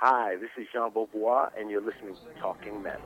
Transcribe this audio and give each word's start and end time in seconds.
Hi, 0.00 0.36
this 0.36 0.50
is 0.56 0.68
Jean 0.72 0.92
Beauvoir, 0.92 1.50
and 1.58 1.68
you're 1.68 1.80
listening 1.80 2.14
to 2.14 2.40
Talking 2.40 2.80
Metal. 2.80 3.00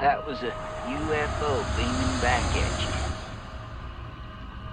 That 0.00 0.26
was 0.26 0.42
a 0.42 0.52
UFO 0.88 1.64
beaming 1.76 2.20
back 2.20 2.56
at 2.56 2.72
you. 2.80 2.92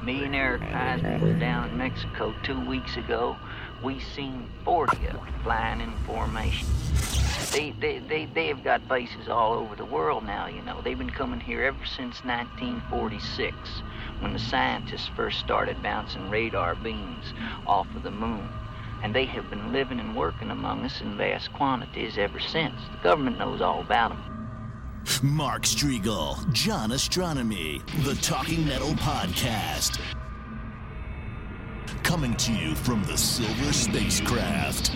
Me 0.08 0.24
and 0.24 0.36
Eric 0.36 0.64
Eisner 0.64 1.20
were 1.20 1.40
down 1.40 1.70
in 1.70 1.78
Mexico 1.78 2.34
two 2.42 2.60
weeks 2.68 2.98
ago. 2.98 3.38
We 3.84 4.00
seen 4.00 4.50
40 4.64 5.08
of 5.08 5.14
them 5.14 5.34
flying 5.44 5.82
in 5.82 5.92
formation. 6.06 6.68
They, 7.52 7.72
they, 7.80 8.00
they, 8.00 8.26
they 8.26 8.48
have 8.48 8.64
got 8.64 8.88
bases 8.88 9.30
all 9.30 9.54
over 9.54 9.76
the 9.76 9.86
world 9.86 10.26
now, 10.26 10.48
you 10.48 10.62
know. 10.64 10.82
They've 10.82 10.98
been 10.98 11.10
coming 11.10 11.40
here 11.40 11.64
ever 11.64 11.86
since 11.86 12.24
1946, 12.24 13.56
when 14.20 14.34
the 14.34 14.40
scientists 14.40 15.10
first 15.16 15.40
started 15.40 15.82
bouncing 15.84 16.30
radar 16.30 16.76
beams 16.76 17.34
off 17.66 17.88
of 17.96 18.04
the 18.04 18.12
moon. 18.12 18.50
And 19.04 19.14
they 19.14 19.26
have 19.26 19.50
been 19.50 19.72
living 19.72 20.00
and 20.00 20.16
working 20.16 20.50
among 20.50 20.84
us 20.84 21.02
in 21.02 21.18
vast 21.18 21.54
quantities 21.54 22.18
ever 22.18 22.40
since. 22.40 22.76
The 22.92 23.04
government 23.04 23.38
knows 23.38 23.62
all 23.62 23.82
about 23.82 24.10
them. 24.10 24.36
Mark 25.22 25.64
Strigl, 25.64 26.52
John 26.52 26.90
Ostronomy, 26.90 27.86
the 28.04 28.16
Talking 28.22 28.66
Metal 28.66 28.94
Podcast. 28.94 30.00
Coming 32.06 32.36
to 32.36 32.54
you 32.54 32.76
from 32.76 33.04
the 33.06 33.18
Silver 33.18 33.74
Spacecraft. 33.74 34.92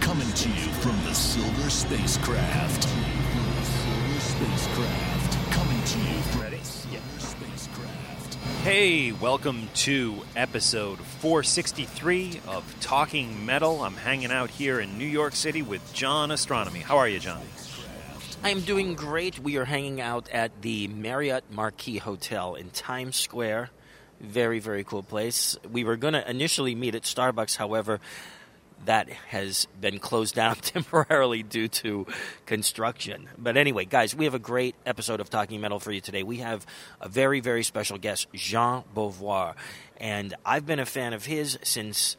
Coming 0.00 0.32
to 0.32 0.48
you 0.48 0.72
from 0.80 0.96
the 1.04 1.12
Silver 1.12 1.68
Spacecraft. 1.68 2.84
Silver 2.84 4.18
Spacecraft. 4.18 5.52
Coming 5.52 5.84
to 5.84 5.98
you 5.98 6.22
from 6.22 6.50
the 6.50 6.64
Silver 6.64 7.18
Spacecraft. 7.18 8.34
Hey, 8.64 9.12
welcome 9.12 9.68
to 9.74 10.22
episode 10.34 10.98
463 10.98 12.40
of 12.48 12.64
Talking 12.80 13.44
Metal. 13.44 13.84
I'm 13.84 13.96
hanging 13.96 14.32
out 14.32 14.48
here 14.48 14.80
in 14.80 14.96
New 14.96 15.04
York 15.04 15.34
City 15.34 15.60
with 15.60 15.92
John 15.92 16.30
Ostronomy. 16.30 16.80
How 16.80 16.96
are 16.96 17.08
you, 17.08 17.18
John? 17.18 17.42
I 18.42 18.48
am 18.48 18.62
doing 18.62 18.94
great. 18.94 19.38
We 19.38 19.58
are 19.58 19.66
hanging 19.66 20.00
out 20.00 20.30
at 20.30 20.62
the 20.62 20.88
Marriott 20.88 21.44
Marquis 21.52 21.98
Hotel 21.98 22.54
in 22.54 22.70
Times 22.70 23.16
Square. 23.16 23.68
Very, 24.22 24.60
very 24.60 24.84
cool 24.84 25.02
place. 25.02 25.58
We 25.70 25.84
were 25.84 25.96
going 25.96 26.14
to 26.14 26.28
initially 26.30 26.74
meet 26.74 26.94
at 26.94 27.02
Starbucks, 27.02 27.56
however, 27.56 28.00
that 28.84 29.08
has 29.08 29.66
been 29.80 29.98
closed 29.98 30.34
down 30.34 30.56
temporarily 30.60 31.42
due 31.42 31.68
to 31.68 32.06
construction. 32.46 33.28
But 33.36 33.56
anyway, 33.56 33.84
guys, 33.84 34.14
we 34.14 34.24
have 34.24 34.34
a 34.34 34.40
great 34.40 34.74
episode 34.86 35.20
of 35.20 35.28
Talking 35.28 35.60
Metal 35.60 35.80
for 35.80 35.92
you 35.92 36.00
today. 36.00 36.22
We 36.22 36.38
have 36.38 36.66
a 37.00 37.08
very, 37.08 37.40
very 37.40 37.62
special 37.62 37.98
guest, 37.98 38.28
Jean 38.32 38.84
Beauvoir. 38.94 39.54
And 39.98 40.34
I've 40.44 40.66
been 40.66 40.80
a 40.80 40.86
fan 40.86 41.12
of 41.12 41.26
his 41.26 41.58
since 41.62 42.16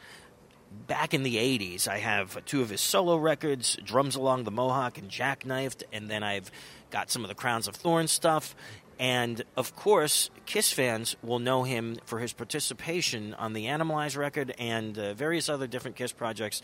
back 0.87 1.13
in 1.13 1.23
the 1.23 1.35
80s. 1.35 1.87
I 1.87 1.99
have 1.99 2.43
two 2.45 2.61
of 2.61 2.69
his 2.69 2.81
solo 2.81 3.15
records, 3.17 3.77
Drums 3.83 4.15
Along 4.15 4.43
the 4.43 4.51
Mohawk 4.51 4.97
and 4.97 5.09
Jackknifed, 5.09 5.83
and 5.91 6.09
then 6.09 6.23
I've 6.23 6.51
got 6.89 7.11
some 7.11 7.23
of 7.23 7.29
the 7.29 7.35
Crowns 7.35 7.67
of 7.67 7.75
Thorns 7.75 8.11
stuff. 8.11 8.55
And 8.99 9.43
of 9.57 9.75
course, 9.75 10.29
Kiss 10.45 10.71
fans 10.71 11.15
will 11.23 11.39
know 11.39 11.63
him 11.63 11.97
for 12.05 12.19
his 12.19 12.33
participation 12.33 13.33
on 13.33 13.53
the 13.53 13.65
Animalize 13.65 14.17
record 14.17 14.53
and 14.59 14.97
uh, 14.97 15.13
various 15.13 15.49
other 15.49 15.67
different 15.67 15.95
Kiss 15.95 16.11
projects. 16.11 16.61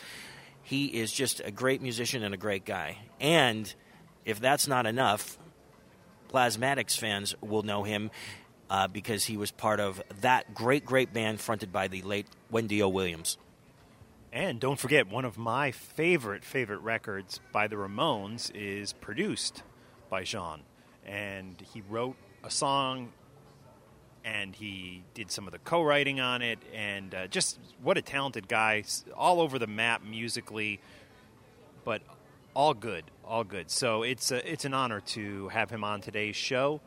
He 0.61 0.85
is 0.85 1.11
just 1.11 1.41
a 1.43 1.51
great 1.51 1.81
musician 1.81 2.23
and 2.23 2.33
a 2.33 2.37
great 2.37 2.65
guy. 2.65 2.97
And 3.19 3.73
if 4.25 4.39
that's 4.39 4.67
not 4.67 4.85
enough, 4.85 5.37
Plasmatics 6.31 6.97
fans 6.97 7.33
will 7.41 7.63
know 7.63 7.83
him 7.83 8.11
uh, 8.69 8.87
because 8.87 9.25
he 9.25 9.35
was 9.35 9.51
part 9.51 9.79
of 9.79 10.01
that 10.21 10.53
great, 10.53 10.85
great 10.85 11.11
band 11.11 11.41
fronted 11.41 11.71
by 11.71 11.87
the 11.87 12.03
late 12.03 12.27
Wendy 12.51 12.81
O. 12.83 12.89
Williams. 12.89 13.37
And 14.31 14.59
don't 14.59 14.79
forget, 14.79 15.09
one 15.09 15.25
of 15.25 15.39
my 15.39 15.71
favorite, 15.71 16.43
favorite 16.43 16.81
records 16.81 17.39
by 17.51 17.67
the 17.67 17.77
Ramones 17.77 18.51
is 18.53 18.93
produced 18.93 19.63
by 20.09 20.23
Jean. 20.23 20.61
And 21.05 21.55
he 21.73 21.81
wrote 21.89 22.15
a 22.43 22.51
song 22.51 23.11
and 24.23 24.53
he 24.53 25.03
did 25.13 25.31
some 25.31 25.47
of 25.47 25.53
the 25.53 25.59
co 25.59 25.81
writing 25.81 26.19
on 26.19 26.41
it. 26.41 26.59
And 26.73 27.13
uh, 27.13 27.27
just 27.27 27.59
what 27.81 27.97
a 27.97 28.01
talented 28.01 28.47
guy, 28.47 28.83
all 29.15 29.41
over 29.41 29.57
the 29.57 29.67
map 29.67 30.03
musically, 30.03 30.79
but 31.83 32.01
all 32.53 32.73
good, 32.73 33.05
all 33.25 33.43
good. 33.43 33.71
So 33.71 34.03
it's, 34.03 34.31
a, 34.31 34.51
it's 34.51 34.65
an 34.65 34.73
honor 34.73 35.01
to 35.01 35.47
have 35.49 35.69
him 35.69 35.83
on 35.83 36.01
today's 36.01 36.35
show. 36.35 36.81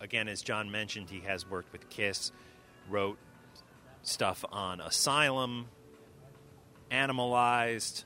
Again, 0.00 0.28
as 0.28 0.42
John 0.42 0.70
mentioned, 0.70 1.10
he 1.10 1.20
has 1.20 1.48
worked 1.48 1.72
with 1.72 1.88
Kiss, 1.88 2.32
wrote 2.90 3.18
stuff 4.02 4.44
on 4.50 4.80
Asylum, 4.80 5.66
Animalized, 6.90 8.04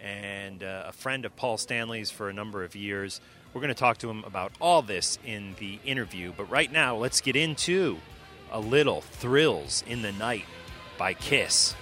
and 0.00 0.62
uh, 0.62 0.84
a 0.86 0.92
friend 0.92 1.24
of 1.24 1.34
Paul 1.36 1.58
Stanley's 1.58 2.10
for 2.10 2.28
a 2.28 2.32
number 2.32 2.62
of 2.62 2.76
years. 2.76 3.20
We're 3.52 3.60
going 3.60 3.74
to 3.74 3.74
talk 3.74 3.98
to 3.98 4.08
him 4.08 4.22
about 4.24 4.52
all 4.60 4.80
this 4.80 5.18
in 5.26 5.56
the 5.58 5.80
interview, 5.84 6.32
but 6.36 6.44
right 6.44 6.70
now, 6.70 6.94
let's 6.96 7.20
get 7.20 7.34
into 7.34 7.98
a 8.52 8.60
little 8.60 9.00
Thrills 9.00 9.82
in 9.88 10.02
the 10.02 10.12
Night 10.12 10.44
by 10.96 11.14
Kiss. 11.14 11.74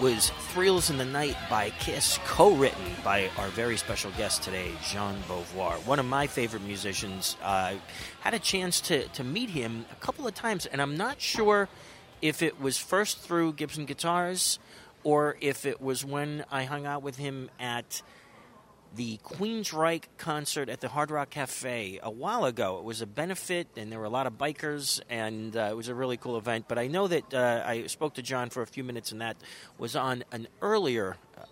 Was 0.00 0.30
Thrills 0.52 0.90
in 0.90 0.96
the 0.96 1.04
Night 1.04 1.36
by 1.50 1.70
Kiss, 1.70 2.20
co 2.24 2.54
written 2.54 2.84
by 3.02 3.30
our 3.36 3.48
very 3.48 3.76
special 3.76 4.12
guest 4.12 4.44
today, 4.44 4.70
Jean 4.88 5.16
Beauvoir. 5.26 5.84
One 5.86 5.98
of 5.98 6.06
my 6.06 6.28
favorite 6.28 6.62
musicians. 6.62 7.36
I 7.42 7.74
uh, 7.74 7.78
had 8.20 8.32
a 8.32 8.38
chance 8.38 8.80
to, 8.82 9.08
to 9.08 9.24
meet 9.24 9.50
him 9.50 9.86
a 9.90 9.96
couple 9.96 10.24
of 10.28 10.36
times, 10.36 10.66
and 10.66 10.80
I'm 10.80 10.96
not 10.96 11.20
sure 11.20 11.68
if 12.22 12.42
it 12.42 12.60
was 12.60 12.78
first 12.78 13.18
through 13.18 13.54
Gibson 13.54 13.86
Guitars 13.86 14.60
or 15.02 15.36
if 15.40 15.66
it 15.66 15.80
was 15.80 16.04
when 16.04 16.44
I 16.48 16.62
hung 16.62 16.86
out 16.86 17.02
with 17.02 17.16
him 17.16 17.50
at 17.58 18.00
the 18.96 19.18
Queensryche 19.18 20.04
concert 20.16 20.68
at 20.68 20.80
the 20.80 20.88
Hard 20.88 21.10
Rock 21.10 21.30
Cafe 21.30 22.00
a 22.02 22.10
while 22.10 22.44
ago. 22.44 22.78
It 22.78 22.84
was 22.84 23.00
a 23.00 23.06
benefit, 23.06 23.68
and 23.76 23.92
there 23.92 23.98
were 23.98 24.04
a 24.04 24.10
lot 24.10 24.26
of 24.26 24.38
bikers, 24.38 25.00
and 25.08 25.56
uh, 25.56 25.68
it 25.70 25.76
was 25.76 25.88
a 25.88 25.94
really 25.94 26.16
cool 26.16 26.36
event. 26.36 26.66
But 26.68 26.78
I 26.78 26.86
know 26.86 27.06
that 27.06 27.32
uh, 27.32 27.62
I 27.64 27.86
spoke 27.86 28.14
to 28.14 28.22
John 28.22 28.50
for 28.50 28.62
a 28.62 28.66
few 28.66 28.84
minutes, 28.84 29.12
and 29.12 29.20
that 29.20 29.36
was 29.78 29.96
on 29.96 30.24
an 30.32 30.48
earlier 30.62 31.16
uh, 31.36 31.42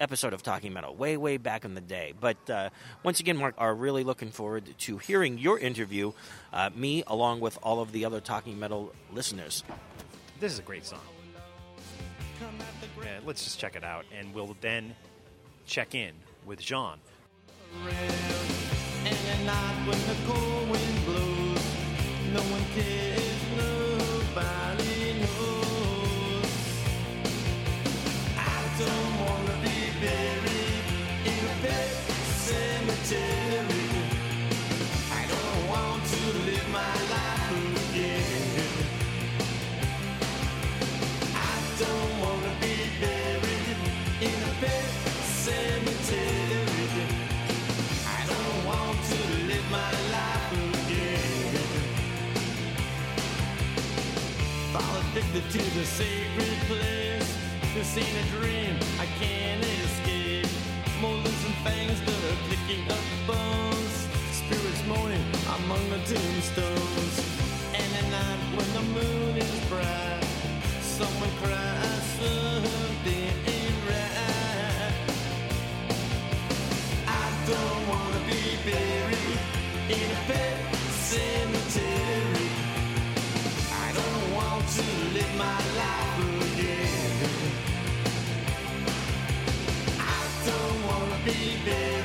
episode 0.00 0.32
of 0.32 0.42
Talking 0.42 0.72
Metal, 0.72 0.94
way, 0.94 1.16
way 1.16 1.36
back 1.36 1.64
in 1.64 1.74
the 1.74 1.80
day. 1.80 2.12
But 2.18 2.50
uh, 2.50 2.70
once 3.02 3.20
again, 3.20 3.36
Mark, 3.36 3.54
are 3.58 3.74
really 3.74 4.04
looking 4.04 4.30
forward 4.30 4.74
to 4.78 4.98
hearing 4.98 5.38
your 5.38 5.58
interview, 5.58 6.12
uh, 6.52 6.70
me 6.74 7.04
along 7.06 7.40
with 7.40 7.58
all 7.62 7.80
of 7.80 7.92
the 7.92 8.04
other 8.04 8.20
Talking 8.20 8.58
Metal 8.58 8.92
listeners. 9.12 9.62
This 10.40 10.52
is 10.52 10.58
a 10.58 10.62
great 10.62 10.84
song. 10.84 11.00
Yeah, 13.00 13.20
let's 13.24 13.44
just 13.44 13.60
check 13.60 13.76
it 13.76 13.84
out, 13.84 14.04
and 14.16 14.34
we'll 14.34 14.56
then 14.60 14.96
check 15.64 15.94
in 15.94 16.12
with 16.46 16.60
Jean. 16.60 16.98
Addicted 55.30 55.50
to 55.50 55.78
the 55.78 55.84
sacred 55.84 56.58
place. 56.68 57.38
This 57.74 57.96
ain't 57.96 58.08
a 58.08 58.30
dream, 58.36 58.76
I 58.98 59.06
can't 59.20 59.64
escape. 59.64 60.46
Molars 61.00 61.44
and 61.46 61.54
fangs 61.64 62.00
that 62.00 62.20
are 62.30 62.40
picking 62.50 62.84
up 62.90 63.04
bones. 63.26 63.94
Spirits 64.32 64.82
moaning 64.86 65.24
among 65.56 65.82
the 65.90 66.00
tombstones. 66.10 67.16
And 67.74 67.90
at 68.00 68.06
night 68.10 68.42
when 68.56 68.68
the 68.78 68.84
moon 68.96 69.36
is 69.36 69.60
bright, 69.68 70.24
someone 70.82 71.30
cries 71.42 72.04
something 72.20 73.32
ain't 73.54 73.78
right. 73.88 74.92
I 77.06 77.26
don't 77.46 77.88
wanna 77.88 78.20
be 78.26 78.42
buried 78.70 79.38
in 79.88 80.10
a 80.10 80.20
pet 80.26 80.56
wanna 91.66 92.01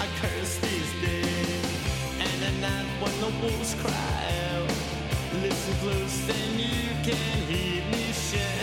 I 0.00 0.06
curse 0.20 0.58
these 0.58 0.92
days. 1.02 1.64
And 2.18 2.44
at 2.44 2.54
night 2.60 2.86
when 3.00 3.14
the 3.20 3.30
wolves 3.40 3.74
cry 3.74 4.24
out, 4.52 4.68
listen 5.42 5.74
close, 5.82 6.26
then 6.26 6.58
you 6.58 6.88
can 7.04 7.38
hear 7.46 7.84
me 7.92 8.12
shout. 8.12 8.57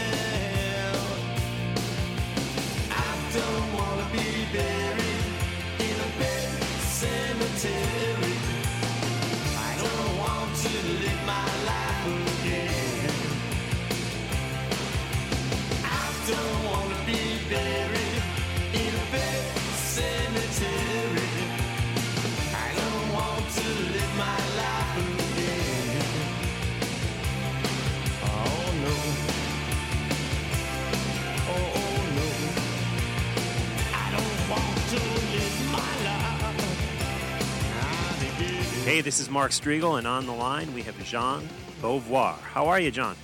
Hey, 38.86 39.02
this 39.02 39.20
is 39.20 39.32
Mark 39.32 39.50
Strigl, 39.50 39.98
and 39.98 40.06
on 40.06 40.28
the 40.28 40.32
line 40.32 40.72
we 40.72 40.84
have 40.84 40.96
Jean 41.04 41.50
Beauvoir. 41.82 42.38
How 42.38 42.68
are 42.68 42.80
you, 42.80 42.92
John? 42.92 43.16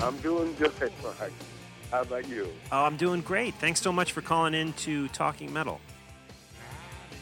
I'm 0.00 0.16
doing 0.20 0.54
good, 0.58 0.72
Mark. 1.02 1.30
How 1.90 2.00
about 2.00 2.26
you? 2.26 2.48
Oh, 2.72 2.86
I'm 2.86 2.96
doing 2.96 3.20
great. 3.20 3.54
Thanks 3.56 3.82
so 3.82 3.92
much 3.92 4.12
for 4.12 4.22
calling 4.22 4.54
in 4.54 4.72
to 4.72 5.08
Talking 5.08 5.52
Metal. 5.52 5.82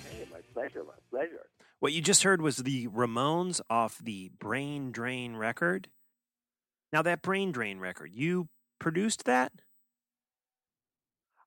Hey, 0.08 0.24
my 0.30 0.38
pleasure, 0.54 0.84
my 0.84 0.92
pleasure. 1.10 1.46
What 1.80 1.92
you 1.92 2.00
just 2.00 2.22
heard 2.22 2.40
was 2.40 2.58
the 2.58 2.86
Ramones 2.86 3.60
off 3.68 3.98
the 3.98 4.30
Brain 4.38 4.92
Drain 4.92 5.34
record. 5.34 5.88
Now, 6.92 7.02
that 7.02 7.22
Brain 7.22 7.50
Drain 7.50 7.80
record, 7.80 8.12
you 8.14 8.46
produced 8.78 9.24
that? 9.24 9.50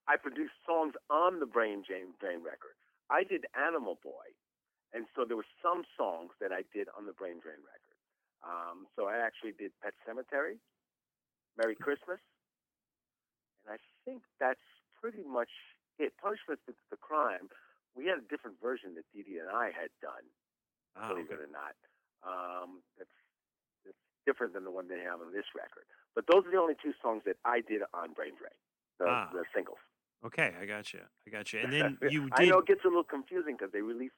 I 0.06 0.18
produced 0.18 0.52
songs 0.66 0.92
on 1.08 1.40
the 1.40 1.46
Brain 1.46 1.82
Drain, 1.88 2.08
Drain 2.20 2.42
record. 2.44 2.76
I 3.08 3.24
did 3.24 3.46
Animal 3.56 3.98
Boy, 4.04 4.10
and 4.92 5.06
so 5.16 5.24
there 5.24 5.36
were 5.36 5.48
some 5.62 5.82
songs 5.96 6.30
that 6.40 6.52
I 6.52 6.62
did 6.72 6.88
on 6.96 7.06
the 7.06 7.12
Brain 7.16 7.40
Drain 7.40 7.60
record. 7.64 7.96
Um, 8.44 8.86
so 8.96 9.06
I 9.06 9.16
actually 9.22 9.52
did 9.56 9.72
Pet 9.82 9.94
Sematary, 10.04 10.58
Merry 11.56 11.74
Christmas, 11.76 12.18
and 13.64 13.72
I 13.74 13.78
think 14.04 14.22
that's 14.40 14.62
pretty 15.00 15.22
much 15.24 15.50
it. 15.98 16.12
Punishment 16.20 16.58
for 16.66 16.74
the 16.90 16.96
Crime, 16.98 17.48
we 17.94 18.06
had 18.06 18.18
a 18.18 18.26
different 18.28 18.58
version 18.60 18.94
that 18.98 19.04
Dee 19.14 19.22
Dee 19.22 19.38
and 19.38 19.48
I 19.48 19.70
had 19.70 19.90
done, 20.02 20.26
Oh, 20.98 21.08
believe 21.14 21.26
okay. 21.30 21.38
it 21.40 21.46
or 21.46 21.50
not. 21.52 21.76
Um, 22.26 22.82
that's, 22.98 23.14
that's 23.86 23.98
different 24.26 24.52
than 24.54 24.64
the 24.64 24.70
one 24.70 24.88
they 24.88 25.00
have 25.00 25.20
on 25.22 25.32
this 25.32 25.46
record. 25.54 25.86
But 26.14 26.26
those 26.30 26.44
are 26.46 26.50
the 26.50 26.58
only 26.60 26.74
two 26.82 26.92
songs 27.00 27.22
that 27.24 27.36
I 27.44 27.60
did 27.62 27.82
on 27.94 28.12
Brain 28.12 28.34
Drain, 28.36 28.58
the, 28.98 29.06
Ah. 29.08 29.30
the 29.32 29.44
singles. 29.54 29.78
Okay, 30.26 30.52
I 30.60 30.66
got 30.66 30.90
you. 30.92 31.00
I 31.26 31.30
got 31.30 31.52
you. 31.52 31.60
And 31.62 31.72
then 31.72 31.98
you 32.10 32.28
did. 32.30 32.32
I 32.34 32.44
know 32.50 32.58
it 32.58 32.66
gets 32.66 32.84
a 32.84 32.88
little 32.88 33.06
confusing 33.06 33.54
because 33.56 33.72
they 33.72 33.80
release 33.82 34.12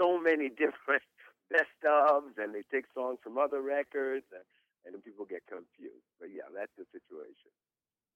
so 0.00 0.18
many 0.18 0.48
different 0.64 1.02
best 1.50 1.68
ofs 1.84 2.38
and 2.38 2.54
they 2.54 2.62
take 2.72 2.84
songs 2.94 3.18
from 3.22 3.36
other 3.36 3.60
records 3.60 4.24
and, 4.32 4.44
and 4.84 4.94
then 4.94 5.02
people 5.02 5.26
get 5.28 5.42
confused. 5.46 6.06
But 6.18 6.30
yeah, 6.34 6.48
that's 6.54 6.72
the 6.78 6.84
situation. 6.92 7.52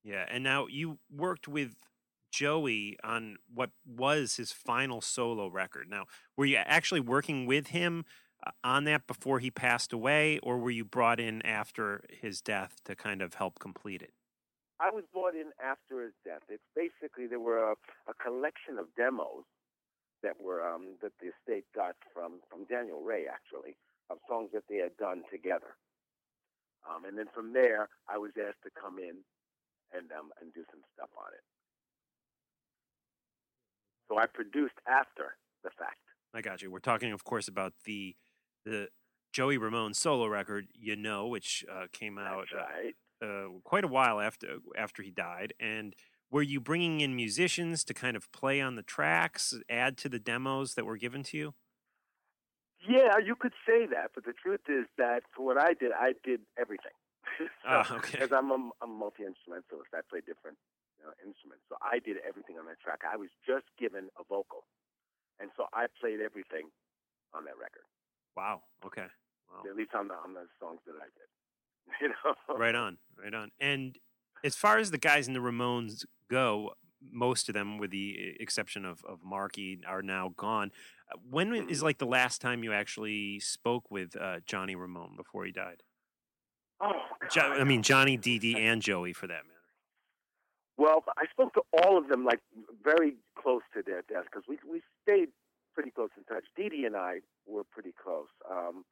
Yeah, 0.03 0.25
and 0.31 0.45
now 0.45 0.67
you 0.67 0.99
worked 1.11 1.49
with 1.49 1.76
Joey 2.31 2.99
on 3.03 3.37
what 3.53 3.71
was 3.87 4.37
his 4.37 4.53
final 4.53 5.00
solo 5.00 5.49
record. 5.49 5.88
Now, 5.88 6.05
were 6.37 6.45
you 6.45 6.57
actually 6.57 7.00
working 7.00 7.47
with 7.47 7.69
him 7.69 8.05
uh, 8.47 8.50
on 8.62 8.85
that 8.85 9.07
before 9.07 9.38
he 9.38 9.50
passed 9.50 9.93
away, 9.93 10.38
or 10.43 10.59
were 10.59 10.71
you 10.71 10.85
brought 10.85 11.21
in 11.21 11.41
after 11.47 12.05
his 12.11 12.43
death 12.43 12.81
to 12.85 12.95
kind 12.95 13.23
of 13.23 13.35
help 13.35 13.59
complete 13.59 14.03
it? 14.03 14.12
I 14.81 14.91
was 14.91 15.05
brought 15.12 15.35
in 15.35 15.53
after 15.62 16.03
his 16.03 16.12
death. 16.25 16.43
It's 16.49 16.62
basically 16.75 17.26
there 17.26 17.41
were 17.41 17.71
a, 17.71 17.75
a 18.09 18.14
collection 18.14 18.79
of 18.79 18.87
demos 18.97 19.45
that 20.25 20.40
were 20.40 20.64
um, 20.64 20.97
that 21.02 21.12
the 21.21 21.31
estate 21.31 21.69
got 21.76 21.95
from 22.12 22.40
from 22.50 22.64
Daniel 22.64 23.00
Rey 23.04 23.26
actually 23.31 23.76
of 24.11 24.19
songs 24.28 24.50
that 24.52 24.64
they 24.69 24.76
had 24.76 24.97
done 24.97 25.23
together. 25.31 25.76
Um, 26.88 27.04
and 27.04 27.16
then 27.16 27.26
from 27.35 27.52
there, 27.52 27.88
I 28.09 28.19
was 28.19 28.33
asked 28.37 28.64
to 28.64 28.71
come 28.75 28.99
in 28.99 29.23
and 29.93 30.11
um, 30.12 30.33
and 30.40 30.52
do 30.52 30.64
some 30.73 30.81
stuff 30.97 31.11
on 31.16 31.31
it. 31.33 31.45
So 34.09 34.19
I 34.19 34.26
produced 34.26 34.75
after 34.88 35.37
the 35.62 35.71
fact. 35.78 36.00
I 36.35 36.40
got 36.40 36.62
you. 36.62 36.71
We're 36.71 36.81
talking, 36.81 37.12
of 37.12 37.25
course, 37.25 37.49
about 37.49 37.73
the 37.85 38.16
the 38.64 38.88
Joey 39.33 39.59
Ramone 39.59 39.95
solo 39.95 40.26
record, 40.26 40.66
"You 40.75 40.97
Know," 40.97 41.28
which 41.28 41.64
uh, 41.71 41.87
came 41.93 42.19
out 42.19 42.49
right. 42.54 42.95
uh, 43.23 43.26
uh, 43.26 43.49
quite 43.64 43.85
a 43.85 43.88
while 43.88 44.21
after 44.21 44.59
after 44.76 45.02
he 45.02 45.11
died. 45.11 45.54
And 45.61 45.95
were 46.35 46.43
you 46.43 46.59
bringing 46.59 46.99
in 46.99 47.14
musicians 47.14 47.85
to 47.85 47.95
kind 47.95 48.17
of 48.17 48.26
play 48.33 48.61
on 48.61 48.75
the 48.75 48.83
tracks, 48.83 49.55
add 49.71 49.97
to 49.97 50.09
the 50.09 50.19
demos 50.19 50.75
that 50.75 50.85
were 50.85 50.97
given 50.97 51.23
to 51.23 51.38
you? 51.38 51.55
Yeah, 52.83 53.23
you 53.25 53.37
could 53.38 53.55
say 53.62 53.87
that, 53.87 54.11
but 54.19 54.26
the 54.26 54.35
truth 54.35 54.67
is 54.67 54.91
that 54.99 55.23
for 55.31 55.47
what 55.47 55.62
I 55.62 55.79
did, 55.79 55.95
I 55.95 56.19
did 56.26 56.41
everything. 56.59 56.91
Ah, 57.64 57.87
okay. 57.97 58.19
Because 58.19 58.33
I'm 58.35 58.50
a, 58.50 58.61
a 58.83 58.87
multi 58.87 59.23
instrumentalist, 59.23 59.95
I 59.95 60.03
play 60.11 60.21
different 60.26 60.59
you 60.99 61.07
know, 61.07 61.14
instruments, 61.23 61.64
so 61.71 61.79
I 61.81 62.03
did 62.03 62.19
everything 62.26 62.59
on 62.59 62.67
that 62.67 62.83
track. 62.83 63.07
I 63.07 63.17
was 63.17 63.31
just 63.47 63.64
given 63.79 64.11
a 64.19 64.26
vocal, 64.29 64.67
and 65.38 65.49
so 65.57 65.71
I 65.73 65.87
played 66.03 66.19
everything 66.19 66.69
on 67.33 67.47
that 67.47 67.57
record. 67.57 67.87
Wow. 68.37 68.67
Okay. 68.85 69.07
Wow. 69.49 69.71
At 69.71 69.79
least 69.79 69.95
on 69.95 70.11
the 70.11 70.19
on 70.19 70.35
the 70.35 70.50
songs 70.61 70.83
that 70.85 70.99
I 70.99 71.09
did. 71.14 71.31
You 72.03 72.11
know. 72.11 72.35
Right 72.59 72.75
on. 72.75 72.99
Right 73.17 73.33
on. 73.33 73.50
And 73.61 73.97
as 74.43 74.55
far 74.57 74.79
as 74.79 74.91
the 74.91 74.99
guys 74.99 75.29
in 75.29 75.35
the 75.35 75.41
Ramones 75.41 76.05
go, 76.31 76.73
most 77.12 77.49
of 77.49 77.55
them, 77.55 77.79
with 77.79 77.91
the 77.91 77.99
e, 77.99 78.37
exception 78.41 78.85
of, 78.85 79.05
of 79.05 79.23
Marky, 79.23 79.81
are 79.87 80.03
now 80.03 80.33
gone. 80.37 80.71
Uh, 81.12 81.19
When 81.31 81.55
is 81.69 81.83
like 81.83 81.99
the 81.99 82.07
last 82.07 82.41
time 82.41 82.64
you 82.64 82.73
actually 82.73 83.41
spoke 83.41 83.91
with 83.91 84.17
uh, 84.17 84.41
Johnny 84.47 84.75
Ramone 84.75 85.14
before 85.17 85.45
he 85.45 85.53
died? 85.53 85.83
Oh, 86.81 86.93
Jo- 87.31 87.53
I 87.59 87.64
mean, 87.64 87.83
Johnny, 87.83 88.17
Dee 88.17 88.38
Dee, 88.38 88.59
and 88.59 88.83
Joey, 88.83 89.12
for 89.12 89.26
that 89.26 89.45
matter. 89.45 89.50
Well, 90.76 91.05
I 91.17 91.26
spoke 91.31 91.55
to 91.55 91.62
all 91.83 91.97
of 91.97 92.09
them 92.09 92.25
like 92.25 92.41
very 92.83 93.14
close 93.38 93.62
to 93.75 93.83
their 93.87 94.03
death 94.09 94.25
because 94.25 94.43
we 94.49 94.59
we 94.69 94.83
stayed 95.03 95.29
pretty 95.75 95.91
close 95.91 96.11
in 96.17 96.25
touch. 96.25 96.45
Dee 96.57 96.69
Dee 96.69 96.85
and 96.85 96.97
I 96.97 97.21
were 97.47 97.62
pretty 97.64 97.93
close. 98.03 98.26
Um, 98.50 98.85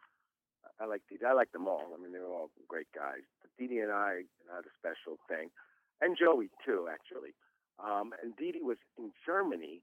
I 0.82 0.86
like 0.86 1.02
Dee. 1.08 1.22
I 1.22 1.32
like 1.32 1.52
them 1.52 1.68
all. 1.68 1.94
I 1.94 2.02
mean, 2.02 2.10
they 2.12 2.18
were 2.18 2.34
all 2.34 2.50
great 2.66 2.90
guys. 2.90 3.22
But 3.40 3.54
Dee 3.54 3.70
Dee 3.70 3.78
and 3.78 3.92
I 3.92 4.26
had 4.50 4.66
a 4.66 4.74
special 4.74 5.22
thing, 5.30 5.54
and 6.02 6.18
Joey 6.18 6.50
too, 6.66 6.90
actually. 6.90 7.38
Um, 7.78 8.10
and 8.18 8.34
Dee 8.34 8.50
Dee 8.50 8.66
was 8.66 8.82
in 8.98 9.14
Germany. 9.24 9.80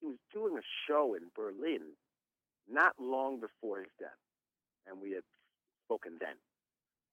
He 0.00 0.06
was 0.12 0.20
doing 0.28 0.60
a 0.60 0.66
show 0.84 1.16
in 1.16 1.32
Berlin 1.32 1.96
not 2.68 2.92
long 3.00 3.40
before 3.40 3.80
his 3.80 3.92
death, 3.96 4.20
and 4.84 5.00
we 5.00 5.16
had 5.16 5.24
spoken 5.88 6.20
then. 6.20 6.36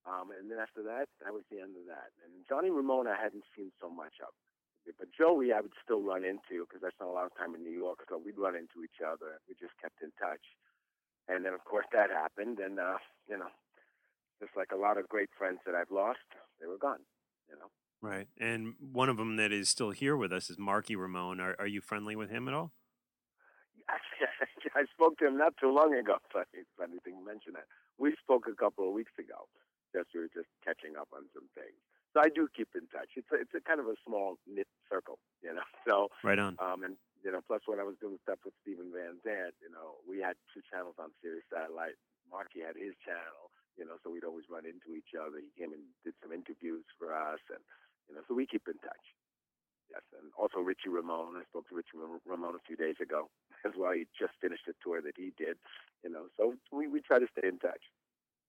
Um, 0.04 0.32
and 0.36 0.52
then 0.52 0.60
after 0.60 0.84
that, 0.84 1.08
that 1.24 1.32
was 1.32 1.44
the 1.48 1.60
end 1.60 1.76
of 1.80 1.84
that. 1.88 2.12
And 2.24 2.44
Johnny 2.48 2.68
Ramone, 2.68 3.08
I 3.08 3.16
hadn't 3.16 3.44
seen 3.56 3.72
so 3.80 3.88
much 3.88 4.20
of. 4.20 4.32
But 4.84 5.12
Joey, 5.12 5.52
I 5.52 5.60
would 5.60 5.76
still 5.84 6.00
run 6.00 6.24
into 6.24 6.64
because 6.64 6.80
I 6.80 6.90
spent 6.92 7.12
a 7.12 7.16
lot 7.16 7.28
of 7.28 7.36
time 7.36 7.54
in 7.54 7.62
New 7.62 7.72
York, 7.72 8.00
so 8.08 8.16
we'd 8.16 8.40
run 8.40 8.56
into 8.56 8.80
each 8.80 9.04
other. 9.04 9.40
We 9.44 9.54
just 9.60 9.76
kept 9.76 10.00
in 10.00 10.08
touch. 10.16 10.40
And 11.30 11.44
then, 11.44 11.54
of 11.54 11.64
course, 11.64 11.86
that 11.92 12.10
happened, 12.10 12.58
and 12.58 12.80
uh, 12.80 12.98
you 13.28 13.38
know, 13.38 13.46
just 14.42 14.56
like 14.56 14.72
a 14.72 14.76
lot 14.76 14.98
of 14.98 15.08
great 15.08 15.30
friends 15.38 15.58
that 15.64 15.74
I've 15.76 15.90
lost, 15.90 16.18
they 16.60 16.66
were 16.66 16.78
gone. 16.78 16.98
You 17.48 17.56
know. 17.56 17.70
Right. 18.02 18.26
And 18.40 18.74
one 18.80 19.08
of 19.08 19.16
them 19.16 19.36
that 19.36 19.52
is 19.52 19.68
still 19.68 19.90
here 19.90 20.16
with 20.16 20.32
us 20.32 20.50
is 20.50 20.58
Marky 20.58 20.96
Ramone. 20.96 21.38
Are, 21.38 21.54
are 21.58 21.66
you 21.66 21.80
friendly 21.80 22.16
with 22.16 22.30
him 22.30 22.48
at 22.48 22.54
all? 22.54 22.72
Actually, 23.88 24.70
I 24.74 24.84
spoke 24.92 25.18
to 25.18 25.26
him 25.26 25.36
not 25.38 25.54
too 25.60 25.70
long 25.72 25.94
ago. 25.94 26.16
Funny, 26.32 26.64
funny 26.78 26.98
thing 27.04 27.14
you 27.20 27.26
mention 27.26 27.52
that. 27.54 27.66
We 27.98 28.14
spoke 28.22 28.46
a 28.50 28.54
couple 28.56 28.88
of 28.88 28.94
weeks 28.94 29.12
ago. 29.18 29.46
Just 29.94 30.08
we 30.14 30.20
were 30.20 30.32
just 30.34 30.48
catching 30.64 30.96
up 30.98 31.08
on 31.14 31.22
some 31.34 31.46
things. 31.54 31.76
So 32.14 32.20
I 32.20 32.28
do 32.34 32.48
keep 32.56 32.68
in 32.74 32.86
touch. 32.88 33.10
It's 33.16 33.30
a, 33.32 33.36
it's 33.36 33.54
a 33.54 33.60
kind 33.60 33.78
of 33.78 33.86
a 33.86 33.94
small 34.06 34.38
knit 34.50 34.66
circle, 34.90 35.18
you 35.42 35.52
know. 35.54 35.62
So 35.86 36.08
Right 36.24 36.38
on. 36.38 36.56
um, 36.58 36.82
and 36.82 36.96
you 37.20 37.30
know, 37.32 37.44
plus 37.44 37.64
when 37.68 37.80
I 37.80 37.86
was 37.86 38.00
doing 38.00 38.16
stuff 38.24 38.40
with 38.44 38.56
Steven 38.64 38.88
Van 38.92 39.20
Zandt, 39.20 39.56
you 39.60 39.68
know, 39.68 40.00
we 40.08 40.20
had 40.20 40.40
two 40.52 40.64
channels 40.68 40.96
on 40.96 41.12
Sirius 41.20 41.44
Satellite. 41.52 42.00
Marky 42.28 42.64
had 42.64 42.78
his 42.78 42.96
channel, 43.02 43.52
you 43.76 43.84
know, 43.84 43.98
so 44.00 44.08
we'd 44.08 44.24
always 44.24 44.46
run 44.48 44.64
into 44.64 44.94
each 44.94 45.12
other. 45.18 45.42
He 45.42 45.50
came 45.58 45.74
and 45.74 45.82
did 46.06 46.14
some 46.22 46.32
interviews 46.32 46.86
for 46.96 47.12
us, 47.12 47.42
and 47.50 47.60
you 48.08 48.14
know, 48.14 48.22
so 48.26 48.32
we 48.32 48.46
keep 48.46 48.64
in 48.70 48.78
touch. 48.80 49.06
Yes, 49.90 50.06
and 50.14 50.30
also 50.38 50.62
Richie 50.62 50.88
Ramone. 50.88 51.34
I 51.34 51.44
spoke 51.50 51.66
to 51.68 51.74
Richie 51.74 51.98
Ramone 51.98 52.54
a 52.54 52.62
few 52.62 52.78
days 52.78 53.02
ago 53.02 53.28
as 53.66 53.74
well. 53.74 53.92
He 53.92 54.06
just 54.14 54.38
finished 54.40 54.70
a 54.70 54.74
tour 54.78 55.02
that 55.02 55.18
he 55.18 55.34
did, 55.36 55.58
you 56.04 56.10
know, 56.10 56.30
so 56.38 56.54
we 56.72 56.86
we 56.86 57.00
try 57.02 57.18
to 57.18 57.28
stay 57.36 57.48
in 57.48 57.58
touch. 57.58 57.82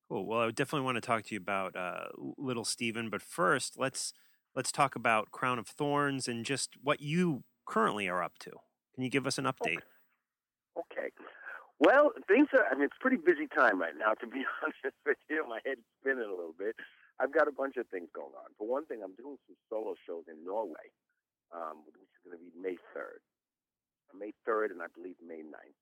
Cool. 0.07 0.25
Well, 0.25 0.41
I 0.41 0.51
definitely 0.51 0.85
want 0.85 0.97
to 0.97 1.01
talk 1.01 1.23
to 1.23 1.33
you 1.33 1.39
about 1.39 1.75
uh, 1.75 2.11
Little 2.37 2.65
Steven, 2.65 3.09
but 3.09 3.21
first, 3.21 3.79
let's 3.79 4.13
let's 4.55 4.71
talk 4.71 4.95
about 4.95 5.31
Crown 5.31 5.57
of 5.57 5.67
Thorns 5.67 6.27
and 6.27 6.45
just 6.45 6.75
what 6.81 7.01
you 7.01 7.43
currently 7.65 8.07
are 8.07 8.23
up 8.23 8.37
to. 8.39 8.51
Can 8.95 9.03
you 9.03 9.09
give 9.09 9.27
us 9.27 9.37
an 9.37 9.45
update? 9.45 9.79
Okay. 10.77 11.09
Well, 11.79 12.13
things 12.27 12.47
are, 12.53 12.65
I 12.69 12.75
mean, 12.75 12.85
it's 12.85 12.97
a 12.99 13.01
pretty 13.01 13.17
busy 13.17 13.49
time 13.49 13.81
right 13.81 13.97
now, 13.97 14.13
to 14.21 14.27
be 14.27 14.45
honest 14.61 14.95
with 15.05 15.17
you. 15.29 15.45
My 15.47 15.59
head's 15.65 15.81
spinning 15.99 16.29
a 16.29 16.35
little 16.35 16.55
bit. 16.57 16.75
I've 17.19 17.33
got 17.33 17.47
a 17.47 17.53
bunch 17.53 17.77
of 17.77 17.89
things 17.89 18.09
going 18.13 18.33
on. 18.37 18.53
For 18.57 18.67
one 18.67 18.85
thing, 18.85 19.01
I'm 19.03 19.17
doing 19.17 19.37
some 19.45 19.57
solo 19.69 19.93
shows 20.05 20.25
in 20.29 20.45
Norway, 20.45 20.93
um, 21.53 21.85
which 21.85 21.97
is 21.97 22.09
going 22.25 22.37
to 22.37 22.41
be 22.41 22.53
May 22.57 22.77
3rd. 22.93 23.21
May 24.13 24.33
3rd 24.45 24.77
and 24.77 24.81
I 24.81 24.89
believe 24.93 25.15
May 25.21 25.41
9th. 25.41 25.81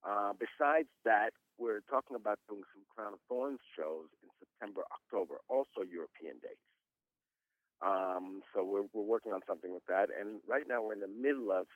Uh, 0.00 0.32
besides 0.36 0.88
that, 1.04 1.36
we're 1.60 1.84
talking 1.88 2.16
about 2.16 2.40
doing 2.48 2.64
some 2.72 2.84
Crown 2.88 3.12
of 3.12 3.20
Thorns 3.28 3.60
shows 3.76 4.08
in 4.24 4.28
September, 4.40 4.80
October, 4.88 5.44
also 5.48 5.84
European 5.84 6.40
dates. 6.40 6.69
Um, 7.80 8.42
so 8.52 8.62
we're, 8.62 8.84
we're 8.92 9.08
working 9.08 9.32
on 9.32 9.40
something 9.46 9.72
with 9.72 9.84
that. 9.88 10.08
And 10.12 10.40
right 10.46 10.68
now 10.68 10.82
we're 10.84 10.92
in 10.92 11.00
the 11.00 11.08
middle 11.08 11.50
of 11.50 11.66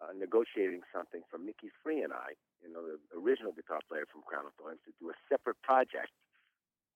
uh, 0.00 0.14
negotiating 0.16 0.80
something 0.94 1.22
for 1.28 1.38
Micki 1.38 1.68
Free 1.82 2.02
and 2.02 2.12
I, 2.12 2.38
you 2.62 2.72
know, 2.72 2.80
the 2.86 2.96
original 3.18 3.52
guitar 3.52 3.80
player 3.88 4.06
from 4.10 4.22
Crown 4.22 4.46
of 4.46 4.54
Thorns, 4.56 4.80
to 4.86 4.92
do 5.00 5.10
a 5.10 5.16
separate 5.28 5.60
project 5.62 6.14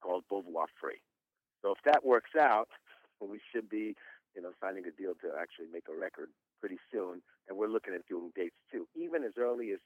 called 0.01 0.25
Beauvoir 0.31 0.71
Free. 0.81 1.03
So 1.63 1.73
if 1.73 1.83
that 1.85 2.05
works 2.05 2.33
out, 2.39 2.69
we 3.21 3.41
should 3.53 3.69
be, 3.69 3.97
you 4.37 4.43
know, 4.43 4.53
signing 4.63 4.85
a 4.87 4.95
deal 4.95 5.15
to 5.21 5.35
actually 5.37 5.69
make 5.73 5.85
a 5.91 5.97
record 5.97 6.31
pretty 6.61 6.79
soon. 6.93 7.21
And 7.49 7.59
we're 7.59 7.69
looking 7.69 7.95
at 7.95 8.07
doing 8.09 8.33
dates 8.35 8.57
too, 8.71 8.87
even 8.95 9.25
as 9.25 9.37
early 9.39 9.73
as 9.73 9.81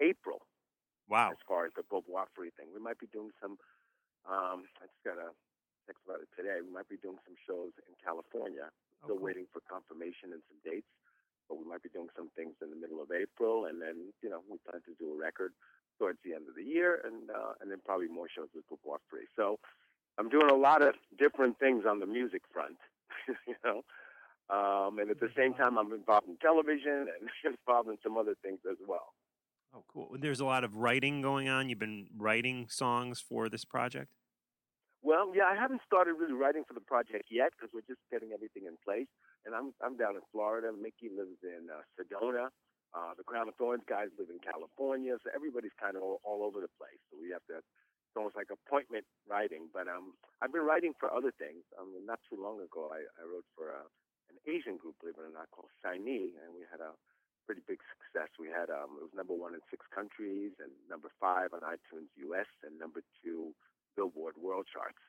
April. 0.00 0.42
Wow. 1.08 1.30
As 1.30 1.40
far 1.46 1.64
as 1.64 1.72
the 1.76 1.82
Beauvoir 1.82 2.26
Free 2.34 2.50
thing, 2.56 2.68
we 2.74 2.80
might 2.80 2.98
be 2.98 3.08
doing 3.12 3.30
some. 3.40 3.56
Um, 4.28 4.68
I 4.82 4.90
just 4.90 5.04
got 5.04 5.16
a 5.16 5.32
about 6.04 6.20
it 6.20 6.28
today. 6.36 6.60
We 6.60 6.68
might 6.68 6.88
be 6.92 7.00
doing 7.00 7.16
some 7.24 7.38
shows 7.48 7.72
in 7.88 7.96
California. 7.96 8.68
Still 9.00 9.16
cool. 9.16 9.24
waiting 9.24 9.46
for 9.48 9.64
confirmation 9.64 10.34
and 10.36 10.42
some 10.50 10.60
dates, 10.60 10.90
but 11.48 11.56
we 11.56 11.64
might 11.64 11.80
be 11.80 11.88
doing 11.88 12.12
some 12.18 12.28
things 12.34 12.58
in 12.60 12.68
the 12.68 12.76
middle 12.76 13.00
of 13.00 13.08
April, 13.14 13.70
and 13.70 13.80
then 13.80 14.12
you 14.20 14.28
know 14.28 14.42
we 14.50 14.58
plan 14.66 14.82
to 14.84 14.92
do 14.98 15.14
a 15.14 15.16
record 15.16 15.54
towards 15.96 16.18
the 16.24 16.34
end 16.34 16.50
of 16.50 16.58
the 16.58 16.66
year, 16.66 17.00
and 17.06 17.30
uh, 17.30 17.56
and 17.62 17.70
then 17.70 17.78
probably 17.86 18.10
more 18.10 18.26
shows 18.28 18.50
with 18.52 18.66
Beauvoir 18.66 18.98
Free. 19.08 19.30
So 19.38 19.58
I'm 20.18 20.28
doing 20.28 20.50
a 20.50 20.58
lot 20.58 20.82
of 20.82 20.94
different 21.16 21.58
things 21.58 21.84
on 21.86 22.00
the 22.00 22.06
music 22.06 22.42
front, 22.52 22.76
you 23.46 23.54
know. 23.64 23.86
Um, 24.50 24.98
and 24.98 25.10
at 25.10 25.20
the 25.20 25.28
same 25.36 25.54
time, 25.54 25.76
I'm 25.76 25.92
involved 25.92 26.26
in 26.26 26.36
television 26.38 27.06
and 27.08 27.28
involved 27.44 27.88
in 27.88 27.98
some 28.02 28.16
other 28.16 28.34
things 28.42 28.60
as 28.68 28.78
well. 28.86 29.12
Oh, 29.74 29.84
cool. 29.92 30.16
There's 30.18 30.40
a 30.40 30.46
lot 30.46 30.64
of 30.64 30.76
writing 30.76 31.20
going 31.20 31.48
on. 31.48 31.68
You've 31.68 31.78
been 31.78 32.06
writing 32.16 32.66
songs 32.70 33.20
for 33.20 33.48
this 33.48 33.64
project. 33.64 34.08
Well, 35.02 35.30
yeah, 35.30 35.46
I 35.46 35.54
haven't 35.54 35.82
started 35.86 36.18
really 36.18 36.34
writing 36.34 36.66
for 36.66 36.74
the 36.74 36.82
project 36.82 37.30
yet 37.30 37.54
because 37.54 37.70
we're 37.70 37.86
just 37.86 38.02
getting 38.10 38.34
everything 38.34 38.66
in 38.66 38.74
place. 38.82 39.06
And 39.46 39.54
I'm 39.54 39.70
I'm 39.78 39.94
down 39.96 40.18
in 40.18 40.24
Florida. 40.34 40.74
Micki 40.74 41.06
lives 41.06 41.38
in 41.46 41.70
uh, 41.70 41.86
Sedona. 41.94 42.50
Uh, 42.90 43.12
the 43.14 43.22
Crown 43.22 43.46
of 43.46 43.54
Thorns 43.54 43.84
guys 43.86 44.10
live 44.18 44.32
in 44.32 44.42
California. 44.42 45.14
So 45.22 45.30
everybody's 45.30 45.76
kind 45.78 45.94
of 45.94 46.02
all, 46.02 46.18
all 46.26 46.42
over 46.42 46.58
the 46.58 46.72
place. 46.80 46.98
So 47.10 47.18
we 47.20 47.30
have 47.30 47.44
to. 47.46 47.62
It's 47.62 48.16
almost 48.16 48.34
like 48.40 48.50
appointment 48.50 49.04
writing. 49.28 49.70
But 49.70 49.86
um, 49.86 50.18
I've 50.42 50.50
been 50.50 50.66
writing 50.66 50.96
for 50.98 51.12
other 51.12 51.30
things. 51.30 51.62
Um, 51.78 51.94
not 52.02 52.18
too 52.26 52.40
long 52.40 52.58
ago, 52.58 52.90
I, 52.90 53.06
I 53.20 53.22
wrote 53.22 53.46
for 53.54 53.70
uh, 53.70 53.86
an 54.32 54.40
Asian 54.50 54.80
group, 54.80 54.98
believe 54.98 55.20
it 55.20 55.28
or 55.28 55.30
not, 55.30 55.52
called 55.54 55.70
SHINee, 55.84 56.34
and 56.42 56.50
we 56.56 56.66
had 56.66 56.80
a 56.82 56.96
pretty 57.46 57.62
big 57.64 57.80
success. 57.96 58.28
We 58.36 58.52
had 58.52 58.68
um, 58.68 59.00
it 59.00 59.08
was 59.08 59.16
number 59.16 59.32
one 59.32 59.54
in 59.54 59.62
six 59.72 59.86
countries 59.88 60.52
and 60.60 60.68
number 60.90 61.08
five 61.16 61.56
on 61.56 61.64
iTunes 61.64 62.12
US 62.28 62.50
and 62.66 62.76
number 62.76 63.00
two 63.24 63.56
Billboard 63.98 64.38
World 64.38 64.70
Charts. 64.70 65.02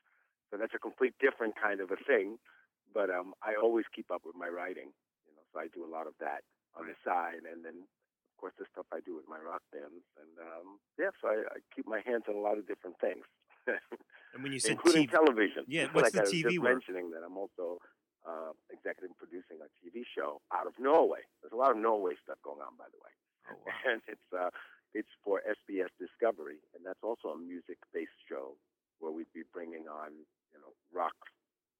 So 0.50 0.58
that's 0.58 0.74
a 0.74 0.82
complete 0.82 1.14
different 1.22 1.54
kind 1.54 1.78
of 1.78 1.94
a 1.94 2.00
thing. 2.10 2.42
But 2.90 3.06
um, 3.06 3.38
I 3.38 3.54
always 3.54 3.86
keep 3.94 4.10
up 4.10 4.26
with 4.26 4.34
my 4.34 4.50
writing, 4.50 4.90
you 5.30 5.32
know. 5.38 5.46
So 5.54 5.62
I 5.62 5.70
do 5.70 5.86
a 5.86 5.90
lot 5.90 6.10
of 6.10 6.18
that 6.18 6.42
on 6.74 6.90
the 6.90 6.98
side, 7.06 7.46
and 7.46 7.62
then 7.62 7.86
of 7.86 8.34
course 8.34 8.54
the 8.58 8.66
stuff 8.74 8.90
I 8.90 8.98
do 9.06 9.14
with 9.14 9.30
my 9.30 9.38
rock 9.38 9.62
bands, 9.70 10.02
and 10.18 10.32
um, 10.42 10.82
yeah. 10.98 11.14
So 11.22 11.30
I, 11.30 11.46
I 11.54 11.58
keep 11.70 11.86
my 11.86 12.02
hands 12.02 12.26
on 12.26 12.34
a 12.34 12.42
lot 12.42 12.58
of 12.58 12.66
different 12.66 12.98
things, 12.98 13.22
And 14.34 14.42
when 14.42 14.52
you 14.52 14.58
said 14.60 14.72
including 14.72 15.06
TV 15.06 15.10
television. 15.10 15.62
Yeah, 15.70 15.86
what's 15.92 16.10
the 16.10 16.22
I 16.22 16.22
was 16.26 16.32
TV 16.34 16.58
just 16.58 16.62
mentioning 16.62 17.10
that 17.14 17.22
I'm 17.22 17.36
also 17.38 17.78
uh, 18.26 18.54
executive 18.70 19.14
producing 19.18 19.58
a 19.62 19.68
TV 19.82 20.02
show 20.02 20.40
out 20.54 20.66
of 20.66 20.74
Norway. 20.78 21.22
There's 21.42 21.54
a 21.54 21.60
lot 21.60 21.70
of 21.70 21.78
Norway 21.78 22.14
stuff 22.22 22.38
going 22.42 22.60
on, 22.62 22.74
by 22.78 22.90
the 22.90 22.98
way 22.98 23.12
Oh, 23.50 23.58
wow. 23.66 23.72
and 23.90 24.02
it's 24.06 24.28
uh, 24.34 24.50
it's 24.94 25.10
for 25.22 25.42
SBS 25.46 25.90
Discovery, 25.98 26.58
and 26.74 26.82
that's 26.84 27.02
also 27.02 27.30
a 27.34 27.38
music-based 27.38 28.18
show 28.28 28.58
where 29.00 29.12
we'd 29.12 29.32
be 29.34 29.42
bringing 29.52 29.88
on, 29.88 30.12
you 30.52 30.60
know, 30.60 30.72
rock 30.92 31.16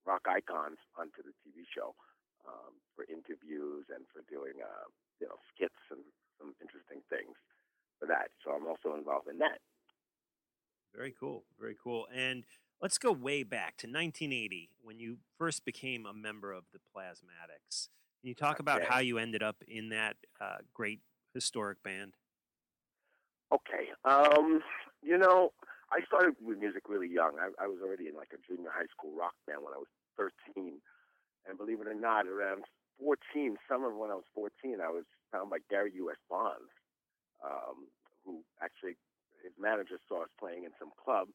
rock 0.09 0.25
icons 0.27 0.81
onto 0.97 1.21
the 1.23 1.37
TV 1.45 1.63
show 1.69 1.95
um, 2.49 2.73
for 2.97 3.05
interviews 3.05 3.85
and 3.93 4.09
for 4.09 4.25
doing, 4.33 4.57
uh, 4.65 4.89
you 5.21 5.29
know, 5.29 5.37
skits 5.53 5.79
and 5.93 6.01
some 6.41 6.57
interesting 6.61 7.05
things 7.13 7.37
for 8.01 8.09
that. 8.09 8.33
So 8.43 8.51
I'm 8.51 8.67
also 8.67 8.97
involved 8.97 9.29
in 9.29 9.39
that. 9.39 9.61
Very 10.95 11.15
cool. 11.19 11.45
Very 11.59 11.77
cool. 11.83 12.09
And 12.13 12.45
let's 12.81 12.99
go 12.99 13.13
way 13.13 13.43
back 13.43 13.77
to 13.79 13.87
1980 13.87 14.71
when 14.83 14.99
you 14.99 15.19
first 15.39 15.65
became 15.65 16.07
a 16.07 16.15
member 16.15 16.53
of 16.53 16.65
the 16.73 16.79
Plasmatics. 16.79 17.89
Can 18.21 18.29
you 18.29 18.35
talk 18.35 18.59
about 18.59 18.83
Okay. 18.83 18.87
how 18.89 18.99
you 18.99 19.19
ended 19.19 19.43
up 19.43 19.63
in 19.69 19.91
that 19.91 20.17
uh, 20.41 20.57
great 20.75 21.01
historic 21.35 21.83
band? 21.83 22.15
Okay. 23.53 23.89
Um, 24.05 24.61
you 25.03 25.19
know, 25.19 25.53
I 25.91 26.07
started 26.07 26.39
with 26.39 26.63
music 26.63 26.87
really 26.87 27.11
young. 27.11 27.35
I, 27.43 27.51
I 27.59 27.67
was 27.67 27.83
already 27.83 28.07
in 28.07 28.15
like 28.15 28.31
a 28.31 28.41
junior 28.47 28.71
high 28.71 28.87
school 28.95 29.11
rock 29.11 29.35
band 29.47 29.67
when 29.67 29.75
I 29.75 29.83
was 29.83 29.91
13. 30.15 30.79
And 31.49 31.59
believe 31.59 31.83
it 31.83 31.91
or 31.91 31.99
not, 31.99 32.31
around 32.31 32.63
14, 33.03 33.59
summer 33.67 33.91
when 33.91 34.15
I 34.15 34.19
was 34.21 34.29
14, 34.37 34.79
I 34.79 34.93
was 34.93 35.09
found 35.35 35.51
by 35.51 35.59
Gary 35.67 35.91
U.S. 36.07 36.21
Bonds, 36.31 36.71
um, 37.43 37.91
who 38.23 38.47
actually, 38.63 38.95
his 39.43 39.57
manager 39.59 39.99
saw 40.07 40.29
us 40.29 40.33
playing 40.39 40.63
in 40.63 40.71
some 40.79 40.95
club, 40.95 41.27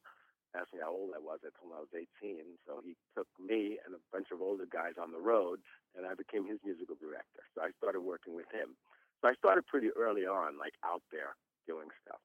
asked 0.56 0.72
me 0.72 0.80
how 0.80 0.94
old 0.94 1.12
I 1.12 1.20
was. 1.20 1.44
I 1.44 1.52
told 1.58 1.74
him 1.74 1.76
I 1.76 1.84
was 1.84 1.92
18. 1.92 2.40
So 2.64 2.80
he 2.80 2.96
took 3.12 3.28
me 3.36 3.76
and 3.84 3.92
a 3.92 4.00
bunch 4.08 4.32
of 4.32 4.40
older 4.40 4.64
guys 4.64 4.96
on 4.96 5.12
the 5.12 5.20
road, 5.20 5.60
and 5.92 6.08
I 6.08 6.16
became 6.16 6.48
his 6.48 6.62
musical 6.64 6.96
director. 6.96 7.44
So 7.52 7.60
I 7.60 7.76
started 7.76 8.00
working 8.00 8.32
with 8.32 8.48
him. 8.48 8.72
So 9.20 9.28
I 9.28 9.34
started 9.36 9.68
pretty 9.68 9.92
early 9.92 10.24
on, 10.24 10.56
like 10.56 10.78
out 10.80 11.02
there 11.12 11.36
doing 11.68 11.92
stuff. 12.00 12.22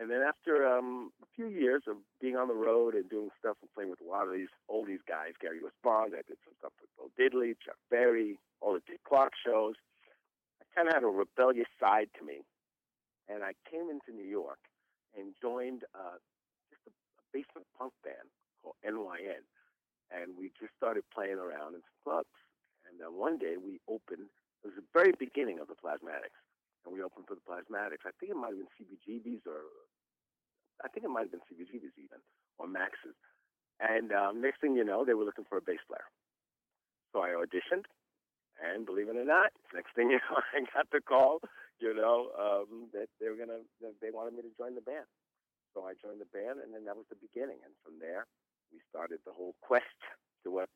And 0.00 0.08
then 0.08 0.24
after 0.24 0.64
um, 0.64 1.12
a 1.20 1.28
few 1.36 1.52
years 1.52 1.82
of 1.86 1.96
being 2.24 2.34
on 2.34 2.48
the 2.48 2.56
road 2.56 2.94
and 2.96 3.04
doing 3.10 3.28
stuff 3.38 3.60
and 3.60 3.68
playing 3.76 3.92
with 3.92 4.00
a 4.00 4.08
lot 4.08 4.24
of 4.24 4.32
these 4.32 4.48
oldies 4.72 5.04
guys, 5.04 5.36
Gary 5.36 5.60
Bond, 5.84 6.16
I 6.16 6.24
did 6.24 6.40
some 6.40 6.56
stuff 6.56 6.72
with 6.80 6.88
Bill 6.96 7.12
Diddley, 7.20 7.52
Chuck 7.60 7.76
Berry, 7.92 8.40
all 8.64 8.72
the 8.72 8.80
Dick 8.88 9.04
Clark 9.04 9.36
shows. 9.36 9.76
I 10.56 10.64
kind 10.72 10.88
of 10.88 10.94
had 10.96 11.04
a 11.04 11.12
rebellious 11.12 11.68
side 11.76 12.08
to 12.16 12.24
me. 12.24 12.40
And 13.28 13.44
I 13.44 13.52
came 13.68 13.92
into 13.92 14.16
New 14.16 14.24
York 14.24 14.58
and 15.12 15.36
joined 15.36 15.84
uh, 15.92 16.16
just 16.72 16.80
a, 16.88 16.92
a 17.20 17.22
basement 17.36 17.68
punk 17.76 17.92
band 18.00 18.32
called 18.64 18.80
NYN. 18.80 19.44
And 20.08 20.32
we 20.32 20.48
just 20.56 20.72
started 20.80 21.04
playing 21.12 21.36
around 21.36 21.76
in 21.76 21.84
some 21.84 22.00
clubs. 22.08 22.32
And 22.88 22.96
then 22.96 23.20
one 23.20 23.36
day 23.36 23.60
we 23.60 23.84
opened, 23.84 24.32
it 24.64 24.72
was 24.72 24.80
the 24.80 24.88
very 24.96 25.12
beginning 25.12 25.60
of 25.60 25.68
the 25.68 25.76
Plasmatics 25.76 26.40
and 26.84 26.94
we 26.94 27.02
opened 27.02 27.26
for 27.28 27.36
the 27.36 27.44
Plasmatics. 27.44 28.08
I 28.08 28.14
think 28.18 28.32
it 28.32 28.38
might 28.38 28.56
have 28.56 28.62
been 28.62 28.74
CBGB's 28.76 29.44
or 29.46 29.68
I 30.84 30.88
think 30.88 31.04
it 31.04 31.12
might 31.12 31.28
have 31.28 31.34
been 31.34 31.44
CBGB's 31.48 31.96
even 32.00 32.20
or 32.58 32.66
Max's. 32.68 33.16
And 33.80 34.12
um, 34.12 34.40
next 34.40 34.60
thing 34.60 34.76
you 34.76 34.84
know, 34.84 35.04
they 35.04 35.14
were 35.16 35.24
looking 35.24 35.48
for 35.48 35.56
a 35.56 35.64
bass 35.64 35.80
player. 35.88 36.04
So 37.12 37.24
I 37.24 37.32
auditioned, 37.32 37.88
and 38.60 38.84
believe 38.84 39.08
it 39.08 39.16
or 39.16 39.24
not, 39.24 39.50
next 39.72 39.96
thing 39.96 40.10
you 40.14 40.20
know, 40.20 40.36
I 40.52 40.64
got 40.72 40.86
the 40.92 41.00
call, 41.00 41.40
you 41.80 41.96
know, 41.96 42.30
um, 42.36 42.92
that 42.92 43.08
they 43.18 43.28
were 43.28 43.40
gonna, 43.40 43.64
they 44.04 44.12
wanted 44.12 44.36
me 44.36 44.44
to 44.44 44.52
join 44.56 44.76
the 44.76 44.84
band. 44.84 45.08
So 45.72 45.86
I 45.86 45.94
joined 45.96 46.20
the 46.20 46.28
band, 46.30 46.60
and 46.60 46.74
then 46.74 46.84
that 46.84 46.98
was 46.98 47.06
the 47.08 47.18
beginning. 47.18 47.62
And 47.64 47.72
from 47.82 47.98
there, 48.02 48.26
we 48.70 48.78
started 48.90 49.18
the 49.24 49.32
whole 49.34 49.54
quest 49.62 49.98
to 50.44 50.50
what 50.50 50.70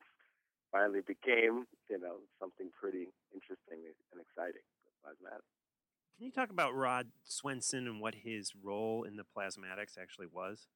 finally 0.72 1.02
became, 1.06 1.66
you 1.90 1.98
know, 1.98 2.22
something 2.40 2.70
pretty 2.74 3.10
interesting 3.30 3.84
and 3.86 4.18
exciting. 4.18 4.64
Plasmatics. 5.04 5.53
Can 6.16 6.26
you 6.26 6.32
talk 6.32 6.50
about 6.50 6.74
Rod 6.74 7.08
Swenson 7.24 7.88
and 7.88 8.00
what 8.00 8.14
his 8.14 8.52
role 8.62 9.02
in 9.02 9.16
the 9.16 9.24
Plasmatics 9.24 9.98
actually 10.00 10.28
was? 10.32 10.68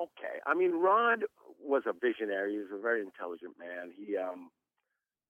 Okay. 0.00 0.40
I 0.46 0.54
mean, 0.54 0.72
Rod 0.72 1.24
was 1.60 1.82
a 1.86 1.92
visionary. 1.92 2.52
He 2.52 2.58
was 2.58 2.72
a 2.72 2.80
very 2.80 3.02
intelligent 3.02 3.54
man. 3.58 3.92
He 3.94 4.16
um 4.16 4.50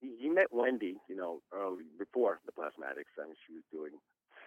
he, 0.01 0.15
he 0.21 0.29
met 0.29 0.53
Wendy, 0.53 0.97
you 1.09 1.17
know, 1.17 1.41
early 1.53 1.85
before 1.99 2.41
the 2.47 2.53
Plasmatics. 2.53 3.19
I 3.19 3.27
mean, 3.27 3.37
she 3.47 3.55
was 3.55 3.65
doing 3.73 3.99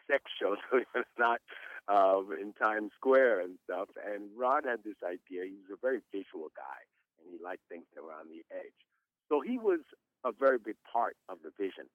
sex 0.10 0.23
shows, 0.39 0.58
not, 1.19 1.41
um, 1.88 2.30
in 2.39 2.53
Times 2.53 2.91
Square 2.95 3.41
and 3.41 3.58
stuff. 3.63 3.89
And 3.99 4.30
Rod 4.36 4.63
had 4.65 4.84
this 4.86 5.01
idea. 5.03 5.43
He 5.43 5.60
was 5.60 5.75
a 5.75 5.82
very 5.82 5.99
visual 6.12 6.49
guy, 6.56 6.82
and 7.19 7.27
he 7.30 7.43
liked 7.43 7.63
things 7.67 7.86
that 7.93 8.03
were 8.03 8.15
on 8.15 8.30
the 8.30 8.43
edge. 8.56 8.80
So 9.27 9.41
he 9.41 9.58
was 9.58 9.82
a 10.23 10.32
very 10.32 10.58
big 10.58 10.77
part 10.91 11.17
of 11.27 11.39
the 11.43 11.51
vision 11.58 11.91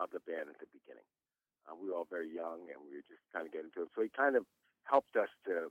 of 0.00 0.10
the 0.10 0.22
band 0.24 0.48
at 0.48 0.58
the 0.58 0.70
beginning. 0.72 1.06
Uh, 1.68 1.76
we 1.76 1.92
were 1.92 2.00
all 2.00 2.08
very 2.08 2.32
young, 2.32 2.66
and 2.72 2.80
we 2.80 2.96
were 2.98 3.06
just 3.06 3.22
kind 3.30 3.44
of 3.44 3.52
getting 3.52 3.68
into 3.68 3.84
it. 3.84 3.92
So 3.94 4.02
he 4.02 4.08
kind 4.08 4.34
of 4.34 4.48
helped 4.88 5.14
us 5.14 5.30
to 5.46 5.70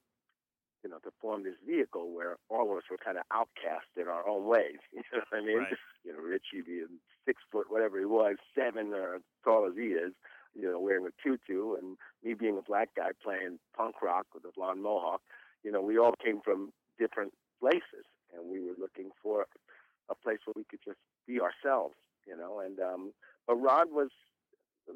you 0.84 0.90
know, 0.90 0.98
to 1.00 1.12
form 1.20 1.44
this 1.44 1.60
vehicle 1.68 2.12
where 2.14 2.38
all 2.50 2.72
of 2.72 2.78
us 2.78 2.84
were 2.90 2.98
kind 2.98 3.18
of 3.18 3.24
outcast 3.32 3.88
in 3.98 4.08
our 4.08 4.28
own 4.28 4.46
ways. 4.48 4.80
You 4.94 5.04
know 5.12 5.24
what 5.30 5.42
I 5.42 5.46
mean? 5.46 5.58
Right. 5.60 5.74
You 6.06 6.14
know, 6.14 6.20
Richie 6.20 6.64
being 6.66 6.98
six 7.26 7.42
foot, 7.52 7.70
whatever 7.70 8.00
he 8.00 8.06
was, 8.06 8.38
seven 8.56 8.94
or 8.94 9.16
as 9.16 9.22
tall 9.44 9.68
as 9.68 9.76
he 9.76 9.92
is, 9.92 10.14
you 10.56 10.64
know, 10.64 10.80
wearing 10.80 11.06
a 11.06 11.14
tutu, 11.22 11.76
and 11.76 11.98
me 12.24 12.34
being 12.34 12.58
a 12.58 12.62
black 12.62 12.90
guy 12.96 13.10
playing 13.22 13.60
punk 13.76 14.02
rock 14.02 14.26
with 14.34 14.46
a 14.46 14.52
blonde 14.56 14.82
mohawk. 14.82 15.22
You 15.64 15.72
know, 15.72 15.82
we 15.82 16.00
all 16.00 16.14
came 16.24 16.40
from 16.42 16.72
different 16.98 17.34
places, 17.60 18.08
and 18.34 18.50
we 18.50 18.62
were 18.62 18.76
looking 18.80 19.12
for 19.22 19.46
a 20.10 20.16
place 20.16 20.40
where 20.46 20.54
we 20.56 20.64
could 20.64 20.80
just 20.86 20.98
be 21.28 21.42
ourselves. 21.42 21.96
You 22.30 22.38
know, 22.38 22.62
and 22.62 22.78
um, 22.80 23.12
but 23.50 23.58
Rod 23.58 23.90
was 23.90 24.14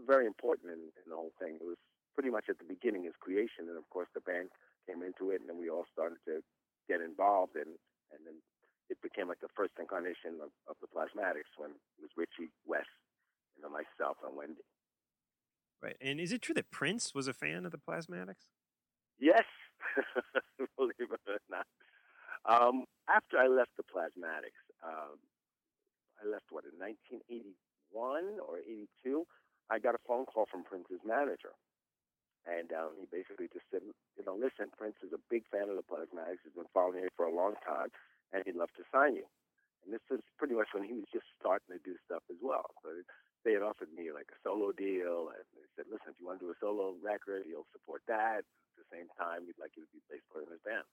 very 0.05 0.25
important 0.29 0.69
in, 0.69 0.93
in 1.01 1.09
the 1.09 1.17
whole 1.17 1.33
thing. 1.41 1.57
It 1.57 1.65
was 1.65 1.81
pretty 2.13 2.29
much 2.29 2.45
at 2.45 2.61
the 2.61 2.69
beginning 2.69 3.09
his 3.09 3.17
creation, 3.17 3.65
and 3.65 3.77
of 3.77 3.89
course 3.89 4.07
the 4.13 4.21
band 4.21 4.53
came 4.85 5.01
into 5.01 5.33
it, 5.33 5.41
and 5.41 5.49
then 5.49 5.57
we 5.57 5.73
all 5.73 5.89
started 5.89 6.21
to 6.29 6.45
get 6.85 7.01
involved, 7.01 7.57
and 7.57 7.73
and 8.13 8.21
then 8.21 8.37
it 8.89 9.01
became 9.01 9.27
like 9.27 9.41
the 9.41 9.49
first 9.57 9.73
incarnation 9.79 10.37
of, 10.37 10.53
of 10.69 10.77
the 10.77 10.87
Plasmatics 10.93 11.49
when 11.57 11.73
it 11.73 12.01
was 12.05 12.13
Richie, 12.13 12.53
Wes, 12.69 12.85
and 13.57 13.65
then 13.65 13.73
myself 13.73 14.17
and 14.21 14.37
Wendy. 14.37 14.61
Right. 15.81 15.97
And 15.99 16.19
is 16.19 16.31
it 16.31 16.41
true 16.41 16.53
that 16.55 16.69
Prince 16.71 17.13
was 17.13 17.27
a 17.27 17.33
fan 17.33 17.65
of 17.65 17.71
the 17.71 17.81
Plasmatics? 17.81 18.53
Yes, 19.19 19.43
believe 20.77 20.93
it 20.99 21.19
or 21.27 21.41
not. 21.49 21.65
Um, 22.45 22.85
after 23.09 23.37
I 23.37 23.47
left 23.47 23.71
the 23.77 23.83
Plasmatics, 23.83 24.61
um, 24.83 25.17
I 26.23 26.31
left 26.31 26.47
what 26.55 26.63
in 26.63 26.79
1981 26.79 28.39
or 28.39 28.63
82. 28.63 29.27
I 29.67 29.79
got 29.79 29.95
a 29.95 30.01
phone 30.07 30.23
call 30.23 30.47
from 30.47 30.63
Prince's 30.63 31.03
manager, 31.03 31.51
and 32.47 32.71
um, 32.71 32.95
he 32.95 33.07
basically 33.11 33.51
just 33.51 33.67
said, 33.71 33.83
"You 33.83 34.23
know, 34.23 34.35
listen, 34.39 34.71
Prince 34.71 34.99
is 35.03 35.11
a 35.11 35.19
big 35.27 35.43
fan 35.51 35.67
of 35.67 35.75
the 35.75 35.83
Plasmatics. 35.83 36.43
He's 36.47 36.55
been 36.55 36.71
following 36.71 37.03
you 37.03 37.11
for 37.19 37.27
a 37.27 37.35
long 37.35 37.59
time, 37.63 37.91
and 38.31 38.43
he'd 38.47 38.55
love 38.55 38.71
to 38.79 38.87
sign 38.87 39.19
you." 39.19 39.27
And 39.83 39.91
this 39.91 40.03
is 40.07 40.23
pretty 40.39 40.55
much 40.55 40.71
when 40.71 40.87
he 40.87 40.95
was 40.95 41.11
just 41.11 41.27
starting 41.35 41.75
to 41.75 41.81
do 41.83 41.99
stuff 42.07 42.23
as 42.31 42.39
well. 42.39 42.71
So 42.83 43.03
they 43.43 43.51
had 43.51 43.63
offered 43.63 43.91
me 43.91 44.15
like 44.15 44.31
a 44.31 44.39
solo 44.43 44.71
deal, 44.71 45.31
and 45.35 45.43
they 45.55 45.67
said, 45.75 45.91
"Listen, 45.91 46.15
if 46.15 46.19
you 46.19 46.27
want 46.27 46.39
to 46.39 46.47
do 46.47 46.55
a 46.55 46.59
solo 46.63 46.95
record, 47.03 47.43
he'll 47.43 47.67
support 47.75 48.03
that. 48.07 48.47
At 48.47 48.75
the 48.79 48.87
same 48.91 49.11
time, 49.19 49.43
we'd 49.43 49.59
like 49.59 49.75
you 49.75 49.83
to 49.83 49.91
be 49.91 49.99
bass 50.07 50.23
player 50.31 50.47
in 50.47 50.55
his 50.55 50.63
band." 50.63 50.87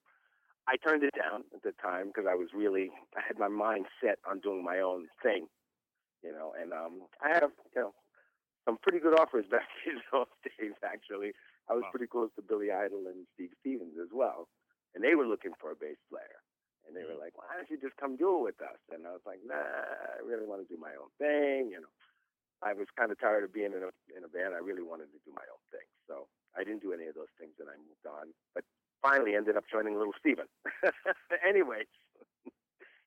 I 0.69 0.77
turned 0.77 1.03
it 1.03 1.15
down 1.17 1.45
at 1.55 1.63
the 1.63 1.73
time 1.83 2.09
because 2.09 2.27
I 2.31 2.35
was 2.35 2.49
really 2.55 2.91
I 3.17 3.21
had 3.27 3.39
my 3.39 3.49
mind 3.49 3.87
set 4.03 4.19
on 4.29 4.41
doing 4.41 4.65
my 4.65 4.81
own 4.81 5.09
thing, 5.23 5.49
you 6.23 6.33
know, 6.33 6.55
and 6.61 6.73
um, 6.73 7.03
I 7.23 7.29
had 7.31 7.43
you 7.75 7.81
know 7.83 7.95
some 8.65 8.79
pretty 8.83 9.01
good 9.01 9.19
offers 9.19 9.47
back 9.51 9.69
in 9.87 10.01
those 10.13 10.31
days. 10.45 10.75
Actually, 10.85 11.33
I 11.69 11.75
was 11.75 11.85
Wow. 11.85 11.91
pretty 11.91 12.07
close 12.07 12.31
to 12.37 12.43
Billy 12.43 12.71
Idol 12.73 13.07
and 13.09 13.27
Steve 13.35 13.51
Stevens 13.61 13.97
as 14.01 14.09
well, 14.13 14.49
and 14.95 15.03
they 15.05 15.15
were 15.15 15.27
looking 15.27 15.53
for 15.61 15.71
a 15.73 15.77
bass 15.77 15.99
player. 16.11 16.41
And 16.87 16.97
they 16.97 17.05
were 17.05 17.15
like, 17.19 17.37
"Why 17.39 17.47
don't 17.55 17.71
you 17.71 17.79
just 17.79 17.97
come 18.01 18.17
do 18.17 18.39
it 18.41 18.57
with 18.57 18.61
us?" 18.63 18.81
And 18.91 19.07
I 19.07 19.13
was 19.13 19.23
like, 19.27 19.41
"Nah, 19.45 19.55
I 19.55 20.21
really 20.25 20.47
want 20.47 20.63
to 20.67 20.69
do 20.73 20.81
my 20.81 20.95
own 20.97 21.11
thing." 21.19 21.71
You 21.71 21.81
know, 21.85 21.93
I 22.63 22.73
was 22.73 22.89
kind 22.97 23.13
of 23.13 23.19
tired 23.21 23.45
of 23.45 23.53
being 23.53 23.73
in 23.73 23.83
a 23.85 23.93
in 24.17 24.25
a 24.25 24.29
band. 24.33 24.55
I 24.55 24.61
really 24.65 24.83
wanted 24.83 25.13
to 25.13 25.21
do 25.25 25.33
my 25.33 25.45
own 25.49 25.63
thing, 25.73 25.87
so 26.09 26.29
I 26.57 26.65
didn't 26.65 26.83
do 26.83 26.93
any 26.93 27.07
of 27.07 27.15
those 27.15 27.33
things, 27.39 27.55
and 27.61 27.69
I 27.69 27.77
moved 27.77 28.07
on. 28.09 28.33
But 28.55 28.65
finally, 29.03 29.35
ended 29.35 29.57
up 29.57 29.65
joining 29.71 29.97
Little 29.97 30.15
Steven. 30.19 30.47
Anyways, 31.49 31.91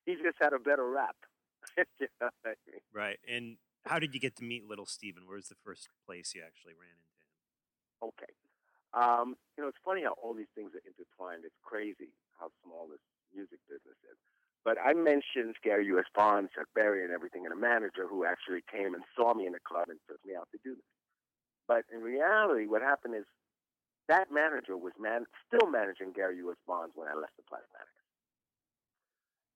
he 0.06 0.14
just 0.14 0.36
had 0.40 0.52
a 0.52 0.58
better 0.58 0.88
rap. 0.88 1.16
you 1.76 2.08
know 2.20 2.28
I 2.44 2.54
mean? 2.66 2.80
Right. 2.92 3.18
And 3.28 3.56
how 3.86 3.98
did 3.98 4.14
you 4.14 4.20
get 4.20 4.36
to 4.36 4.44
meet 4.44 4.68
Little 4.68 4.86
Steven? 4.86 5.24
Where's 5.26 5.48
the 5.48 5.58
first 5.64 5.88
place 6.06 6.34
you 6.34 6.42
actually 6.44 6.74
ran 6.74 6.96
into 6.96 7.20
him? 7.20 8.12
Okay. 8.12 8.32
Um, 8.94 9.36
you 9.56 9.64
know, 9.64 9.68
it's 9.68 9.82
funny 9.84 10.04
how 10.04 10.14
all 10.22 10.34
these 10.34 10.50
things 10.54 10.70
are 10.74 10.84
intertwined. 10.86 11.42
It's 11.44 11.58
crazy 11.64 12.14
how 12.38 12.50
small 12.62 12.86
this 12.86 13.02
music 13.34 13.58
business 13.68 13.98
is. 14.06 14.18
But 14.64 14.78
I 14.80 14.94
mentioned 14.94 15.60
Gary 15.62 15.84
U.S. 15.92 16.08
Bonds, 16.14 16.50
Chuck 16.54 16.68
Berry, 16.74 17.04
and 17.04 17.12
everything, 17.12 17.44
and 17.44 17.52
a 17.52 17.58
manager 17.58 18.08
who 18.08 18.24
actually 18.24 18.64
came 18.64 18.94
and 18.94 19.04
saw 19.12 19.34
me 19.34 19.46
in 19.46 19.54
a 19.54 19.60
club 19.60 19.92
and 19.92 20.00
took 20.08 20.16
me 20.24 20.32
out 20.32 20.48
to 20.52 20.58
do 20.64 20.72
this. 20.72 20.90
But 21.68 21.84
in 21.92 22.00
reality, 22.00 22.64
what 22.66 22.80
happened 22.80 23.14
is 23.14 23.28
that 24.08 24.30
manager 24.30 24.76
was 24.76 24.92
man- 25.00 25.26
still 25.48 25.70
managing 25.70 26.12
Gary 26.12 26.36
U.S. 26.48 26.60
Bonds 26.66 26.92
when 26.94 27.08
I 27.08 27.14
left 27.14 27.36
the 27.36 27.46
Plasmatics. 27.48 28.04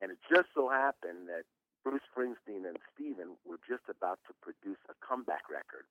And 0.00 0.12
it 0.14 0.18
just 0.30 0.48
so 0.54 0.68
happened 0.68 1.28
that 1.28 1.44
Bruce 1.82 2.04
Springsteen 2.12 2.64
and 2.64 2.78
Steven 2.94 3.36
were 3.44 3.58
just 3.66 3.84
about 3.90 4.18
to 4.30 4.32
produce 4.40 4.80
a 4.88 4.96
comeback 5.02 5.50
record 5.50 5.84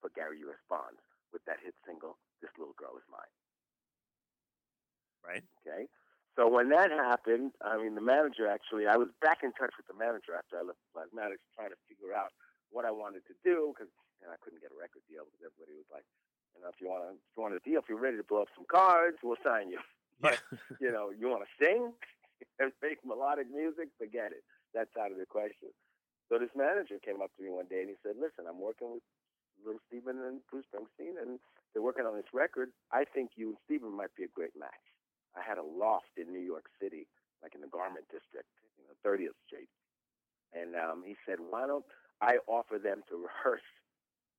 for 0.00 0.08
Gary 0.16 0.40
U.S. 0.48 0.60
Bonds 0.68 1.00
with 1.32 1.44
that 1.44 1.62
hit 1.62 1.76
single, 1.86 2.16
This 2.42 2.50
Little 2.58 2.74
Girl 2.74 2.96
Is 2.96 3.06
Mine. 3.12 3.34
Right. 5.20 5.44
Okay? 5.62 5.86
So 6.38 6.48
when 6.48 6.72
that 6.72 6.90
happened, 6.90 7.52
I 7.60 7.76
mean, 7.76 7.94
the 7.94 8.04
manager 8.04 8.48
actually, 8.48 8.88
I 8.88 8.96
was 8.96 9.12
back 9.20 9.44
in 9.44 9.52
touch 9.52 9.76
with 9.76 9.84
the 9.90 9.98
manager 9.98 10.32
after 10.32 10.56
I 10.56 10.64
left 10.64 10.80
the 10.88 10.90
Plasmatics, 10.96 11.44
trying 11.52 11.74
to 11.74 11.80
figure 11.84 12.16
out 12.16 12.32
what 12.72 12.88
I 12.88 12.94
wanted 12.94 13.26
to 13.28 13.34
do 13.44 13.74
because 13.74 13.92
you 14.22 14.24
know, 14.24 14.32
I 14.32 14.40
couldn't 14.40 14.62
get 14.62 14.72
a 14.72 14.78
record 14.78 15.04
deal 15.10 15.26
because 15.28 15.42
everybody 15.42 15.76
was 15.76 15.90
like, 15.90 16.06
you 16.56 16.62
know, 16.62 16.68
if 16.68 16.78
you 16.80 16.88
want 16.88 17.04
to, 17.08 17.10
if 17.14 17.30
you 17.36 17.42
want 17.42 17.54
a 17.54 17.62
deal, 17.62 17.80
if 17.80 17.88
you're 17.88 18.00
ready 18.00 18.16
to 18.16 18.26
blow 18.26 18.42
up 18.42 18.52
some 18.54 18.66
cards, 18.68 19.18
we'll 19.22 19.40
sign 19.44 19.70
you. 19.70 19.80
But 20.20 20.36
you 20.80 20.92
know, 20.92 21.08
you 21.16 21.32
want 21.32 21.48
to 21.48 21.52
sing 21.56 21.96
and 22.60 22.72
make 22.84 23.00
melodic 23.04 23.48
music, 23.48 23.88
forget 23.96 24.36
it. 24.36 24.44
That's 24.76 24.92
out 25.00 25.10
of 25.10 25.18
the 25.18 25.24
question. 25.24 25.72
So 26.28 26.38
this 26.38 26.52
manager 26.54 27.00
came 27.02 27.24
up 27.24 27.34
to 27.34 27.42
me 27.42 27.50
one 27.50 27.66
day 27.66 27.80
and 27.80 27.90
he 27.90 27.96
said, 28.04 28.20
"Listen, 28.20 28.44
I'm 28.44 28.60
working 28.60 28.92
with 28.92 29.04
Little 29.64 29.80
Steven 29.88 30.20
and 30.22 30.44
Bruce 30.52 30.68
Springsteen, 30.68 31.16
and 31.16 31.40
they're 31.72 31.82
working 31.82 32.06
on 32.06 32.14
this 32.14 32.30
record. 32.36 32.70
I 32.92 33.08
think 33.08 33.34
you 33.34 33.56
and 33.56 33.58
Steven 33.64 33.90
might 33.90 34.14
be 34.14 34.28
a 34.28 34.32
great 34.36 34.54
match." 34.54 34.84
I 35.34 35.40
had 35.40 35.58
a 35.58 35.64
loft 35.64 36.18
in 36.20 36.28
New 36.32 36.42
York 36.42 36.66
City, 36.82 37.06
like 37.42 37.54
in 37.54 37.60
the 37.60 37.70
Garment 37.70 38.04
District, 38.10 38.50
you 38.78 38.84
know, 38.84 38.94
30th 39.06 39.38
Street, 39.46 39.70
and 40.52 40.76
um, 40.76 41.02
he 41.02 41.16
said, 41.26 41.40
"Why 41.40 41.66
don't 41.66 41.88
I 42.20 42.38
offer 42.46 42.78
them 42.78 43.02
to 43.08 43.16
rehearse 43.16 43.66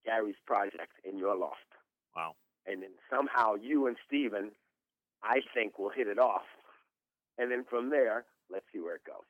Gary's 0.05 0.39
project 0.45 0.93
in 1.03 1.17
your 1.17 1.35
loft?" 1.35 1.65
Wow. 2.15 2.35
And 2.65 2.81
then 2.83 2.91
somehow 3.09 3.55
you 3.55 3.87
and 3.87 3.97
Steven, 4.05 4.51
I 5.23 5.41
think, 5.53 5.79
will 5.79 5.89
hit 5.89 6.07
it 6.07 6.19
off. 6.19 6.45
And 7.37 7.51
then 7.51 7.65
from 7.69 7.89
there, 7.89 8.25
let's 8.51 8.65
see 8.71 8.79
where 8.79 8.95
it 8.95 9.05
goes. 9.07 9.25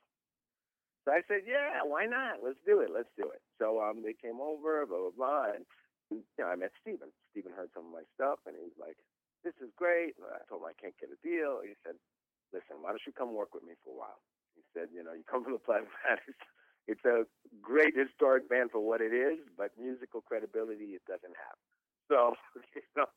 So 1.06 1.12
I 1.14 1.22
said, 1.26 1.50
yeah, 1.50 1.82
why 1.82 2.06
not? 2.06 2.46
Let's 2.46 2.62
do 2.66 2.82
it. 2.82 2.94
Let's 2.94 3.10
do 3.18 3.26
it. 3.26 3.42
So 3.58 3.82
um, 3.82 4.04
they 4.06 4.14
came 4.14 4.38
over, 4.38 4.86
blah, 4.86 5.10
blah, 5.10 5.16
blah. 5.18 5.46
And 5.58 5.66
you 6.12 6.22
know, 6.38 6.52
I 6.52 6.56
met 6.56 6.76
Steven. 6.82 7.10
Steven 7.32 7.56
heard 7.56 7.74
some 7.74 7.88
of 7.90 7.94
my 7.96 8.06
stuff, 8.14 8.44
and 8.46 8.54
he 8.54 8.62
was 8.62 8.78
like, 8.78 9.00
this 9.42 9.56
is 9.64 9.74
great. 9.74 10.14
And 10.22 10.30
I 10.30 10.44
told 10.46 10.62
him 10.62 10.70
I 10.70 10.78
can't 10.78 10.98
get 11.02 11.10
a 11.10 11.18
deal. 11.26 11.64
He 11.66 11.74
said, 11.82 11.98
listen, 12.54 12.84
why 12.84 12.94
don't 12.94 13.06
you 13.08 13.16
come 13.16 13.34
work 13.34 13.56
with 13.56 13.64
me 13.66 13.74
for 13.82 13.96
a 13.96 14.00
while? 14.06 14.22
He 14.54 14.62
said, 14.76 14.94
you 14.94 15.02
know, 15.02 15.16
you 15.16 15.26
come 15.26 15.42
from 15.42 15.58
the 15.58 15.64
Plasmatics. 15.64 16.38
It's 16.90 17.06
a 17.06 17.24
great 17.62 17.96
historic 17.96 18.50
band 18.50 18.72
for 18.72 18.82
what 18.82 19.02
it 19.02 19.14
is, 19.14 19.40
but 19.58 19.72
musical 19.80 20.22
credibility 20.22 20.98
it 20.98 21.06
doesn't 21.08 21.34
have. 21.38 21.58
So, 22.12 22.36
you 22.76 22.84
know, 23.00 23.08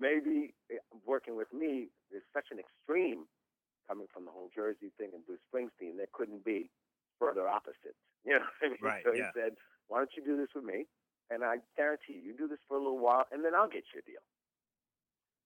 maybe 0.00 0.56
eh, 0.72 0.80
working 1.04 1.36
with 1.36 1.52
me 1.52 1.92
is 2.08 2.24
such 2.32 2.48
an 2.48 2.56
extreme 2.56 3.28
coming 3.84 4.08
from 4.08 4.24
the 4.24 4.32
whole 4.32 4.48
Jersey 4.48 4.88
thing 4.96 5.12
and 5.12 5.20
Bruce 5.28 5.44
Springsteen. 5.52 6.00
There 6.00 6.08
couldn't 6.16 6.48
be 6.48 6.72
further 7.20 7.44
opposites. 7.46 8.00
You 8.26 8.42
know 8.42 8.50
what 8.60 8.60
I 8.60 8.68
mean? 8.68 8.82
Right, 8.82 9.02
so 9.06 9.14
yeah. 9.14 9.30
he 9.32 9.40
said, 9.40 9.52
why 9.86 10.02
don't 10.04 10.10
you 10.12 10.20
do 10.20 10.36
this 10.36 10.52
with 10.52 10.66
me? 10.66 10.84
And 11.30 11.40
I 11.46 11.62
guarantee 11.78 12.18
you, 12.18 12.20
you 12.28 12.34
do 12.36 12.50
this 12.50 12.60
for 12.66 12.76
a 12.76 12.82
little 12.82 12.98
while, 12.98 13.24
and 13.32 13.40
then 13.40 13.54
I'll 13.54 13.70
get 13.70 13.88
you 13.94 14.02
a 14.02 14.04
deal. 14.04 14.20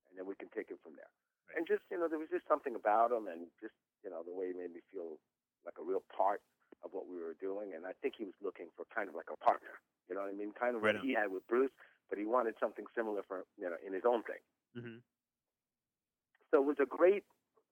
And 0.09 0.19
then 0.19 0.25
we 0.27 0.35
can 0.35 0.49
take 0.51 0.73
it 0.73 0.81
from 0.83 0.97
there. 0.99 1.07
And 1.55 1.69
just, 1.69 1.85
you 1.93 2.01
know, 2.01 2.09
there 2.09 2.19
was 2.19 2.33
just 2.33 2.49
something 2.49 2.75
about 2.75 3.13
him 3.13 3.29
and 3.29 3.47
just, 3.61 3.77
you 4.03 4.11
know, 4.11 4.25
the 4.27 4.35
way 4.35 4.51
he 4.51 4.57
made 4.57 4.73
me 4.73 4.83
feel 4.91 5.21
like 5.69 5.79
a 5.79 5.85
real 5.85 6.03
part 6.11 6.41
of 6.83 6.91
what 6.97 7.07
we 7.07 7.21
were 7.21 7.37
doing. 7.39 7.77
And 7.77 7.87
I 7.87 7.95
think 8.03 8.19
he 8.19 8.27
was 8.27 8.35
looking 8.43 8.73
for 8.75 8.89
kind 8.91 9.07
of 9.07 9.15
like 9.15 9.31
a 9.31 9.39
partner. 9.39 9.79
You 10.09 10.17
know 10.19 10.27
what 10.27 10.35
I 10.35 10.39
mean? 10.39 10.51
Kind 10.57 10.75
of 10.75 10.83
Right 10.83 10.97
what 10.97 11.05
on. 11.05 11.07
he 11.07 11.15
had 11.15 11.31
with 11.31 11.47
Bruce, 11.47 11.71
but 12.13 12.21
he 12.21 12.29
wanted 12.29 12.53
something 12.61 12.85
similar 12.93 13.25
for, 13.25 13.49
you 13.57 13.65
know, 13.65 13.81
in 13.81 13.97
his 13.97 14.05
own 14.05 14.21
thing. 14.29 14.45
hmm 14.77 15.01
So 16.53 16.61
it 16.61 16.67
was 16.69 16.77
a 16.77 16.85
great 16.85 17.25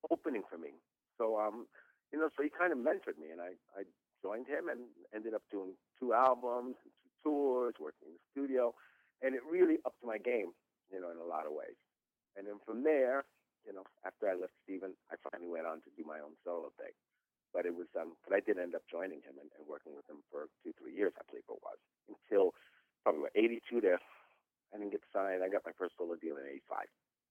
opening 0.08 0.44
for 0.48 0.56
me. 0.56 0.80
So 1.20 1.36
um, 1.36 1.68
you 2.08 2.16
know, 2.18 2.32
so 2.32 2.40
he 2.42 2.48
kind 2.48 2.72
of 2.72 2.80
mentored 2.80 3.20
me, 3.20 3.28
and 3.28 3.40
I 3.44 3.60
I 3.76 3.84
joined 4.24 4.48
him 4.48 4.72
and 4.72 4.88
ended 5.12 5.36
up 5.36 5.44
doing 5.52 5.76
two 6.00 6.16
albums, 6.16 6.80
and 6.80 6.92
two 7.04 7.12
tours, 7.20 7.76
working 7.76 8.08
in 8.08 8.16
the 8.16 8.24
studio, 8.32 8.72
and 9.20 9.36
it 9.36 9.44
really 9.44 9.76
upped 9.84 10.00
my 10.00 10.16
game, 10.16 10.56
you 10.88 11.00
know, 11.04 11.12
in 11.12 11.20
a 11.20 11.28
lot 11.28 11.44
of 11.44 11.52
ways. 11.52 11.76
And 12.32 12.48
then 12.48 12.56
from 12.64 12.80
there, 12.80 13.28
you 13.68 13.76
know, 13.76 13.84
after 14.08 14.24
I 14.24 14.40
left 14.40 14.56
Steven, 14.64 14.96
I 15.12 15.20
finally 15.28 15.52
went 15.52 15.68
on 15.68 15.84
to 15.84 15.90
do 16.00 16.04
my 16.08 16.24
own 16.24 16.32
solo 16.48 16.72
thing. 16.80 16.96
But 17.52 17.68
it 17.68 17.76
was 17.76 17.92
um, 18.00 18.16
but 18.24 18.32
I 18.32 18.40
did 18.40 18.56
end 18.56 18.72
up 18.72 18.88
joining 18.88 19.20
him 19.20 19.36
and, 19.36 19.52
and 19.60 19.68
working 19.68 19.92
with 19.92 20.08
him 20.08 20.24
for 20.32 20.48
two 20.64 20.72
three 20.80 20.96
years, 20.96 21.12
I 21.20 21.28
believe 21.28 21.44
it 21.44 21.60
was, 21.60 21.76
until 22.08 22.56
probably 23.04 23.28
what, 23.28 23.32
82 23.36 23.80
to 23.84 23.98
I 24.74 24.78
didn't 24.78 24.92
get 24.92 25.02
signed. 25.12 25.42
I 25.42 25.48
got 25.48 25.62
my 25.64 25.72
first 25.78 25.94
solo 25.98 26.14
deal 26.14 26.36
in 26.36 26.46
85. 26.46 26.78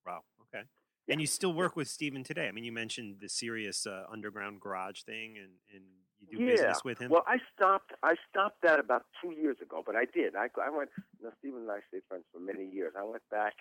Wow. 0.06 0.22
Okay. 0.54 0.66
And 1.10 1.20
you 1.20 1.28
still 1.28 1.54
work 1.54 1.76
with 1.76 1.88
Steven 1.88 2.24
today. 2.24 2.48
I 2.48 2.52
mean, 2.52 2.64
you 2.64 2.72
mentioned 2.72 3.18
the 3.20 3.30
Sirius 3.30 3.88
uh, 3.88 4.06
underground 4.12 4.62
garage 4.62 5.02
thing, 5.02 5.38
and, 5.38 5.50
and 5.74 5.84
you 6.20 6.38
do 6.38 6.44
yeah. 6.44 6.52
business 6.52 6.84
with 6.84 7.00
him. 7.00 7.10
Well, 7.10 7.26
I 7.26 7.38
stopped. 7.56 7.94
I 8.04 8.14
stopped 8.30 8.62
that 8.62 8.80
about 8.80 9.06
two 9.22 9.32
years 9.32 9.58
ago, 9.62 9.82
but 9.84 9.96
I 9.96 10.06
did. 10.06 10.36
I, 10.36 10.48
I 10.62 10.70
went. 10.70 10.90
You 11.20 11.26
know, 11.26 11.32
Steven 11.40 11.62
and 11.62 11.72
I 11.72 11.80
stayed 11.88 12.04
friends 12.08 12.26
for 12.32 12.40
many 12.40 12.70
years. 12.70 12.94
I 12.98 13.04
went 13.04 13.24
back 13.32 13.56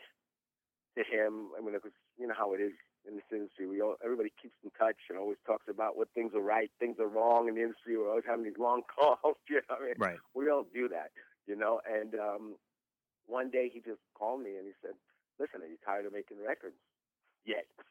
to 0.99 1.05
him. 1.05 1.49
I 1.57 1.64
mean, 1.64 1.75
it 1.75 1.83
was 1.83 1.93
you 2.19 2.27
know 2.27 2.35
how 2.37 2.53
it 2.53 2.61
is 2.61 2.73
in 3.09 3.14
this 3.14 3.25
industry. 3.33 3.67
We 3.67 3.81
all 3.81 3.97
everybody 4.05 4.33
keeps 4.41 4.55
in 4.62 4.71
touch 4.79 4.97
and 5.09 5.19
always 5.19 5.38
talks 5.47 5.67
about 5.71 5.97
what 5.97 6.09
things 6.14 6.33
are 6.35 6.43
right, 6.43 6.71
things 6.79 6.97
are 7.01 7.09
wrong 7.09 7.49
in 7.49 7.55
the 7.55 7.62
industry. 7.62 7.97
We're 7.97 8.11
always 8.11 8.29
having 8.29 8.45
these 8.45 8.59
long 8.59 8.83
calls. 8.95 9.37
You 9.49 9.62
know, 9.69 9.77
what 9.79 9.83
I 9.83 9.87
mean, 9.87 9.95
right. 9.99 10.19
we 10.35 10.51
all 10.51 10.67
do 10.75 10.88
that. 10.88 11.11
You 11.47 11.57
know, 11.57 11.81
and 11.88 12.14
um, 12.14 12.57
one 13.29 13.53
day 13.53 13.69
he 13.69 13.79
just 13.85 14.01
called 14.17 14.41
me 14.41 14.57
and 14.57 14.67
he 14.67 14.75
said, 14.81 14.97
"Listen, 15.38 15.61
are 15.62 15.71
you 15.71 15.79
tired 15.85 16.09
of 16.09 16.12
making 16.12 16.41
records 16.41 16.81
yet?" 17.45 17.69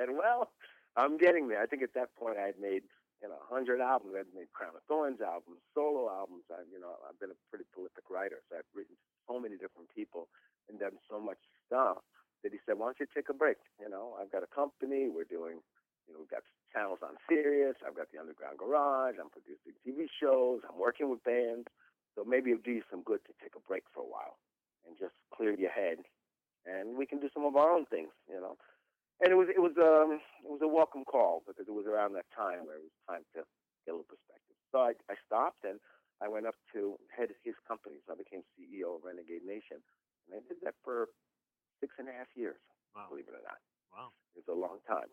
And 0.00 0.16
well, 0.16 0.48
I'm 0.96 1.20
getting 1.20 1.52
there. 1.52 1.60
I 1.60 1.68
think 1.68 1.84
at 1.84 1.92
that 1.92 2.16
point 2.16 2.40
I 2.40 2.48
had 2.48 2.58
made 2.58 2.82
you 3.20 3.28
know 3.28 3.36
100 3.52 3.78
albums. 3.78 4.16
I'd 4.16 4.32
made 4.32 4.48
Crown 4.56 4.72
of 4.72 4.82
Thorns 4.88 5.20
albums, 5.20 5.60
solo 5.76 6.08
albums. 6.08 6.48
I 6.48 6.64
you 6.72 6.80
know 6.80 6.96
I've 7.04 7.20
been 7.20 7.30
a 7.30 7.38
pretty 7.52 7.68
prolific 7.76 8.08
writer, 8.08 8.40
so 8.48 8.56
I've 8.56 8.72
written 8.72 8.96
so 9.28 9.36
many 9.36 9.60
different 9.60 9.92
people 9.92 10.32
and 10.66 10.80
done 10.80 10.96
so 11.12 11.20
much 11.20 11.38
stuff 11.68 12.00
that 12.42 12.56
he 12.56 12.58
said, 12.64 12.80
"Why 12.80 12.88
don't 12.88 13.00
you 13.04 13.06
take 13.12 13.28
a 13.28 13.36
break? 13.36 13.60
You 13.78 13.92
know, 13.92 14.16
I've 14.16 14.32
got 14.32 14.42
a 14.42 14.50
company. 14.50 15.12
We're 15.12 15.28
doing." 15.28 15.60
You 16.08 16.18
know, 16.18 16.26
we've 16.26 16.34
got 16.34 16.42
channels 16.74 16.98
on 16.98 17.14
Sirius. 17.30 17.76
I've 17.86 17.94
got 17.94 18.10
the 18.10 18.18
Underground 18.18 18.58
Garage. 18.58 19.14
I'm 19.22 19.30
producing 19.30 19.70
TV 19.86 20.10
shows. 20.18 20.58
I'm 20.66 20.80
working 20.80 21.08
with 21.08 21.22
bands. 21.22 21.68
So 22.16 22.24
maybe 22.26 22.50
it'd 22.50 22.64
do 22.64 22.72
you 22.72 22.82
some 22.90 23.06
good 23.06 23.22
to 23.30 23.32
take 23.40 23.54
a 23.54 23.62
break 23.62 23.84
for 23.94 24.02
a 24.02 24.10
while 24.10 24.36
and 24.86 24.96
just 24.98 25.14
clear 25.34 25.54
your 25.54 25.70
head, 25.72 25.98
and 26.66 26.96
we 26.96 27.06
can 27.06 27.20
do 27.20 27.28
some 27.34 27.44
of 27.44 27.56
our 27.56 27.70
own 27.70 27.86
things. 27.86 28.10
You 28.28 28.40
know, 28.40 28.56
and 29.20 29.30
it 29.32 29.36
was 29.36 29.48
it 29.48 29.60
was 29.60 29.72
um 29.78 30.20
it 30.44 30.50
was 30.50 30.60
a 30.62 30.68
welcome 30.68 31.04
call 31.04 31.42
because 31.46 31.66
it 31.68 31.74
was 31.74 31.86
around 31.86 32.14
that 32.14 32.26
time 32.34 32.66
where 32.66 32.76
it 32.76 32.84
was 32.86 32.96
time 33.08 33.24
to 33.34 33.42
get 33.86 33.92
a 33.92 33.96
little 33.98 34.08
perspective. 34.10 34.56
So 34.72 34.80
I, 34.80 34.92
I 35.10 35.16
stopped 35.26 35.64
and 35.64 35.78
I 36.22 36.28
went 36.28 36.46
up 36.46 36.54
to 36.72 36.96
head 37.10 37.28
his 37.44 37.54
company. 37.66 37.96
So 38.06 38.14
I 38.14 38.16
became 38.16 38.42
CEO 38.54 38.96
of 38.96 39.04
Renegade 39.04 39.44
Nation, 39.44 39.82
and 40.28 40.38
I 40.38 40.40
did 40.46 40.58
that 40.62 40.74
for 40.84 41.08
six 41.80 41.94
and 41.98 42.08
a 42.08 42.12
half 42.12 42.30
years. 42.34 42.58
Wow. 42.94 43.06
Believe 43.10 43.26
it 43.28 43.34
or 43.34 43.42
not, 43.44 43.58
Wow. 43.92 44.12
it 44.36 44.44
was 44.44 44.48
a 44.50 44.58
long 44.58 44.78
time. 44.86 45.10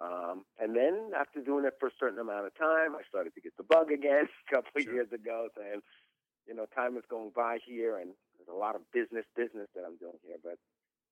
Um, 0.00 0.44
and 0.58 0.76
then 0.76 1.10
after 1.18 1.42
doing 1.42 1.64
it 1.66 1.74
for 1.80 1.88
a 1.88 1.96
certain 1.98 2.18
amount 2.20 2.46
of 2.46 2.54
time, 2.54 2.94
I 2.94 3.02
started 3.08 3.34
to 3.34 3.40
get 3.40 3.56
the 3.56 3.64
bug 3.66 3.90
again 3.90 4.28
a 4.50 4.54
couple 4.54 4.70
of 4.76 4.82
Sure. 4.82 4.94
years 4.94 5.10
ago, 5.12 5.48
saying, 5.56 5.82
you 6.46 6.54
know, 6.54 6.66
time 6.74 6.96
is 6.96 7.04
going 7.10 7.32
by 7.34 7.58
here, 7.66 7.98
and 7.98 8.14
there's 8.48 8.56
a 8.56 8.64
lot 8.64 8.74
of 8.74 8.80
business 8.96 9.28
business 9.36 9.68
that 9.76 9.84
I'm 9.84 10.00
doing 10.00 10.16
here, 10.24 10.40
but 10.40 10.56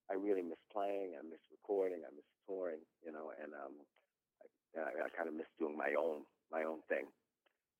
I 0.08 0.16
really 0.16 0.40
miss 0.40 0.60
playing, 0.72 1.12
I 1.12 1.20
miss 1.20 1.44
recording, 1.52 2.00
I 2.00 2.10
miss 2.16 2.24
touring, 2.48 2.80
you 3.04 3.12
know, 3.12 3.36
and 3.36 3.52
um, 3.52 3.76
I, 4.40 4.80
I, 4.80 5.04
I 5.04 5.08
kind 5.12 5.28
of 5.28 5.36
miss 5.36 5.50
doing 5.60 5.76
my 5.76 5.92
own 6.00 6.24
my 6.48 6.64
own 6.64 6.80
thing, 6.88 7.04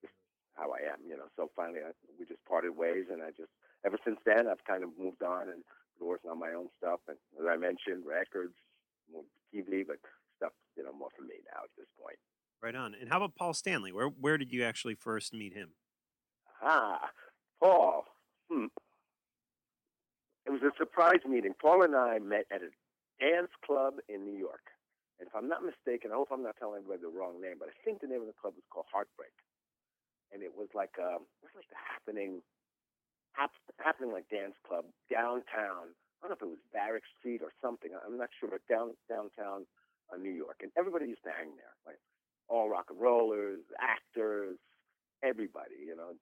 just 0.05 0.13
how 0.53 0.77
I 0.77 0.93
am, 0.93 1.01
you 1.09 1.17
know. 1.17 1.33
So 1.41 1.49
finally, 1.57 1.81
I, 1.81 1.97
we 2.21 2.29
just 2.29 2.45
parted 2.45 2.77
ways, 2.77 3.09
and 3.09 3.25
I 3.25 3.33
just 3.33 3.49
ever 3.89 3.97
since 4.05 4.21
then 4.29 4.45
I've 4.45 4.63
kind 4.69 4.85
of 4.85 4.93
moved 5.01 5.25
on 5.25 5.49
and 5.49 5.65
been 5.97 6.09
working 6.09 6.29
on 6.29 6.39
my 6.39 6.53
own 6.53 6.69
stuff, 6.77 7.01
and 7.09 7.17
as 7.41 7.49
I 7.49 7.57
mentioned, 7.57 8.05
records, 8.05 8.55
more 9.09 9.25
TV, 9.49 9.89
but 9.89 9.97
stuff, 10.37 10.53
you 10.77 10.85
know, 10.85 10.93
more 10.93 11.09
for 11.17 11.25
me 11.25 11.41
now 11.49 11.65
at 11.65 11.73
this 11.81 11.89
point. 11.97 12.21
Right 12.61 12.77
on. 12.77 12.93
And 12.93 13.09
how 13.09 13.25
about 13.25 13.37
Paul 13.37 13.55
Stanley? 13.55 13.93
Where 13.93 14.09
where 14.09 14.37
did 14.37 14.53
you 14.53 14.65
actually 14.65 14.97
first 15.01 15.33
meet 15.33 15.55
him? 15.55 15.73
Ah, 16.61 17.09
Paul. 17.61 18.05
Hmm. 18.51 18.67
It 20.47 20.51
was 20.55 20.63
a 20.63 20.71
surprise 20.79 21.27
meeting. 21.27 21.55
Paul 21.59 21.83
and 21.83 21.97
I 21.97 22.19
met 22.19 22.47
at 22.55 22.63
a 22.63 22.71
dance 23.19 23.51
club 23.67 23.99
in 24.09 24.25
New 24.25 24.39
York. 24.39 24.63
And 25.19 25.27
if 25.29 25.35
I'm 25.35 25.49
not 25.49 25.65
mistaken, 25.65 26.13
I 26.13 26.17
hope 26.17 26.31
I'm 26.31 26.45
not 26.45 26.57
telling 26.57 26.85
anybody 26.87 27.03
the 27.03 27.13
wrong 27.13 27.41
name, 27.43 27.59
but 27.59 27.69
I 27.69 27.77
think 27.85 28.01
the 28.01 28.07
name 28.07 28.23
of 28.23 28.31
the 28.31 28.39
club 28.39 28.55
was 28.55 28.65
called 28.71 28.87
Heartbreak. 28.93 29.33
And 30.33 30.43
it 30.43 30.53
was 30.55 30.69
like 30.75 30.95
um 31.01 31.27
it 31.43 31.51
was 31.51 31.57
like 31.65 31.71
the 31.73 31.81
happening 31.81 32.43
hap, 33.33 33.53
happening 33.81 34.13
like 34.13 34.29
dance 34.29 34.57
club 34.67 34.85
downtown. 35.11 35.93
I 36.21 36.29
don't 36.29 36.31
know 36.33 36.39
if 36.39 36.45
it 36.47 36.57
was 36.57 36.65
Varick 36.73 37.07
Street 37.19 37.43
or 37.43 37.53
something. 37.63 37.93
I'm 37.95 38.19
not 38.19 38.31
sure, 38.39 38.51
but 38.53 38.65
down 38.69 38.95
downtown 39.09 39.67
uh, 40.13 40.19
New 40.19 40.33
York. 40.33 40.61
And 40.63 40.73
everybody 40.77 41.07
used 41.07 41.25
to 41.25 41.35
hang 41.35 41.57
there. 41.57 41.75
Like 41.87 42.01
all 42.49 42.69
rock 42.69 42.89
and 42.91 43.01
rollers, 43.01 43.65
actors, 43.81 44.59
everybody, 45.23 45.81
you 45.87 45.97
know. 45.97 46.15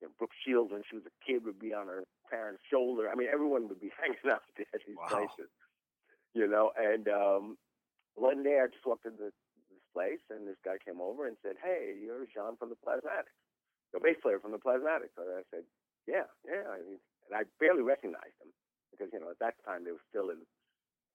You 0.00 0.08
know, 0.08 0.14
Brooke 0.18 0.34
Shields, 0.44 0.72
when 0.72 0.82
she 0.88 0.96
was 0.96 1.04
a 1.06 1.14
kid, 1.24 1.44
would 1.44 1.58
be 1.58 1.74
on 1.74 1.86
her 1.86 2.04
parents' 2.30 2.62
shoulder. 2.70 3.08
I 3.10 3.14
mean, 3.14 3.28
everyone 3.32 3.68
would 3.68 3.80
be 3.80 3.92
hanging 4.00 4.30
out 4.30 4.42
at 4.58 4.80
these 4.86 4.96
Wow. 4.96 5.08
places, 5.08 5.50
you 6.34 6.46
know. 6.48 6.72
And 6.76 7.08
um, 7.08 7.56
one 8.14 8.42
day, 8.42 8.60
I 8.62 8.66
just 8.68 8.86
walked 8.86 9.06
into 9.06 9.30
this 9.30 9.38
place, 9.92 10.22
and 10.30 10.46
this 10.46 10.58
guy 10.64 10.76
came 10.84 11.00
over 11.00 11.26
and 11.26 11.36
said, 11.42 11.56
"Hey, 11.62 11.94
you're 12.00 12.26
Jean 12.26 12.56
from 12.56 12.70
the 12.70 12.80
Plasmatics, 12.80 13.34
the 13.92 14.00
bass 14.00 14.16
player 14.22 14.38
from 14.40 14.52
the 14.52 14.62
Plasmatics." 14.62 15.16
And 15.18 15.28
I 15.36 15.44
said, 15.50 15.64
"Yeah, 16.06 16.28
yeah." 16.46 16.64
I 16.70 16.78
mean, 16.80 17.00
and 17.28 17.34
I 17.36 17.44
barely 17.60 17.82
recognized 17.82 18.38
him 18.40 18.52
because 18.90 19.08
you 19.12 19.20
know 19.20 19.30
at 19.30 19.38
that 19.40 19.54
time 19.64 19.84
they 19.84 19.92
were 19.92 20.06
still 20.10 20.30
in 20.30 20.38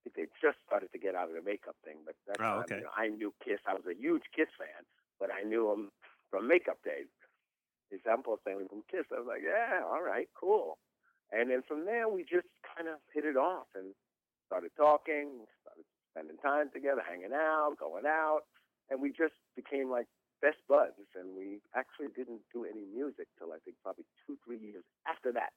I 0.06 0.10
think 0.10 0.15
they 0.15 0.28
just 0.41 0.60
started 0.65 0.91
to 0.93 1.00
get 1.00 1.15
out 1.15 1.30
of 1.30 1.36
the 1.36 1.41
makeup 1.41 1.76
thing. 1.84 1.98
But 2.06 2.15
that's 2.28 2.41
Oh, 2.41 2.62
okay. 2.62 2.78
you 2.78 2.84
know, 2.84 2.93
I 2.95 3.08
knew 3.10 3.34
Kiss. 3.43 3.60
I 3.65 3.74
was 3.74 3.86
a 3.89 3.95
huge 3.98 4.24
Kiss 4.36 4.50
fan, 4.58 4.86
but 5.19 5.30
I 5.34 5.41
knew 5.43 5.67
them 5.69 5.91
from 6.30 6.48
makeup 6.48 6.78
days. 6.86 7.10
He 7.89 7.98
said, 8.04 8.13
"I'm 8.13 8.24
Paul 8.24 8.39
Stanley 8.41 8.65
from 8.69 8.84
Kiss." 8.89 9.06
I 9.12 9.19
was 9.19 9.28
like, 9.28 9.43
"Yeah, 9.43 9.84
all 9.86 10.02
right, 10.02 10.30
cool." 10.34 10.78
And 11.32 11.50
then 11.50 11.63
from 11.67 11.86
there, 11.86 12.08
we 12.08 12.24
just 12.24 12.48
kind 12.76 12.88
of 12.88 13.02
hit 13.13 13.26
it 13.26 13.38
off 13.38 13.67
and 13.76 13.93
started 14.45 14.71
talking, 14.78 15.45
started 15.62 15.86
spending 16.13 16.38
time 16.38 16.69
together, 16.71 17.02
hanging 17.02 17.34
out, 17.34 17.76
going 17.80 18.06
out, 18.06 18.48
and 18.89 19.02
we 19.02 19.10
just 19.10 19.36
became 19.56 19.89
like 19.89 20.08
best 20.41 20.62
buds. 20.69 20.95
And 21.15 21.36
we 21.36 21.60
actually 21.76 22.13
didn't 22.15 22.41
do 22.54 22.63
any 22.63 22.86
music 22.86 23.28
till 23.38 23.52
I 23.52 23.60
think 23.65 23.78
probably 23.84 24.06
two, 24.26 24.38
three 24.45 24.60
years 24.62 24.86
after 25.08 25.32
that. 25.34 25.52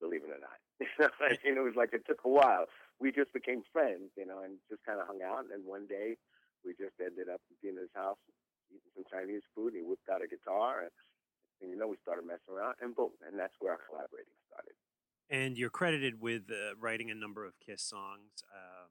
Believe 0.00 0.24
it 0.26 0.34
or 0.34 0.42
not, 0.42 0.58
you 0.82 0.90
know, 0.98 1.10
I 1.22 1.38
mean, 1.46 1.54
it 1.58 1.62
was 1.62 1.78
like 1.78 1.94
it 1.94 2.02
took 2.06 2.24
a 2.24 2.28
while. 2.28 2.66
We 2.98 3.12
just 3.12 3.32
became 3.32 3.62
friends, 3.72 4.10
you 4.16 4.26
know, 4.26 4.42
and 4.42 4.58
just 4.70 4.82
kind 4.82 4.98
of 4.98 5.06
hung 5.06 5.22
out. 5.22 5.46
And 5.52 5.62
one 5.62 5.86
day, 5.86 6.18
we 6.64 6.74
just 6.74 6.98
ended 6.98 7.30
up 7.30 7.38
being 7.62 7.78
at 7.78 7.86
his 7.86 7.94
house, 7.94 8.18
eating 8.72 8.92
some 8.96 9.06
Chinese 9.06 9.44
food. 9.54 9.76
And 9.76 9.84
he 9.84 9.86
whipped 9.86 10.08
out 10.08 10.24
a 10.24 10.28
guitar, 10.28 10.88
and, 10.88 10.94
and 11.60 11.70
you 11.70 11.76
know, 11.76 11.88
we 11.88 12.00
started 12.00 12.24
messing 12.24 12.52
around, 12.52 12.80
and 12.80 12.96
boom, 12.96 13.12
and 13.22 13.38
that's 13.38 13.54
where 13.60 13.76
our 13.76 13.82
collaborating 13.84 14.34
started. 14.48 14.74
And 15.30 15.56
you're 15.56 15.72
credited 15.72 16.20
with 16.20 16.50
uh, 16.50 16.76
writing 16.80 17.10
a 17.10 17.14
number 17.14 17.44
of 17.44 17.54
Kiss 17.60 17.82
songs. 17.82 18.44
Um, 18.52 18.90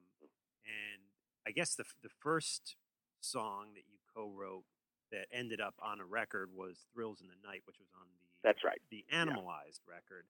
and 0.66 1.02
I 1.46 1.52
guess 1.52 1.76
the, 1.76 1.84
the 2.02 2.10
first 2.10 2.78
song 3.20 3.74
that 3.76 3.84
you 3.90 4.00
co 4.14 4.30
wrote 4.30 4.64
that 5.12 5.28
ended 5.32 5.60
up 5.60 5.76
on 5.82 6.00
a 6.00 6.06
record 6.06 6.50
was 6.56 6.86
Thrills 6.94 7.22
in 7.22 7.28
the 7.28 7.48
Night, 7.48 7.62
which 7.66 7.78
was 7.78 7.90
on 7.94 8.08
the, 8.14 8.26
That's 8.44 8.64
right. 8.64 8.80
the 8.90 9.06
Animalized 9.14 9.82
record. 9.88 10.26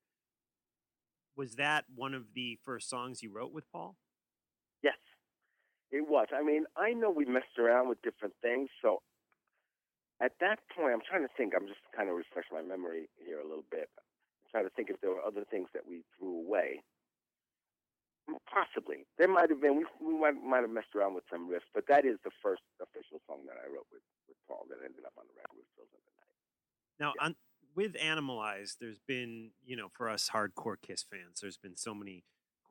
Was 1.38 1.56
that 1.56 1.86
one 1.96 2.14
of 2.14 2.34
the 2.34 2.58
first 2.64 2.90
songs 2.90 3.24
you 3.24 3.32
wrote 3.32 3.54
with 3.54 3.72
Paul? 3.72 3.96
Yes, 4.84 4.98
it 5.92 6.08
was. 6.08 6.28
I 6.36 6.44
mean, 6.44 6.66
I 6.76 6.92
know 6.92 7.12
we 7.12 7.26
messed 7.26 7.58
around 7.58 7.88
with 7.88 8.02
different 8.02 8.34
things, 8.42 8.70
so 8.82 9.02
at 10.22 10.38
that 10.40 10.62
point, 10.70 10.94
I'm 10.94 11.02
trying 11.02 11.26
to 11.26 11.34
think. 11.36 11.58
I'm 11.58 11.66
just 11.66 11.82
kind 11.98 12.08
of 12.08 12.16
refresh 12.16 12.46
my 12.54 12.62
memory 12.62 13.10
here 13.18 13.42
a 13.42 13.48
little 13.48 13.66
bit. 13.74 13.90
I'm 13.98 14.50
trying 14.54 14.70
to 14.70 14.74
think 14.78 14.94
if 14.94 15.02
there 15.02 15.10
were 15.10 15.26
other 15.26 15.44
things 15.50 15.68
that 15.74 15.82
we 15.90 16.06
threw 16.16 16.46
away. 16.46 16.86
Possibly, 18.46 19.10
there 19.18 19.28
might 19.28 19.50
have 19.50 19.60
been. 19.60 19.82
We, 19.82 19.86
we 20.00 20.14
might 20.14 20.38
might 20.38 20.62
have 20.62 20.70
messed 20.70 20.94
around 20.96 21.16
with 21.16 21.26
some 21.30 21.50
riffs, 21.50 21.68
but 21.74 21.84
that 21.90 22.06
is 22.06 22.16
the 22.24 22.32
first 22.40 22.62
official 22.80 23.20
song 23.28 23.44
that 23.50 23.58
I 23.58 23.68
wrote 23.68 23.90
with 23.92 24.06
with 24.30 24.38
Paul 24.48 24.70
that 24.70 24.78
ended 24.86 25.04
up 25.04 25.18
on 25.18 25.26
the 25.28 25.36
record 25.36 25.58
with 25.58 25.68
Thrills 25.76 25.90
of 25.92 26.00
the 26.06 26.14
Night. 26.16 26.38
Now, 27.02 27.12
on, 27.20 27.36
with 27.76 27.94
Animalize, 27.98 28.78
there's 28.80 29.02
been, 29.06 29.52
you 29.66 29.76
know, 29.76 29.90
for 29.92 30.08
us 30.08 30.30
hardcore 30.32 30.76
Kiss 30.80 31.04
fans, 31.04 31.42
there's 31.42 31.58
been 31.58 31.76
so 31.76 31.94
many 31.94 32.24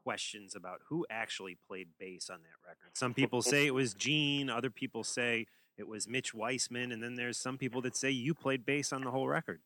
questions 0.05 0.55
about 0.55 0.81
who 0.89 1.05
actually 1.11 1.59
played 1.67 1.89
bass 1.99 2.31
on 2.31 2.39
that 2.43 2.67
record. 2.67 2.97
Some 2.97 3.13
people 3.13 3.43
say 3.43 3.67
it 3.67 3.75
was 3.75 3.93
Gene, 3.93 4.49
other 4.49 4.71
people 4.71 5.05
say 5.05 5.47
it 5.81 5.88
was 5.88 6.07
Mitch 6.07 6.37
Weissman, 6.37 6.93
and 6.93 7.03
then 7.03 7.16
there's 7.16 7.40
some 7.40 7.57
people 7.57 7.81
that 7.83 7.97
say 7.97 8.12
you 8.12 8.37
played 8.37 8.69
bass 8.69 8.93
on 8.93 9.01
the 9.01 9.11
whole 9.11 9.27
record. 9.27 9.64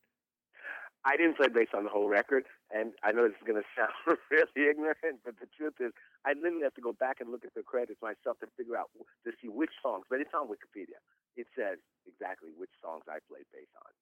I 1.04 1.18
didn't 1.18 1.36
play 1.36 1.52
bass 1.52 1.68
on 1.74 1.84
the 1.84 1.90
whole 1.90 2.08
record, 2.08 2.46
and 2.70 2.94
I 3.02 3.12
know 3.12 3.26
this 3.28 3.36
is 3.36 3.44
going 3.44 3.60
to 3.60 3.68
sound 3.76 3.92
really 4.30 4.70
ignorant, 4.70 5.20
but 5.26 5.36
the 5.36 5.50
truth 5.52 5.76
is, 5.82 5.92
I 6.24 6.32
literally 6.32 6.64
have 6.64 6.78
to 6.78 6.86
go 6.86 6.94
back 6.94 7.20
and 7.20 7.28
look 7.28 7.44
at 7.44 7.52
the 7.52 7.66
credits 7.66 8.00
myself 8.00 8.40
to 8.40 8.48
figure 8.56 8.78
out 8.78 8.88
to 8.94 9.30
see 9.42 9.50
which 9.50 9.74
songs. 9.82 10.06
But 10.08 10.24
it's 10.24 10.32
on 10.32 10.48
Wikipedia. 10.48 11.02
It 11.36 11.50
says 11.52 11.82
exactly 12.08 12.54
which 12.56 12.72
songs 12.80 13.04
I 13.10 13.20
played 13.28 13.44
bass 13.52 13.68
on. 13.76 13.92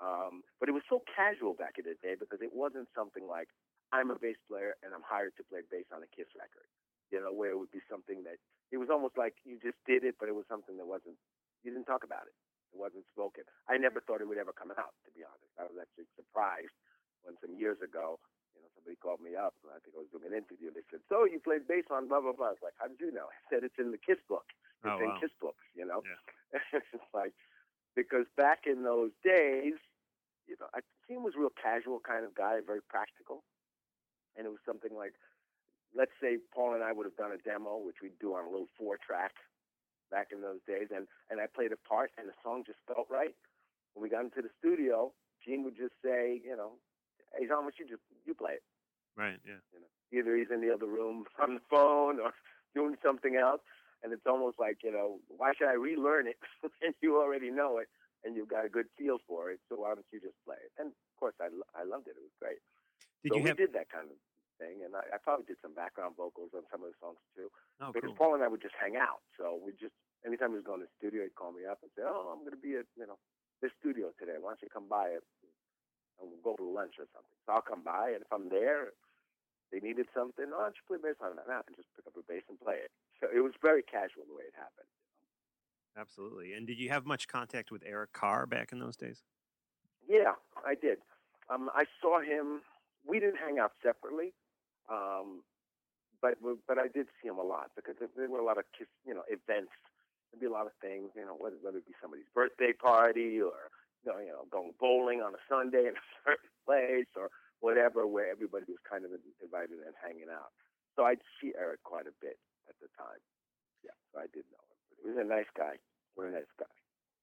Um, 0.00 0.34
but 0.58 0.68
it 0.68 0.76
was 0.76 0.84
so 0.90 1.06
casual 1.06 1.54
back 1.54 1.78
in 1.78 1.86
the 1.86 1.96
day 2.02 2.18
because 2.18 2.42
it 2.42 2.52
wasn't 2.52 2.90
something 2.92 3.24
like 3.24 3.48
I'm 3.94 4.10
a 4.10 4.18
bass 4.18 4.36
player 4.50 4.74
and 4.82 4.92
I'm 4.92 5.06
hired 5.06 5.38
to 5.38 5.44
play 5.46 5.62
bass 5.70 5.88
on 5.94 6.02
a 6.02 6.10
Kiss 6.12 6.28
record. 6.34 6.66
You 7.08 7.22
know, 7.22 7.32
where 7.32 7.54
it 7.54 7.58
would 7.58 7.72
be 7.72 7.84
something 7.88 8.26
that 8.28 8.36
it 8.70 8.78
was 8.78 8.88
almost 8.88 9.18
like 9.18 9.34
you 9.44 9.58
just 9.58 9.76
did 9.86 10.04
it, 10.04 10.14
but 10.18 10.28
it 10.28 10.34
was 10.34 10.46
something 10.48 10.76
that 10.78 10.86
wasn't. 10.86 11.18
You 11.62 11.72
didn't 11.72 11.86
talk 11.86 12.04
about 12.04 12.26
it. 12.26 12.36
It 12.72 12.78
wasn't 12.78 13.04
spoken. 13.10 13.44
I 13.68 13.76
never 13.76 14.00
thought 14.00 14.22
it 14.22 14.28
would 14.30 14.38
ever 14.38 14.54
come 14.54 14.70
out. 14.78 14.94
To 15.04 15.10
be 15.12 15.26
honest, 15.26 15.50
I 15.58 15.66
was 15.66 15.76
actually 15.80 16.06
surprised 16.14 16.72
when 17.26 17.34
some 17.42 17.52
years 17.58 17.82
ago, 17.82 18.16
you 18.54 18.62
know, 18.62 18.70
somebody 18.78 18.96
called 18.96 19.20
me 19.20 19.34
up. 19.34 19.58
and 19.66 19.74
I 19.74 19.78
think 19.82 19.98
I 19.98 20.00
was 20.06 20.10
doing 20.14 20.30
an 20.30 20.36
interview. 20.38 20.70
They 20.70 20.86
said, 20.88 21.02
"So 21.10 21.26
you 21.26 21.40
played 21.42 21.66
bass 21.66 21.84
on 21.90 22.06
blah 22.08 22.22
blah 22.22 22.32
blah." 22.32 22.54
I 22.54 22.56
was 22.56 22.62
like, 22.64 22.78
"How 22.78 22.86
did 22.88 23.00
you 23.02 23.10
know?" 23.10 23.26
I 23.28 23.38
said, 23.50 23.64
"It's 23.66 23.78
in 23.78 23.90
the 23.90 23.98
Kiss 24.00 24.22
book. 24.30 24.46
It's 24.82 24.88
Oh, 24.88 25.02
in 25.02 25.10
wow. 25.10 25.20
Kiss 25.20 25.34
books." 25.42 25.64
You 25.74 25.84
know, 25.84 26.02
Yeah. 26.06 26.60
it's 26.72 27.10
like 27.12 27.34
because 27.98 28.26
back 28.38 28.66
in 28.66 28.82
those 28.86 29.10
days, 29.22 29.74
you 30.46 30.56
know, 30.62 30.70
I 30.72 30.80
Gene 31.10 31.22
was 31.26 31.34
a 31.34 31.40
real 31.42 31.50
casual 31.50 31.98
kind 32.00 32.24
of 32.24 32.34
guy, 32.34 32.60
very 32.64 32.82
practical, 32.82 33.42
and 34.38 34.46
it 34.46 34.50
was 34.50 34.62
something 34.64 34.94
like, 34.94 35.14
let's 35.94 36.14
say 36.22 36.38
Paul 36.54 36.74
and 36.74 36.84
I 36.86 36.92
would 36.92 37.04
have 37.06 37.16
done 37.18 37.32
a 37.32 37.38
demo, 37.38 37.78
which 37.78 37.98
we'd 38.00 38.18
do 38.18 38.34
on 38.34 38.46
a 38.46 38.50
little 38.50 38.70
four 38.78 38.96
track 38.96 39.34
back 40.10 40.28
in 40.32 40.40
those 40.42 40.60
days, 40.66 40.88
and 40.94 41.06
and 41.30 41.40
I 41.40 41.46
played 41.46 41.72
a 41.72 41.80
part, 41.88 42.10
and 42.18 42.28
the 42.28 42.36
song 42.42 42.64
just 42.66 42.78
felt 42.86 43.06
right. 43.10 43.34
When 43.94 44.02
we 44.02 44.10
got 44.10 44.24
into 44.24 44.42
the 44.42 44.50
studio, 44.58 45.12
Gene 45.44 45.64
would 45.64 45.76
just 45.76 45.94
say, 46.04 46.40
you 46.44 46.56
know, 46.56 46.78
hey, 47.36 47.46
John, 47.46 47.64
what 47.64 47.78
you 47.78 47.86
just 47.86 48.02
you 48.26 48.34
play 48.34 48.58
it. 48.60 48.64
Right, 49.16 49.38
yeah. 49.46 49.60
You 49.74 49.80
know, 49.82 49.90
either 50.14 50.36
he's 50.36 50.50
in 50.52 50.60
the 50.60 50.72
other 50.72 50.86
room 50.86 51.24
on 51.42 51.54
the 51.54 51.64
phone 51.70 52.20
or 52.20 52.32
doing 52.74 52.96
something 53.02 53.36
else, 53.36 53.60
and 54.02 54.12
it's 54.12 54.26
almost 54.26 54.58
like 54.58 54.78
you 54.82 54.92
know, 54.92 55.18
why 55.28 55.52
should 55.56 55.68
I 55.68 55.74
relearn 55.74 56.26
it 56.26 56.36
when 56.62 56.94
you 57.00 57.20
already 57.20 57.50
know 57.50 57.78
it 57.78 57.88
and 58.24 58.36
you've 58.36 58.48
got 58.50 58.64
a 58.64 58.68
good 58.68 58.86
feel 58.98 59.18
for 59.26 59.50
it? 59.50 59.60
So 59.68 59.76
why 59.80 59.94
don't 59.94 60.06
you 60.12 60.20
just 60.20 60.36
play 60.44 60.56
it? 60.62 60.72
And 60.78 60.88
of 60.88 61.14
course, 61.18 61.34
I 61.40 61.48
I 61.74 61.84
loved 61.84 62.06
it. 62.06 62.14
It 62.18 62.22
was 62.22 62.36
great. 62.40 62.58
Did 63.22 63.32
so 63.32 63.36
you 63.38 63.42
we 63.44 63.48
have? 63.48 63.56
did 63.56 63.72
that 63.74 63.88
kind 63.90 64.08
of 64.08 64.16
thing, 64.60 64.84
and 64.84 64.92
I, 64.92 65.16
I 65.16 65.18
probably 65.18 65.48
did 65.48 65.56
some 65.64 65.72
background 65.72 66.20
vocals 66.20 66.52
on 66.52 66.68
some 66.68 66.84
of 66.84 66.92
the 66.92 66.98
songs 67.00 67.18
too. 67.32 67.48
Oh, 67.80 67.90
because 67.96 68.12
cool. 68.12 68.20
Paul 68.20 68.36
and 68.36 68.44
I 68.44 68.52
would 68.52 68.60
just 68.60 68.76
hang 68.76 69.00
out. 69.00 69.24
So 69.40 69.56
we 69.56 69.72
just 69.72 69.96
anytime 70.22 70.52
he 70.52 70.60
was 70.60 70.68
going 70.68 70.84
to 70.84 70.88
the 70.88 70.96
studio, 71.00 71.24
he'd 71.24 71.40
call 71.40 71.56
me 71.56 71.64
up 71.64 71.80
and 71.80 71.88
say, 71.96 72.04
"Oh, 72.04 72.28
I'm 72.28 72.44
going 72.44 72.54
to 72.54 72.60
be 72.60 72.76
at 72.76 72.84
you 73.00 73.08
know 73.08 73.16
this 73.64 73.72
studio 73.80 74.12
today. 74.20 74.36
Why 74.36 74.52
don't 74.52 74.62
you 74.62 74.68
come 74.68 74.86
by 74.86 75.16
it 75.16 75.24
and 76.20 76.28
we'll 76.28 76.44
go 76.44 76.60
to 76.60 76.66
lunch 76.68 77.00
or 77.00 77.08
something?" 77.16 77.38
So 77.48 77.56
I'll 77.56 77.64
come 77.64 77.80
by, 77.80 78.12
and 78.12 78.20
if 78.20 78.30
I'm 78.30 78.52
there, 78.52 78.92
they 79.72 79.80
needed 79.80 80.12
something. 80.12 80.52
Oh, 80.52 80.60
why 80.60 80.68
don't 80.68 80.76
you 80.76 80.84
play 80.84 81.00
bass 81.00 81.18
on 81.24 81.40
that? 81.40 81.64
And 81.64 81.74
just 81.74 81.88
pick 81.96 82.04
up 82.04 82.14
a 82.14 82.24
bass 82.28 82.44
and 82.52 82.60
play 82.60 82.84
it. 82.84 82.92
So 83.18 83.32
it 83.32 83.40
was 83.40 83.56
very 83.64 83.82
casual 83.82 84.28
the 84.28 84.36
way 84.36 84.44
it 84.44 84.56
happened. 84.56 84.88
Absolutely. 85.96 86.54
And 86.54 86.66
did 86.66 86.78
you 86.78 86.88
have 86.88 87.04
much 87.04 87.28
contact 87.28 87.70
with 87.70 87.82
Eric 87.84 88.12
Carr 88.12 88.46
back 88.46 88.72
in 88.72 88.78
those 88.78 88.96
days? 88.96 89.22
Yeah, 90.08 90.34
I 90.64 90.74
did. 90.74 90.98
Um, 91.48 91.70
I 91.74 91.84
saw 92.00 92.20
him. 92.20 92.62
We 93.06 93.18
didn't 93.18 93.38
hang 93.38 93.58
out 93.58 93.72
separately, 93.82 94.34
um, 94.88 95.42
but 96.22 96.36
but 96.40 96.78
I 96.78 96.88
did 96.88 97.06
see 97.20 97.28
him 97.28 97.38
a 97.38 97.44
lot 97.44 97.72
because 97.76 97.96
there, 97.98 98.28
were 98.28 98.40
a 98.40 98.44
lot 98.44 98.58
of 98.58 98.64
kiss, 98.76 98.88
you 99.06 99.14
know 99.14 99.24
events. 99.28 99.72
There'd 100.30 100.40
be 100.40 100.46
a 100.46 100.54
lot 100.54 100.70
of 100.70 100.76
things, 100.78 101.10
you 101.18 101.26
know, 101.26 101.34
whether, 101.34 101.58
whether 101.58 101.82
it 101.82 101.90
be 101.90 101.98
somebody's 101.98 102.30
birthday 102.30 102.70
party 102.70 103.42
or 103.42 103.66
you 104.04 104.12
know, 104.12 104.18
you 104.22 104.30
know, 104.30 104.46
going 104.50 104.72
bowling 104.78 105.20
on 105.20 105.34
a 105.34 105.42
Sunday 105.48 105.90
in 105.90 105.98
a 105.98 106.06
certain 106.24 106.52
place 106.64 107.10
or 107.16 107.30
whatever, 107.60 108.06
where 108.06 108.30
everybody 108.30 108.64
was 108.68 108.80
kind 108.88 109.04
of 109.04 109.10
invited 109.42 109.82
and 109.84 109.94
hanging 109.98 110.30
out. 110.32 110.54
So 110.96 111.04
I'd 111.04 111.20
see 111.40 111.52
Eric 111.58 111.82
quite 111.84 112.06
a 112.06 112.14
bit 112.20 112.38
at 112.68 112.76
the 112.80 112.88
time. 112.96 113.20
Yeah, 113.84 113.96
so 114.12 114.20
I 114.20 114.28
did 114.32 114.44
know 114.48 114.62
him. 114.62 114.78
But 114.88 114.96
he 115.02 115.06
was 115.10 115.18
a 115.18 115.28
nice 115.28 115.50
guy. 115.56 115.76
What 116.14 116.28
a 116.28 116.32
nice 116.32 116.52
guy. 116.58 116.72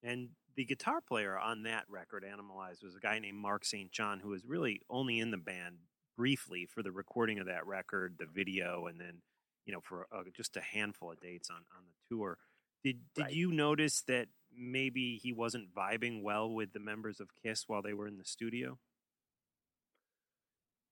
And 0.04 0.30
the 0.56 0.66
guitar 0.66 1.02
player 1.02 1.38
on 1.38 1.64
that 1.64 1.86
record, 1.90 2.24
Animalized, 2.24 2.84
was 2.84 2.96
a 2.96 3.00
guy 3.00 3.20
named 3.20 3.38
Mark 3.38 3.66
St. 3.66 3.92
John, 3.92 4.20
who 4.20 4.30
was 4.30 4.46
really 4.46 4.82
only 4.90 5.20
in 5.20 5.32
the 5.32 5.38
band 5.38 5.78
briefly 6.18 6.66
for 6.66 6.82
the 6.84 6.92
recording 6.92 7.40
of 7.40 7.46
that 7.46 7.66
record, 7.68 8.16
the 8.18 8.26
video, 8.26 8.88
and 8.88 9.00
then, 9.00 9.22
you 9.66 9.74
know, 9.74 9.80
for 9.82 10.08
uh, 10.12 10.24
just 10.36 10.58
a 10.58 10.62
handful 10.62 11.12
of 11.12 11.20
dates 11.22 11.50
on, 11.50 11.58
on 11.78 11.84
the 11.86 12.16
tour. 12.16 12.38
Did 12.84 13.00
did 13.14 13.26
Right. 13.26 13.34
you 13.34 13.52
notice 13.52 14.02
that 14.04 14.28
maybe 14.56 15.18
he 15.18 15.32
wasn't 15.32 15.74
vibing 15.74 16.24
well 16.24 16.50
with 16.50 16.74
the 16.74 16.80
members 16.80 17.20
of 17.20 17.30
Kiss 17.42 17.66
while 17.68 17.82
they 17.82 17.94
were 17.94 18.08
in 18.08 18.18
the 18.18 18.26
studio? 18.26 18.80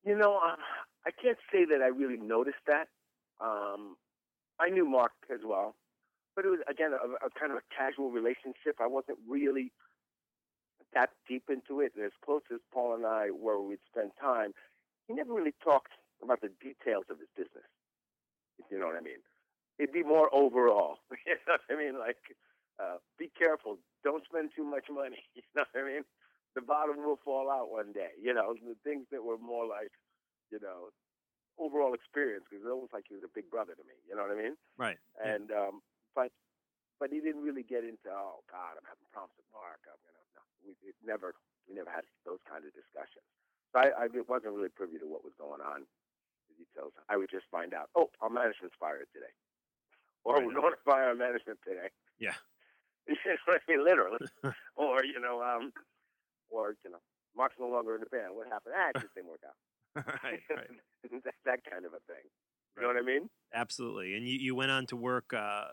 You 0.05 0.15
know, 0.17 0.37
uh, 0.37 0.55
I 1.05 1.11
can't 1.11 1.37
say 1.51 1.65
that 1.65 1.81
I 1.81 1.87
really 1.87 2.17
noticed 2.17 2.63
that. 2.67 2.87
Um, 3.41 3.97
I 4.59 4.69
knew 4.69 4.85
Mark 4.85 5.11
as 5.33 5.39
well, 5.43 5.75
but 6.35 6.45
it 6.45 6.49
was 6.49 6.59
again 6.69 6.91
a, 6.93 7.25
a 7.25 7.29
kind 7.39 7.51
of 7.51 7.57
a 7.57 7.75
casual 7.75 8.11
relationship. 8.11 8.77
I 8.79 8.87
wasn't 8.87 9.17
really 9.27 9.71
that 10.93 11.09
deep 11.27 11.43
into 11.49 11.81
it. 11.81 11.93
As 12.03 12.11
close 12.23 12.43
as 12.53 12.59
Paul 12.73 12.95
and 12.95 13.05
I 13.05 13.31
were, 13.31 13.61
we'd 13.61 13.79
spend 13.91 14.11
time. 14.21 14.53
He 15.07 15.13
never 15.13 15.33
really 15.33 15.53
talked 15.63 15.93
about 16.23 16.41
the 16.41 16.49
details 16.61 17.05
of 17.09 17.19
his 17.19 17.29
business. 17.35 17.67
If 18.57 18.65
you 18.71 18.79
know 18.79 18.87
what 18.87 18.95
I 18.95 19.01
mean. 19.01 19.21
It'd 19.77 19.93
be 19.93 20.03
more 20.03 20.33
overall. 20.33 20.99
you 21.27 21.35
know 21.47 21.57
what 21.59 21.67
I 21.69 21.75
mean? 21.75 21.99
Like, 21.99 22.17
uh, 22.79 22.97
be 23.19 23.29
careful. 23.37 23.77
Don't 24.03 24.23
spend 24.25 24.51
too 24.55 24.63
much 24.63 24.85
money. 24.89 25.23
You 25.35 25.43
know 25.55 25.63
what 25.71 25.83
I 25.83 25.87
mean? 25.87 26.03
the 26.55 26.63
bottom 26.63 27.03
will 27.03 27.19
fall 27.19 27.51
out 27.51 27.69
one 27.69 27.91
day. 27.91 28.15
You 28.15 28.33
know, 28.33 28.55
the 28.55 28.79
things 28.87 29.05
that 29.11 29.21
were 29.21 29.37
more 29.37 29.67
like, 29.67 29.91
you 30.49 30.57
know, 30.63 30.89
overall 31.59 31.91
experience 31.91 32.47
because 32.47 32.63
it 32.63 32.67
was 32.67 32.75
almost 32.79 32.95
like 32.95 33.11
he 33.11 33.15
was 33.19 33.27
a 33.27 33.35
big 33.35 33.51
brother 33.51 33.75
to 33.75 33.83
me. 33.83 33.95
You 34.07 34.15
know 34.15 34.23
what 34.23 34.31
I 34.31 34.39
mean? 34.39 34.55
Right. 34.79 34.99
And 35.19 35.51
um, 35.51 35.83
but 36.15 36.31
but 36.97 37.11
he 37.11 37.19
didn't 37.19 37.43
really 37.43 37.67
get 37.67 37.83
into 37.83 38.07
oh 38.07 38.41
God, 38.47 38.79
I'm 38.79 38.87
having 38.87 39.07
problems 39.11 39.35
with 39.35 39.51
Mark. 39.51 39.83
I'm 39.83 39.99
gonna 39.99 40.23
no. 40.39 40.43
We 40.63 40.79
it 40.87 40.95
never 41.03 41.35
we 41.67 41.75
never 41.75 41.91
had 41.91 42.07
those 42.23 42.39
kind 42.47 42.63
of 42.63 42.71
discussions. 42.71 43.27
So 43.75 43.81
I, 43.81 44.05
I 44.05 44.07
wasn't 44.27 44.55
really 44.55 44.69
privy 44.69 44.97
to 44.99 45.05
what 45.05 45.23
was 45.27 45.33
going 45.37 45.59
on 45.59 45.83
the 46.47 46.55
details. 46.55 46.93
I 47.09 47.17
would 47.17 47.29
just 47.29 47.43
find 47.51 47.73
out, 47.73 47.89
oh, 47.95 48.09
our 48.21 48.29
management's 48.29 48.75
fired 48.79 49.07
today, 49.11 49.31
or 50.23 50.35
Right. 50.35 50.45
we're 50.47 50.53
going 50.53 50.71
to 50.71 50.79
fire 50.85 51.09
our 51.11 51.15
management 51.15 51.59
today. 51.67 51.89
Yeah. 52.19 52.33
You 53.07 53.13
know 53.23 53.37
what 53.45 53.61
I 53.69 53.71
mean? 53.71 53.85
Literally. 53.85 54.17
or 54.75 55.05
you 55.05 55.19
know, 55.19 55.39
um, 55.39 55.71
or 56.49 56.75
you 56.83 56.89
know, 56.89 56.97
Mark's 57.37 57.53
no 57.59 57.67
longer 57.67 57.93
in 57.93 57.99
the 58.01 58.07
band. 58.07 58.33
What 58.33 58.47
happened? 58.47 58.73
Ah, 58.75 58.89
it 58.89 58.99
just 58.99 59.13
didn't 59.13 59.29
work 59.29 59.41
out. 59.45 59.53
right, 60.23 60.39
right. 60.49 61.21
that, 61.23 61.33
that 61.45 61.59
kind 61.69 61.85
of 61.85 61.93
a 61.93 62.01
thing. 62.11 62.25
You 62.75 62.81
know 62.81 62.87
what 62.87 62.97
I 62.97 63.05
mean? 63.05 63.29
Absolutely. 63.53 64.15
And 64.15 64.27
you, 64.27 64.39
you 64.39 64.55
went 64.55 64.71
on 64.71 64.87
to 64.87 64.95
work 64.95 65.35
uh, 65.37 65.65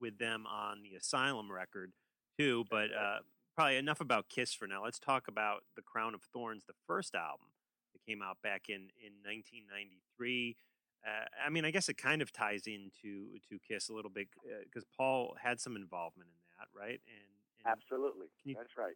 with 0.00 0.18
them 0.18 0.44
on 0.44 0.82
the 0.82 0.96
Asylum 0.96 1.52
record 1.52 1.92
too. 2.36 2.64
But 2.68 2.88
uh, 2.92 3.18
probably 3.54 3.76
enough 3.76 4.00
about 4.00 4.28
Kiss 4.28 4.54
for 4.54 4.66
now. 4.66 4.82
Let's 4.84 4.98
talk 4.98 5.28
about 5.28 5.62
The 5.76 5.82
Crown 5.82 6.14
of 6.14 6.22
Thorns, 6.22 6.64
the 6.66 6.74
first 6.86 7.14
album 7.14 7.46
that 7.92 8.02
came 8.04 8.22
out 8.22 8.38
back 8.42 8.68
in, 8.68 8.90
in 9.00 9.12
1993. 9.24 10.56
Uh, 11.04 11.24
I 11.44 11.50
mean, 11.50 11.64
I 11.64 11.70
guess 11.70 11.88
it 11.88 11.96
kind 11.96 12.22
of 12.22 12.32
ties 12.32 12.62
into 12.66 13.38
to 13.48 13.58
Kiss 13.66 13.88
a 13.88 13.92
little 13.92 14.10
bit 14.10 14.28
because 14.64 14.84
Paul 14.96 15.36
had 15.42 15.60
some 15.60 15.76
involvement 15.76 16.30
in 16.30 16.36
that, 16.58 16.68
right? 16.78 17.00
And, 17.06 17.64
and 17.64 17.66
Absolutely. 17.66 18.26
You- 18.44 18.54
That's 18.56 18.76
right. 18.78 18.94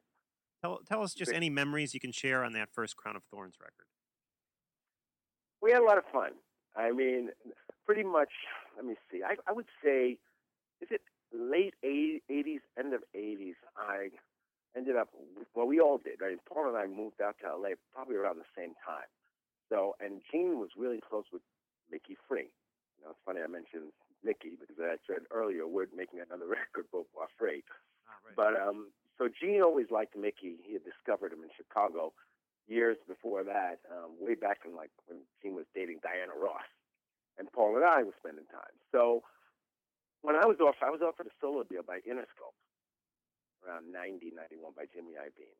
tell, 0.63 0.81
tell 0.89 1.03
us 1.03 1.15
just 1.15 1.33
any 1.33 1.51
memories 1.51 1.95
you 1.95 2.01
can 2.01 2.13
share 2.13 2.45
on 2.45 2.53
that 2.53 2.69
first 2.73 2.97
Crown 2.97 3.17
of 3.17 3.25
Thorns 3.25 3.57
record. 3.61 3.87
we 5.63 5.73
had 5.73 5.83
a 5.83 5.85
lot 5.85 5.99
of 5.99 6.05
fun. 6.13 6.31
I 6.77 6.93
mean, 6.93 7.31
pretty 7.87 8.03
much. 8.05 8.31
Let 8.77 8.85
me 8.85 8.95
see. 9.11 9.23
I, 9.25 9.37
I 9.49 9.53
would 9.53 9.65
say, 9.83 10.19
is 10.83 10.89
it 10.91 11.01
late 11.33 11.75
'80s, 11.83 12.61
end 12.79 12.93
of 12.93 13.01
'80s? 13.17 13.55
I 13.77 14.11
ended 14.77 14.97
up. 14.97 15.09
Well, 15.55 15.67
we 15.67 15.81
all 15.81 15.99
did. 15.99 16.21
Right? 16.21 16.37
Paul 16.47 16.69
and 16.69 16.77
I 16.77 16.87
moved 16.87 17.21
out 17.21 17.37
to 17.41 17.57
LA 17.57 17.75
probably 17.95 18.17
around 18.17 18.39
the 18.39 18.53
same 18.57 18.75
time. 18.85 19.09
So, 19.69 19.97
and 19.99 20.21
Gene 20.31 20.61
was 20.61 20.71
really 20.77 21.01
close 21.01 21.25
with 21.33 21.43
Micki 21.93 22.15
Free. 22.29 22.53
You 22.99 23.05
know, 23.05 23.11
it's 23.11 23.25
funny 23.25 23.41
I 23.43 23.49
mentioned 23.49 23.91
Micki 24.23 24.55
because 24.61 24.77
I 24.79 24.97
said 25.07 25.27
earlier 25.33 25.67
we're 25.67 25.91
making 25.97 26.21
another 26.21 26.47
record, 26.61 26.87
but 26.93 27.09
we're 27.17 27.31
free. 27.39 27.65
But 28.37 28.55
um, 28.61 28.93
so 29.19 29.29
Gene 29.29 29.63
always 29.63 29.91
liked 29.91 30.17
Micki. 30.17 30.61
He 30.63 30.75
had 30.75 30.85
discovered 30.85 31.33
him 31.33 31.43
in 31.43 31.51
Chicago 31.57 32.13
years 32.69 32.99
before 33.07 33.45
that, 33.45 33.79
um, 33.91 34.19
way 34.19 34.35
back 34.35 34.67
in 34.67 34.75
like 34.75 34.91
when 35.07 35.21
Gene 35.43 35.55
was 35.55 35.67
dating 35.75 36.03
Diana 36.03 36.35
Ross, 36.35 36.67
and 37.39 37.51
Paul 37.53 37.77
and 37.77 37.85
I 37.85 38.03
were 38.03 38.15
spending 38.19 38.47
time. 38.51 38.75
So 38.91 39.23
when 40.23 40.35
I 40.35 40.47
was 40.47 40.59
off, 40.59 40.77
I 40.83 40.91
was 40.91 41.01
offered 41.01 41.27
a 41.27 41.35
solo 41.41 41.63
deal 41.63 41.83
by 41.87 42.03
Interscope 42.03 42.59
around 43.67 43.91
90, 43.91 44.31
91 44.31 44.73
by 44.79 44.87
Jimmy 44.89 45.19
Iovine. 45.19 45.59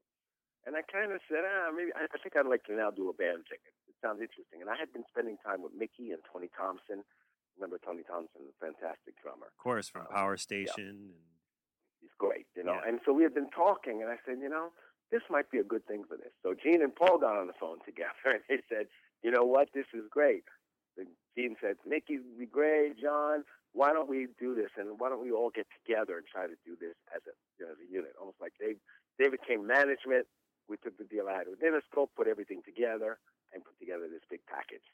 And 0.67 0.75
I 0.75 0.83
kind 0.83 1.11
of 1.11 1.23
said, 1.27 1.43
ah, 1.47 1.71
maybe 1.75 1.91
I, 1.95 2.07
I 2.07 2.19
think 2.23 2.35
I'd 2.35 2.47
like 2.47 2.63
to 2.71 2.75
now 2.75 2.91
do 2.91 3.11
a 3.11 3.15
band 3.15 3.47
ticket. 3.47 3.75
It 3.87 3.99
sounds 4.03 4.23
interesting. 4.23 4.63
And 4.63 4.71
I 4.71 4.79
had 4.79 4.91
been 4.95 5.07
spending 5.07 5.39
time 5.43 5.63
with 5.63 5.75
Micki 5.75 6.11
and 6.15 6.23
Tony 6.27 6.51
Thompson. 6.55 7.07
Remember 7.59 7.79
Tony 7.79 8.03
Thompson, 8.03 8.51
a 8.51 8.55
fantastic 8.59 9.15
drummer. 9.23 9.47
Of 9.51 9.59
course, 9.59 9.89
from 9.89 10.07
Power 10.11 10.37
Station. 10.37 11.15
And 11.15 11.27
He's 12.07 12.15
great, 12.19 12.47
you 12.55 12.63
know. 12.63 12.79
Yeah. 12.83 12.89
And 12.89 13.01
so 13.05 13.13
we 13.13 13.23
had 13.23 13.35
been 13.35 13.51
talking, 13.51 14.03
and 14.03 14.11
I 14.11 14.19
said, 14.27 14.39
you 14.43 14.49
know, 14.49 14.71
this 15.11 15.23
might 15.31 15.51
be 15.51 15.59
a 15.59 15.65
good 15.65 15.87
thing 15.87 16.05
for 16.07 16.17
this. 16.17 16.31
So 16.43 16.55
Gene 16.55 16.83
and 16.83 16.95
Paul 16.95 17.19
got 17.19 17.37
on 17.37 17.47
the 17.47 17.57
phone 17.59 17.79
together, 17.85 18.15
and 18.27 18.43
they 18.49 18.63
said, 18.69 18.87
you 19.23 19.31
know 19.31 19.45
what, 19.45 19.69
this 19.75 19.87
is 19.95 20.05
great. 20.11 20.45
And 20.99 21.09
Gene 21.37 21.57
said, 21.61 21.77
Micki 21.87 22.19
would 22.19 22.39
be 22.39 22.47
great, 22.47 22.99
John. 23.01 23.45
Why 23.77 23.93
don't 23.93 24.09
we 24.09 24.27
do 24.41 24.57
this, 24.57 24.73
and 24.81 24.97
why 24.97 25.13
don't 25.13 25.21
we 25.21 25.31
all 25.31 25.53
get 25.53 25.69
together 25.77 26.17
and 26.17 26.25
try 26.25 26.49
to 26.49 26.57
do 26.65 26.81
this 26.81 26.97
as 27.13 27.21
a 27.29 27.37
you 27.61 27.69
know, 27.69 27.77
as 27.77 27.81
a 27.85 27.93
unit, 27.93 28.17
almost 28.17 28.41
like 28.41 28.57
they 28.57 28.81
they 29.21 29.29
became 29.29 29.69
management. 29.69 30.25
We 30.65 30.81
took 30.81 30.97
the 30.97 31.05
deal 31.05 31.29
I 31.29 31.45
had 31.45 31.47
with 31.47 31.61
Interscope, 31.61 32.17
put 32.17 32.27
everything 32.27 32.65
together, 32.65 33.21
and 33.53 33.61
put 33.61 33.77
together 33.79 34.09
this 34.09 34.25
big 34.33 34.41
package. 34.49 34.89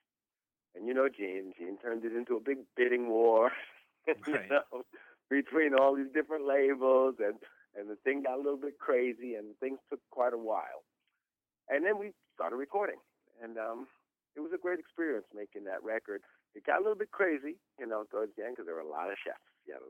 And 0.74 0.90
you 0.90 0.94
know, 0.94 1.06
Gene, 1.06 1.54
Gene 1.56 1.78
turned 1.78 2.04
it 2.04 2.10
into 2.10 2.34
a 2.34 2.42
big 2.42 2.58
bidding 2.76 3.08
war. 3.08 3.52
you 4.06 4.34
know, 4.50 4.82
between 5.30 5.74
all 5.78 5.94
these 5.94 6.10
different 6.12 6.46
labels 6.46 7.14
and 7.22 7.38
and 7.78 7.88
the 7.88 7.96
thing 8.02 8.26
got 8.26 8.34
a 8.34 8.42
little 8.42 8.60
bit 8.60 8.82
crazy 8.82 9.38
and 9.38 9.56
things 9.60 9.78
took 9.88 10.00
quite 10.10 10.34
a 10.34 10.38
while. 10.38 10.82
And 11.70 11.86
then 11.86 11.98
we 11.98 12.12
started 12.34 12.56
recording. 12.56 12.98
And 13.42 13.56
um 13.58 13.86
it 14.34 14.40
was 14.40 14.50
a 14.52 14.58
great 14.58 14.78
experience 14.78 15.26
making 15.34 15.64
that 15.64 15.84
record. 15.84 16.22
It 16.54 16.64
got 16.64 16.80
a 16.80 16.84
little 16.84 16.98
bit 16.98 17.10
crazy, 17.10 17.56
you 17.78 17.86
know, 17.86 18.04
towards 18.10 18.36
the 18.36 18.44
end 18.44 18.56
because 18.56 18.66
there 18.66 18.76
were 18.76 18.84
a 18.84 18.88
lot 18.88 19.10
of 19.10 19.16
chefs. 19.22 19.40
You 19.64 19.74
know, 19.74 19.88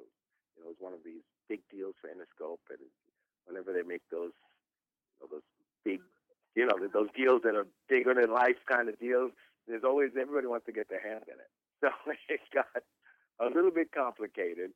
you 0.55 0.63
know, 0.63 0.71
it 0.71 0.79
was 0.79 0.83
one 0.83 0.95
of 0.95 1.03
these 1.05 1.25
big 1.49 1.61
deals 1.71 1.95
for 2.01 2.09
Interscope 2.09 2.63
and 2.71 2.83
whenever 3.47 3.73
they 3.73 3.83
make 3.83 4.03
those 4.11 4.33
you 5.19 5.27
know, 5.27 5.29
those 5.39 5.49
big 5.85 6.01
you 6.55 6.67
know, 6.67 6.77
those 6.93 7.09
deals 7.17 7.41
that 7.45 7.57
are 7.57 7.67
bigger 7.89 8.13
than 8.13 8.31
life 8.31 8.61
kind 8.69 8.89
of 8.89 8.99
deals, 9.01 9.33
there's 9.67 9.85
always 9.85 10.13
everybody 10.19 10.47
wants 10.47 10.67
to 10.67 10.73
get 10.73 10.89
their 10.89 11.03
hand 11.03 11.25
in 11.29 11.39
it. 11.39 11.51
So 11.83 11.91
it 12.31 12.39
got 12.55 12.71
a 13.43 13.51
little 13.51 13.75
bit 13.75 13.91
complicated. 13.91 14.71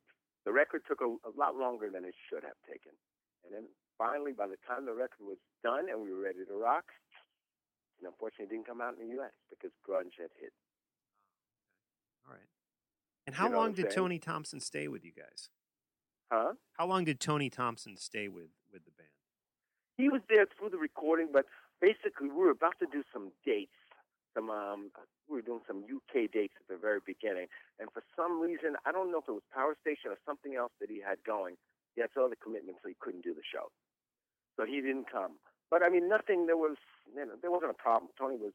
The 0.45 0.51
record 0.51 0.83
took 0.89 0.99
a, 0.99 1.07
a 1.23 1.31
lot 1.39 1.55
longer 1.55 1.87
than 1.87 2.03
it 2.03 2.19
should 2.27 2.43
have 2.43 2.59
taken. 2.67 2.91
And 3.47 3.55
then 3.55 3.71
finally, 3.95 4.35
by 4.35 4.51
the 4.51 4.59
time 4.67 4.87
the 4.87 4.95
record 4.95 5.23
was 5.23 5.39
done 5.63 5.87
and 5.87 6.03
we 6.03 6.11
were 6.11 6.19
ready 6.19 6.43
to 6.43 6.57
rock, 6.59 6.91
and 7.99 8.11
unfortunately, 8.11 8.51
it 8.51 8.55
didn't 8.59 8.67
come 8.67 8.83
out 8.83 8.99
in 8.99 9.07
the 9.07 9.15
U.S. 9.23 9.33
because 9.49 9.71
grunge 9.87 10.19
had 10.19 10.35
hit. 10.35 10.51
All 12.27 12.35
right. 12.35 12.43
And 13.27 13.35
how 13.35 13.47
You 13.47 13.53
know 13.53 13.59
long 13.59 13.73
did 13.73 13.87
saying? 13.87 13.95
Tony 13.95 14.19
Thompson 14.19 14.61
stay 14.61 14.89
with 14.89 15.05
you 15.05 15.13
guys? 15.13 15.49
Huh? 16.31 16.53
How 16.75 16.87
long 16.87 17.05
did 17.05 17.21
Tony 17.21 17.51
Thompson 17.51 17.97
stay 17.97 18.29
with 18.29 18.51
with 18.73 18.85
the 18.85 18.91
band? 18.93 19.11
He 19.97 20.09
was 20.09 20.21
there 20.29 20.47
through 20.47 20.71
the 20.71 20.79
recording, 20.79 21.29
but 21.33 21.47
basically, 21.81 22.29
we 22.29 22.37
were 22.37 22.51
about 22.51 22.79
to 22.81 22.87
do 22.87 23.03
some 23.13 23.33
dates. 23.45 23.73
Some 24.35 24.51
um, 24.51 24.91
we 25.29 25.37
were 25.37 25.43
doing 25.43 25.61
some 25.67 25.85
UK 25.85 26.31
dates 26.31 26.55
at 26.61 26.69
the 26.69 26.77
very 26.77 27.01
beginning, 27.05 27.47
and 27.81 27.89
for 27.93 28.03
some 28.15 28.41
reason, 28.41 28.77
I 28.85 28.93
don't 28.93 29.11
know 29.11 29.19
if 29.19 29.29
it 29.29 29.33
was 29.33 29.47
Power 29.53 29.75
Station 29.81 30.11
or 30.11 30.19
something 30.27 30.55
else 30.55 30.73
that 30.81 30.91
he 30.91 31.01
had 31.01 31.19
going. 31.25 31.57
He 31.95 32.03
had 32.03 32.11
some 32.13 32.25
other 32.25 32.37
commitments, 32.37 32.81
so 32.83 32.89
he 32.89 32.97
couldn't 33.01 33.25
do 33.25 33.33
the 33.33 33.47
show. 33.47 33.73
So 34.57 34.67
he 34.67 34.81
didn't 34.83 35.11
come. 35.11 35.39
But 35.71 35.83
I 35.83 35.89
mean, 35.89 36.09
nothing. 36.09 36.47
There 36.47 36.57
was, 36.59 36.77
you 37.15 37.25
know, 37.25 37.35
there 37.41 37.51
wasn't 37.51 37.71
a 37.71 37.81
problem. 37.81 38.11
Tony 38.19 38.37
was 38.37 38.53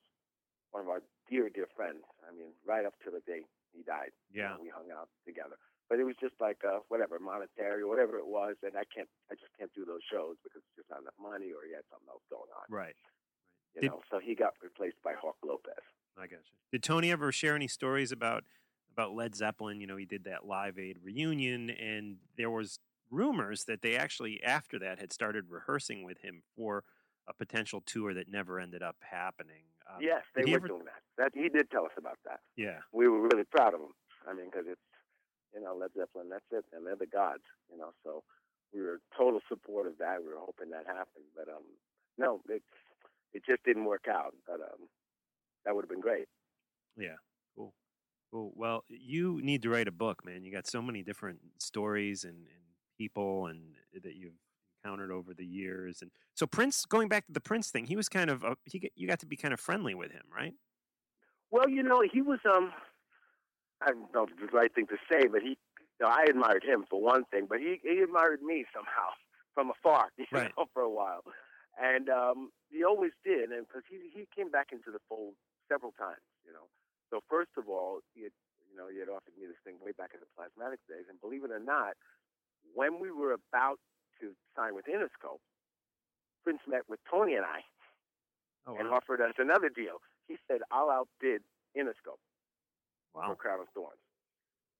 one 0.71 0.83
of 0.83 0.89
our 0.89 1.01
dear, 1.29 1.49
dear 1.49 1.67
friends. 1.75 2.05
I 2.21 2.31
mean, 2.35 2.53
right 2.65 2.85
up 2.85 2.93
to 3.03 3.09
the 3.11 3.21
day 3.25 3.43
he 3.73 3.83
died. 3.83 4.11
Yeah. 4.33 4.55
we 4.61 4.69
hung 4.69 4.91
out 4.91 5.09
together. 5.25 5.55
But 5.89 5.99
it 5.99 6.05
was 6.05 6.15
just 6.21 6.35
like 6.39 6.63
uh, 6.63 6.79
whatever, 6.87 7.19
monetary 7.19 7.83
or 7.83 7.87
whatever 7.87 8.15
it 8.17 8.25
was, 8.27 8.55
and 8.63 8.73
I 8.79 8.83
can't, 8.87 9.09
I 9.29 9.35
just 9.35 9.51
can't 9.59 9.71
do 9.75 9.83
those 9.83 9.99
shows 10.07 10.37
because 10.43 10.63
it's 10.63 10.75
just 10.79 10.89
not 10.89 11.01
enough 11.01 11.19
money, 11.19 11.51
or 11.51 11.67
he 11.67 11.75
had 11.75 11.83
something 11.91 12.07
else 12.07 12.23
going 12.31 12.47
on. 12.55 12.63
Right. 12.71 12.95
You 13.75 13.81
Did- 13.81 13.91
know, 13.91 14.01
so 14.09 14.19
he 14.19 14.35
got 14.35 14.53
replaced 14.63 15.01
by 15.03 15.13
Hawk 15.19 15.35
Lopez. 15.43 15.83
I 16.17 16.27
got 16.27 16.43
you. 16.47 16.55
Did 16.71 16.83
Tony 16.83 17.11
ever 17.11 17.31
share 17.31 17.55
any 17.55 17.67
stories 17.67 18.11
about 18.11 18.43
about 18.93 19.13
Led 19.15 19.35
Zeppelin? 19.35 19.81
You 19.81 19.87
know, 19.87 19.97
he 19.97 20.05
did 20.05 20.23
that 20.25 20.45
Live 20.45 20.79
Aid 20.79 20.97
reunion, 21.03 21.69
and 21.69 22.17
there 22.37 22.49
was 22.49 22.79
rumors 23.09 23.65
that 23.65 23.81
they 23.81 23.95
actually 23.97 24.41
after 24.43 24.79
that 24.79 24.99
had 24.99 25.11
started 25.11 25.49
rehearsing 25.49 26.03
with 26.03 26.19
him 26.19 26.43
for 26.55 26.83
a 27.27 27.33
potential 27.33 27.81
tour 27.85 28.13
that 28.13 28.29
never 28.29 28.59
ended 28.59 28.81
up 28.81 28.95
happening. 29.01 29.63
Um, 29.95 30.01
yes, 30.01 30.23
they 30.35 30.49
were 30.49 30.57
ever- 30.57 30.67
doing 30.67 30.85
that. 30.85 31.01
That 31.17 31.31
he 31.33 31.49
did 31.49 31.69
tell 31.69 31.85
us 31.85 31.91
about 31.97 32.17
that. 32.25 32.39
Yeah. 32.55 32.79
We 32.91 33.07
were 33.07 33.21
really 33.21 33.43
proud 33.43 33.73
of 33.73 33.81
him. 33.81 33.93
I 34.27 34.33
mean, 34.33 34.45
because 34.51 34.65
it's 34.67 34.81
you 35.53 35.61
know 35.61 35.75
Led 35.75 35.91
Zeppelin, 35.97 36.29
that's 36.29 36.45
it, 36.51 36.65
and 36.73 36.85
they're 36.85 36.95
the 36.95 37.07
gods. 37.07 37.43
You 37.71 37.77
know, 37.77 37.91
so 38.03 38.23
we 38.73 38.81
were 38.81 38.99
total 39.17 39.41
support 39.49 39.87
of 39.87 39.97
that. 39.99 40.21
We 40.21 40.29
were 40.29 40.39
hoping 40.39 40.69
that 40.71 40.85
happened, 40.87 41.25
but 41.35 41.47
um, 41.49 41.63
no, 42.17 42.41
it 42.49 42.63
it 43.33 43.43
just 43.45 43.63
didn't 43.63 43.85
work 43.85 44.05
out. 44.09 44.33
But 44.47 44.61
um, 44.61 44.87
that 45.65 45.75
would 45.75 45.83
have 45.83 45.89
been 45.89 46.01
great. 46.01 46.27
Yeah. 46.97 47.15
Cool. 47.55 47.73
Cool. 48.31 48.51
Well, 48.55 48.83
you 48.89 49.41
need 49.41 49.61
to 49.63 49.69
write 49.69 49.87
a 49.87 49.91
book, 49.91 50.25
man. 50.25 50.43
You 50.43 50.51
got 50.51 50.67
so 50.67 50.81
many 50.81 51.03
different 51.03 51.39
stories 51.59 52.23
and, 52.23 52.35
and 52.35 52.63
people 52.97 53.47
and 53.47 53.73
that 54.03 54.15
you've 54.15 54.39
encountered 54.83 55.11
over 55.11 55.33
the 55.33 55.45
years. 55.45 56.01
And 56.01 56.11
so 56.33 56.45
Prince, 56.45 56.85
going 56.85 57.07
back 57.07 57.25
to 57.27 57.31
the 57.33 57.41
Prince 57.41 57.69
thing, 57.69 57.85
he 57.85 57.95
was 57.95 58.09
kind 58.09 58.29
of 58.29 58.43
a, 58.43 58.55
he 58.65 58.91
you 58.95 59.07
got 59.07 59.19
to 59.19 59.25
be 59.25 59.35
kind 59.37 59.53
of 59.53 59.59
friendly 59.59 59.93
with 59.93 60.11
him, 60.11 60.23
right? 60.33 60.53
Well, 61.49 61.69
you 61.69 61.83
know, 61.83 62.01
he 62.01 62.21
was 62.21 62.39
um 62.45 62.71
I 63.81 63.91
don't 63.91 64.13
know 64.13 64.23
if 64.23 64.31
it's 64.31 64.51
the 64.51 64.57
right 64.57 64.73
thing 64.73 64.87
to 64.87 64.97
say, 65.11 65.27
but 65.27 65.41
he 65.41 65.57
you 65.99 66.07
know, 66.07 66.07
I 66.07 66.25
admired 66.29 66.63
him 66.63 66.85
for 66.89 67.01
one 67.01 67.25
thing, 67.25 67.45
but 67.47 67.59
he 67.59 67.79
he 67.83 67.99
admired 67.99 68.41
me 68.41 68.65
somehow 68.73 69.09
from 69.53 69.71
afar, 69.71 70.09
you 70.17 70.25
Right. 70.31 70.51
know, 70.57 70.65
for 70.73 70.81
a 70.81 70.89
while. 70.89 71.23
And 71.81 72.09
um 72.09 72.51
he 72.69 72.83
always 72.83 73.11
did, 73.23 73.51
and 73.51 73.67
because 73.67 73.83
he 73.89 74.09
he 74.13 74.27
came 74.35 74.49
back 74.49 74.69
into 74.71 74.91
the 74.91 74.99
fold 75.09 75.35
several 75.69 75.93
times, 75.97 76.23
you 76.45 76.53
know. 76.53 76.67
So 77.11 77.19
first 77.29 77.51
of 77.57 77.67
all, 77.67 77.99
he 78.15 78.23
had, 78.23 78.31
you 78.71 78.77
know, 78.77 78.87
he 78.87 78.99
had 78.99 79.09
offered 79.09 79.35
me 79.35 79.43
this 79.45 79.59
thing 79.67 79.75
way 79.83 79.91
back 79.91 80.11
in 80.15 80.21
the 80.23 80.31
plasmatic 80.31 80.79
days, 80.87 81.03
and 81.11 81.19
believe 81.19 81.43
it 81.43 81.51
or 81.51 81.59
not, 81.59 81.99
when 82.73 82.99
we 82.99 83.11
were 83.11 83.33
about 83.35 83.79
to 84.21 84.33
sign 84.55 84.73
with 84.75 84.85
Interscope, 84.85 85.41
Prince 86.43 86.61
met 86.67 86.87
with 86.87 86.99
Tony 87.09 87.35
and 87.35 87.45
I 87.45 87.61
Oh, 88.69 88.77
and 88.77 88.89
wow. 88.93 89.01
offered 89.01 89.21
us 89.21 89.33
another 89.41 89.69
deal. 89.73 90.01
He 90.29 90.37
said, 90.47 90.61
"I'll 90.69 90.89
outbid 90.93 91.41
Interscope 91.75 92.21
Wow. 93.17 93.33
for 93.33 93.35
Crown 93.35 93.59
of 93.59 93.69
Thorns." 93.73 93.99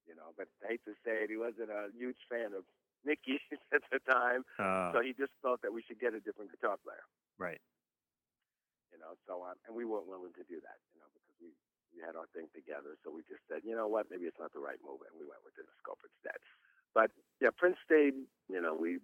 You 0.05 0.13
know, 0.15 0.33
but 0.37 0.47
I 0.63 0.77
hate 0.77 0.85
to 0.85 0.93
say 1.03 1.25
it, 1.25 1.29
he 1.29 1.37
wasn't 1.37 1.71
a 1.71 1.89
huge 1.97 2.17
fan 2.29 2.53
of 2.53 2.63
Micki 3.05 3.41
at 3.73 3.81
the 3.91 3.97
time, 4.05 4.45
Uh, 4.59 4.91
so 4.93 5.01
he 5.01 5.13
just 5.13 5.33
thought 5.41 5.61
that 5.65 5.73
we 5.73 5.81
should 5.81 5.99
get 5.99 6.13
a 6.13 6.19
different 6.21 6.51
guitar 6.51 6.77
player. 6.77 7.01
right. 7.37 7.61
You 8.93 8.99
know, 8.99 9.15
so 9.25 9.41
um, 9.43 9.55
and 9.65 9.73
we 9.75 9.85
weren't 9.85 10.05
willing 10.07 10.33
to 10.33 10.43
do 10.45 10.59
that. 10.61 10.77
You 10.93 10.99
know, 11.01 11.09
because 11.15 11.33
we 11.41 11.49
we 11.95 12.01
had 12.05 12.15
our 12.15 12.27
thing 12.37 12.47
together. 12.53 12.95
So 13.03 13.09
we 13.11 13.23
just 13.25 13.41
said, 13.49 13.63
you 13.65 13.73
know 13.75 13.87
what, 13.87 14.11
maybe 14.11 14.25
it's 14.29 14.37
not 14.39 14.53
the 14.53 14.59
right 14.61 14.77
move, 14.85 15.01
and 15.09 15.13
we 15.17 15.25
went 15.25 15.41
with 15.43 15.55
Interscope 15.57 16.03
instead. 16.05 16.37
But 16.93 17.09
yeah, 17.41 17.49
Prince 17.55 17.77
stayed. 17.83 18.13
You 18.47 18.61
know, 18.61 18.75
we 18.75 18.99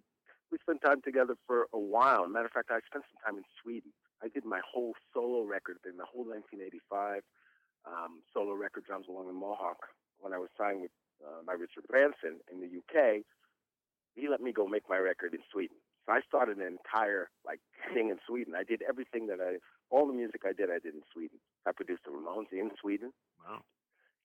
we 0.50 0.58
spent 0.58 0.80
time 0.82 1.00
together 1.02 1.34
for 1.46 1.66
a 1.72 1.78
while. 1.78 2.26
Matter 2.28 2.46
of 2.46 2.52
fact, 2.52 2.70
I 2.70 2.80
spent 2.86 3.04
some 3.10 3.20
time 3.24 3.36
in 3.38 3.44
Sweden. 3.62 3.92
I 4.22 4.28
did 4.28 4.44
my 4.44 4.60
whole 4.64 4.94
solo 5.14 5.42
record 5.44 5.76
thing, 5.84 5.96
the 5.96 6.04
whole 6.08 6.24
1985 6.24 7.22
um, 7.86 8.20
solo 8.34 8.52
record, 8.54 8.84
Drums 8.84 9.06
Along 9.08 9.26
the 9.28 9.32
Mohawk, 9.32 9.88
when 10.20 10.32
I 10.32 10.38
was 10.38 10.48
signed 10.58 10.82
with 10.82 10.90
uh, 11.24 11.42
by 11.46 11.52
Richard 11.54 11.86
Branson 11.88 12.40
in 12.52 12.60
the 12.60 12.68
UK. 12.68 13.22
He 14.14 14.28
let 14.28 14.40
me 14.40 14.52
go 14.52 14.66
make 14.66 14.88
my 14.88 14.98
record 14.98 15.32
in 15.34 15.40
Sweden. 15.52 15.76
So 16.06 16.12
I 16.12 16.20
started 16.26 16.58
an 16.58 16.66
entire 16.66 17.28
like 17.46 17.60
thing 17.94 18.08
in 18.10 18.18
Sweden. 18.26 18.54
I 18.56 18.64
did 18.64 18.82
everything 18.88 19.26
that 19.28 19.38
I, 19.40 19.58
all 19.90 20.06
the 20.06 20.12
music 20.12 20.42
I 20.44 20.52
did, 20.52 20.70
I 20.70 20.78
did 20.82 20.94
in 20.94 21.02
Sweden. 21.12 21.38
I 21.66 21.72
produced 21.72 22.02
the 22.04 22.10
Ramones 22.10 22.50
in 22.52 22.70
Sweden. 22.80 23.12
Wow. 23.46 23.60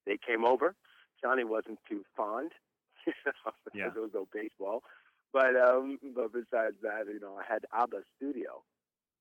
They 0.05 0.17
came 0.17 0.43
over. 0.45 0.75
Johnny 1.21 1.43
wasn't 1.43 1.79
too 1.87 2.03
fond, 2.17 2.51
you 3.07 3.13
know, 3.25 3.51
because 3.63 3.77
Yeah. 3.77 3.89
there 3.93 4.01
was 4.01 4.11
no 4.13 4.27
baseball. 4.33 4.83
But 5.33 5.57
um, 5.57 5.97
but 6.13 6.31
besides 6.31 6.77
that, 6.85 7.09
you 7.09 7.19
know, 7.19 7.35
I 7.41 7.43
had 7.43 7.65
ABBA 7.73 8.05
studio. 8.15 8.61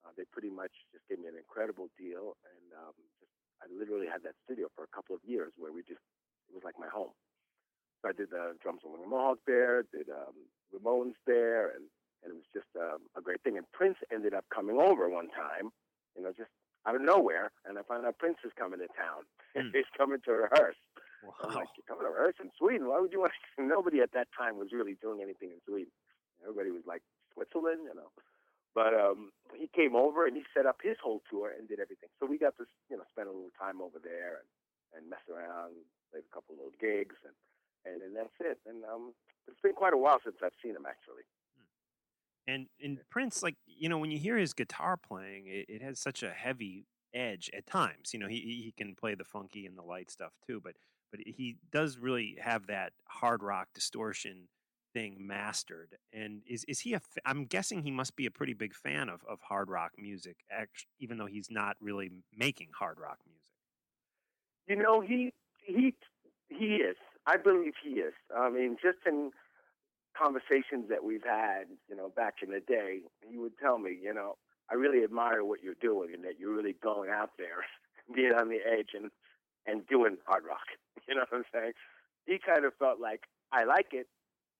Uh, 0.05 0.11
they 0.19 0.27
pretty 0.35 0.51
much 0.51 0.75
just 0.91 1.07
gave 1.09 1.23
me 1.23 1.31
an 1.31 1.39
incredible 1.39 1.87
deal, 1.95 2.35
and 2.43 2.67
um, 2.75 2.95
just 3.23 3.31
I 3.63 3.71
literally 3.71 4.11
had 4.11 4.27
that 4.27 4.35
studio 4.45 4.67
for 4.75 4.83
a 4.83 4.91
couple 4.91 5.15
of 5.15 5.23
years 5.23 5.55
where 5.57 5.73
we 5.73 5.81
just 5.87 6.03
it 6.51 6.53
was 6.53 6.67
like 6.67 6.75
my 6.79 6.91
home. 6.91 7.15
So 8.03 8.11
I 8.11 8.13
did 8.13 8.31
the 8.35 8.59
drums 8.61 8.83
on 8.85 8.99
the 8.99 9.07
Mohawk 9.07 9.39
there, 9.47 9.87
did 9.95 10.11
um, 10.11 10.35
Ramones 10.75 11.15
there, 11.25 11.71
and 11.71 11.87
and 12.23 12.35
it 12.35 12.39
was 12.39 12.51
just 12.53 12.71
um, 12.77 13.07
a 13.17 13.23
great 13.23 13.43
thing. 13.43 13.57
And 13.57 13.67
Prince 13.73 13.99
ended 14.13 14.35
up 14.35 14.45
coming 14.53 14.77
over 14.79 15.09
one 15.09 15.31
time, 15.31 15.71
you 16.19 16.23
know, 16.23 16.35
just 16.37 16.51
out 16.87 16.95
of 16.95 17.03
nowhere, 17.03 17.51
and 17.65 17.79
I 17.79 17.83
found 17.83 18.07
out 18.07 18.19
Prince 18.19 18.39
is 18.45 18.53
coming 18.59 18.81
to 18.81 18.91
town. 18.93 19.25
Hmm. 19.53 19.69
He's 19.69 19.85
coming 19.99 20.17
to 20.25 20.33
rehearse. 20.33 20.81
I'm 21.45 21.53
like, 21.53 21.69
you're 21.77 21.85
coming 21.85 22.09
to 22.09 22.11
rehearse 22.11 22.37
in 22.41 22.49
Sweden? 22.57 22.89
Why 22.89 22.99
would 23.01 23.13
you 23.13 23.21
want? 23.21 23.33
To? 23.59 23.63
Nobody 23.69 24.01
at 24.01 24.13
that 24.13 24.29
time 24.33 24.57
was 24.57 24.73
really 24.73 24.97
doing 25.03 25.21
anything 25.21 25.51
in 25.53 25.61
Sweden. 25.69 25.93
Everybody 26.43 26.71
was 26.71 26.87
like 26.87 27.03
Switzerland, 27.35 27.89
you 27.89 27.95
know. 27.95 28.11
But 28.75 28.95
um, 28.97 29.33
he 29.53 29.69
came 29.69 29.95
over 29.95 30.27
and 30.27 30.35
he 30.37 30.45
set 30.57 30.65
up 30.65 30.81
his 30.83 30.97
whole 31.03 31.21
tour 31.29 31.53
and 31.53 31.69
did 31.69 31.79
everything. 31.79 32.09
So 32.19 32.25
we 32.25 32.39
got 32.39 32.57
to, 32.57 32.65
you 32.89 32.97
know, 32.97 33.05
spend 33.13 33.29
a 33.29 33.33
little 33.33 33.53
time 33.61 33.83
over 33.83 34.01
there 34.01 34.41
and, 34.41 34.49
and 34.97 35.11
mess 35.11 35.25
around, 35.29 35.77
played 36.11 36.25
a 36.25 36.35
couple 36.35 36.57
of 36.57 36.65
little 36.65 36.79
gigs, 36.81 37.17
and 37.25 37.37
and 37.85 38.01
then 38.01 38.15
that's 38.15 38.37
it. 38.41 38.59
And 38.67 38.85
um, 38.85 39.13
it's 39.49 39.61
been 39.61 39.75
quite 39.75 39.93
a 39.93 39.99
while 39.99 40.19
since 40.25 40.37
I've 40.43 40.57
seen 40.63 40.73
him 40.77 40.87
actually. 40.89 41.25
And 42.47 42.67
and 42.83 42.99
Prince, 43.11 43.43
like 43.43 43.57
you 43.67 43.89
know, 43.89 43.99
when 43.99 44.11
you 44.11 44.19
hear 44.19 44.37
his 44.37 44.53
guitar 44.53 44.97
playing, 44.97 45.47
it, 45.47 45.67
it 45.69 45.83
has 45.83 46.01
such 46.01 46.23
a 46.23 46.31
heavy 46.31 46.87
edge 47.15 47.51
at 47.57 47.67
times. 47.67 48.13
You 48.13 48.21
know, 48.21 48.29
he 48.29 48.41
he 48.41 48.63
he 48.65 48.75
can 48.77 48.95
play 48.95 49.15
the 49.15 49.25
funky 49.25 49.67
and 49.67 49.77
the 49.77 49.83
light 49.83 50.11
stuff 50.11 50.33
too, 50.47 50.61
but 50.63 50.75
but 51.11 51.21
he 51.25 51.57
does 51.71 51.99
really 51.99 52.39
have 52.41 52.67
that 52.67 52.93
hard 53.07 53.43
rock 53.43 53.69
distortion 53.75 54.49
thing 54.93 55.17
mastered. 55.19 55.97
And 56.13 56.43
is 56.47 56.65
is 56.69 56.81
he 56.81 56.97
I'm 57.25 57.45
guessing 57.47 57.83
he 57.83 57.91
must 57.91 58.17
be 58.17 58.27
a 58.27 58.31
pretty 58.31 58.55
big 58.55 58.75
fan 58.75 59.09
of 59.09 59.21
of 59.29 59.41
hard 59.41 59.69
rock 59.69 59.93
music, 59.99 60.37
even 60.99 61.19
though 61.19 61.27
he's 61.27 61.51
not 61.51 61.77
really 61.81 62.11
making 62.37 62.69
hard 62.79 62.99
rock 63.01 63.19
music. 63.27 63.53
You 64.69 64.77
know, 64.77 65.01
he 65.01 65.33
he 65.65 65.95
he 66.49 66.77
is. 66.77 66.97
I 67.27 67.37
believe 67.37 67.75
he 67.83 68.01
is. 68.01 68.15
I 68.37 68.51
mean, 68.51 68.77
just 68.83 68.99
in 69.07 69.31
conversations 70.17 70.89
that 70.91 71.05
we've 71.05 71.25
had, 71.25 71.65
you 71.89 71.97
know, 71.97 72.11
back 72.15 72.35
in 72.43 72.51
the 72.51 72.61
day, 72.61 73.01
he 73.29 73.39
would 73.39 73.53
tell 73.63 73.79
me, 73.79 73.97
you 74.03 74.13
know, 74.13 74.37
I 74.71 74.75
really 74.75 75.05
admire 75.05 75.45
what 75.45 75.63
you're 75.63 75.79
doing 75.81 76.11
and 76.15 76.25
that 76.25 76.39
you're 76.39 76.55
really 76.55 76.77
going 76.83 77.11
out 77.11 77.31
there, 77.39 77.65
being 78.15 78.33
on 78.33 78.49
the 78.49 78.59
edge 78.67 78.91
and 78.95 79.11
and 79.67 79.87
doing 79.87 80.19
hard 80.27 80.45
rock. 80.45 80.67
You 81.09 81.17
know 81.17 81.25
what 81.29 81.39
I'm 81.39 81.45
saying? 81.53 81.73
He 82.27 82.39
kind 82.39 82.65
of 82.65 82.75
felt 82.79 83.01
like 83.01 83.23
I 83.51 83.65
like 83.65 83.89
it, 83.91 84.07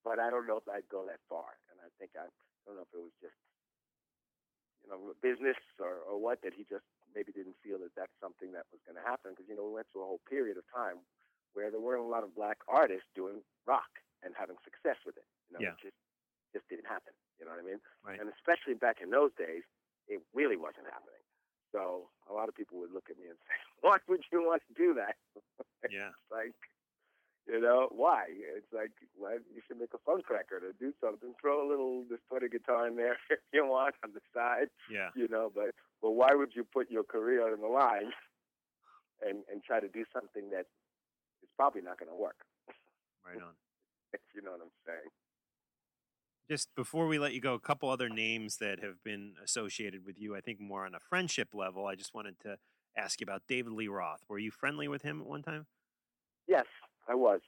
but 0.05 0.19
I 0.19 0.31
don't 0.31 0.47
know 0.47 0.59
if 0.59 0.69
I'd 0.69 0.89
go 0.91 1.07
that 1.07 1.21
far. 1.29 1.59
And 1.71 1.79
I 1.81 1.89
think 1.99 2.13
I, 2.19 2.27
I 2.27 2.61
don't 2.67 2.77
know 2.77 2.87
if 2.87 2.93
it 2.95 3.03
was 3.03 3.17
just 3.23 3.39
you 4.85 4.91
know 4.91 5.15
business 5.23 5.59
or 5.79 6.03
or 6.07 6.19
what 6.19 6.43
that 6.43 6.55
he 6.55 6.67
just 6.67 6.87
maybe 7.15 7.31
didn't 7.33 7.57
feel 7.63 7.79
that 7.79 7.95
that's 7.95 8.15
something 8.21 8.51
that 8.57 8.67
was 8.73 8.81
going 8.89 8.97
to 8.99 9.05
happen 9.05 9.33
because 9.33 9.47
you 9.49 9.55
know 9.57 9.69
we 9.69 9.79
went 9.79 9.87
through 9.93 10.03
a 10.03 10.11
whole 10.11 10.23
period 10.29 10.57
of 10.59 10.65
time 10.73 10.99
where 11.55 11.71
there 11.71 11.81
weren't 11.83 12.03
a 12.03 12.09
lot 12.09 12.25
of 12.25 12.35
black 12.35 12.59
artists 12.67 13.07
doing 13.15 13.45
rock 13.69 14.01
and 14.25 14.33
having 14.39 14.57
success 14.65 14.97
with 15.05 15.17
it. 15.21 15.29
You 15.51 15.59
know, 15.59 15.61
Yeah. 15.63 15.77
it 15.77 15.83
just 15.93 15.99
just 16.53 16.67
didn't 16.69 16.89
happen. 16.89 17.13
You 17.41 17.45
know 17.47 17.53
what 17.57 17.61
I 17.65 17.67
mean? 17.67 17.81
Right. 18.05 18.19
And 18.21 18.29
especially 18.29 18.75
back 18.75 19.01
in 19.01 19.11
those 19.11 19.33
days, 19.39 19.65
it 20.09 20.21
really 20.35 20.57
wasn't 20.57 20.87
happening. 20.89 21.21
So 21.73 22.09
a 22.29 22.33
lot 22.37 22.49
of 22.49 22.55
people 22.55 22.79
would 22.81 22.93
look 22.93 23.09
at 23.09 23.17
me 23.17 23.29
and 23.33 23.39
say, 23.49 23.57
"Why 23.81 23.97
would 24.09 24.25
you 24.33 24.43
want 24.45 24.63
to 24.69 24.75
do 24.75 24.95
that?" 24.95 25.17
Yeah. 25.89 26.11
Like, 26.31 26.57
you 27.49 27.61
know, 27.61 27.89
why? 27.91 28.25
It's 28.57 28.73
like, 28.73 28.93
why 29.17 29.35
you 29.55 29.61
should 29.67 29.79
make 29.79 29.93
a 29.95 29.99
funk 30.07 30.31
record 30.31 30.63
or 30.63 30.73
do 30.79 30.93
something. 31.01 31.35
Throw 31.41 31.67
a 31.67 31.69
little 31.69 32.05
distorted 32.09 32.53
guitar 32.53 32.87
in 32.87 32.97
there 32.97 33.17
if 33.31 33.39
you 33.53 33.67
want 33.67 33.95
on 34.05 34.11
the 34.15 34.21
side, 34.35 34.69
Yeah. 34.91 35.09
you 35.17 35.29
know. 35.29 35.51
But 35.55 35.75
but 36.01 36.13
why 36.13 36.35
would 36.35 36.53
you 36.55 36.65
put 36.65 36.91
your 36.91 37.05
career 37.05 37.53
on 37.53 37.61
the 37.61 37.67
line 37.67 38.13
and 39.29 39.43
and 39.51 39.63
try 39.63 39.81
to 39.81 39.89
do 39.89 40.05
something 40.13 40.51
that 40.51 40.67
is 41.43 41.49
probably 41.57 41.83
not 41.83 41.99
going 41.99 42.11
to 42.11 42.17
work? 42.17 42.37
Right 43.27 43.43
on. 43.43 43.55
If 44.15 44.21
you 44.35 44.43
know 44.43 44.51
what 44.51 44.61
I'm 44.61 44.69
saying. 44.87 45.09
Just 46.51 46.69
before 46.75 47.07
we 47.07 47.19
let 47.19 47.33
you 47.33 47.41
go, 47.41 47.55
a 47.55 47.59
couple 47.59 47.89
other 47.89 48.11
names 48.11 48.59
that 48.59 48.81
have 48.81 49.03
been 49.03 49.37
associated 49.43 50.05
with 50.05 50.21
you, 50.21 50.37
I 50.37 50.43
think 50.43 50.61
more 50.61 50.85
on 50.85 50.95
a 50.95 51.01
friendship 51.01 51.55
level. 51.55 51.87
I 51.87 51.95
just 51.95 52.13
wanted 52.13 52.39
to 52.41 52.59
ask 52.95 53.23
you 53.23 53.25
about 53.25 53.41
David 53.49 53.73
Lee 53.73 53.89
Roth. 53.89 54.21
Were 54.29 54.39
you 54.39 54.51
friendly 54.51 54.87
with 54.87 55.01
him 55.01 55.23
at 55.23 55.27
one 55.27 55.43
time? 55.43 55.65
Yes, 56.47 56.67
I 57.13 57.15
was. 57.15 57.45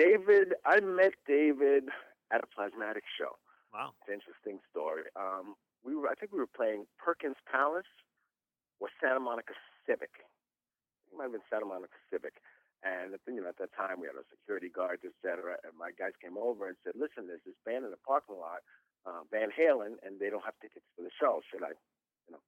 David, 0.00 0.56
I 0.64 0.80
met 0.80 1.12
David 1.28 1.92
at 2.32 2.40
a 2.40 2.48
plasmatic 2.48 3.04
show. 3.04 3.36
Wow. 3.76 3.92
It's 3.92 4.08
an 4.08 4.16
interesting 4.16 4.56
story. 4.72 5.04
Um, 5.12 5.52
we 5.84 5.92
were, 5.92 6.08
I 6.08 6.16
think 6.16 6.32
we 6.32 6.40
were 6.40 6.48
playing 6.48 6.88
Perkins 6.96 7.36
Palace 7.44 7.92
or 8.80 8.88
Santa 8.96 9.20
Monica 9.20 9.52
Civic. 9.84 10.24
It 11.12 11.12
might 11.12 11.28
have 11.28 11.36
been 11.36 11.44
Santa 11.52 11.68
Monica 11.68 12.00
Civic. 12.08 12.40
And 12.84 13.16
you 13.28 13.40
know, 13.44 13.52
at 13.52 13.60
that 13.60 13.76
time, 13.76 14.00
we 14.00 14.08
had 14.08 14.16
our 14.16 14.28
security 14.32 14.72
guards, 14.72 15.04
et 15.04 15.16
cetera. 15.20 15.60
And 15.64 15.76
my 15.76 15.92
guys 15.92 16.16
came 16.20 16.36
over 16.40 16.68
and 16.68 16.76
said, 16.84 16.96
"Listen, 16.96 17.28
there's 17.28 17.44
this 17.44 17.56
band 17.64 17.84
in 17.84 17.90
the 17.90 18.00
parking 18.04 18.36
lot, 18.36 18.60
uh, 19.08 19.24
Van 19.32 19.48
Halen, 19.48 19.96
and 20.04 20.20
they 20.20 20.28
don't 20.28 20.44
have 20.44 20.56
tickets 20.60 20.84
for 20.94 21.02
the 21.02 21.10
show. 21.16 21.40
Should 21.48 21.64
I, 21.64 21.72
you 22.28 22.36
know, 22.36 22.42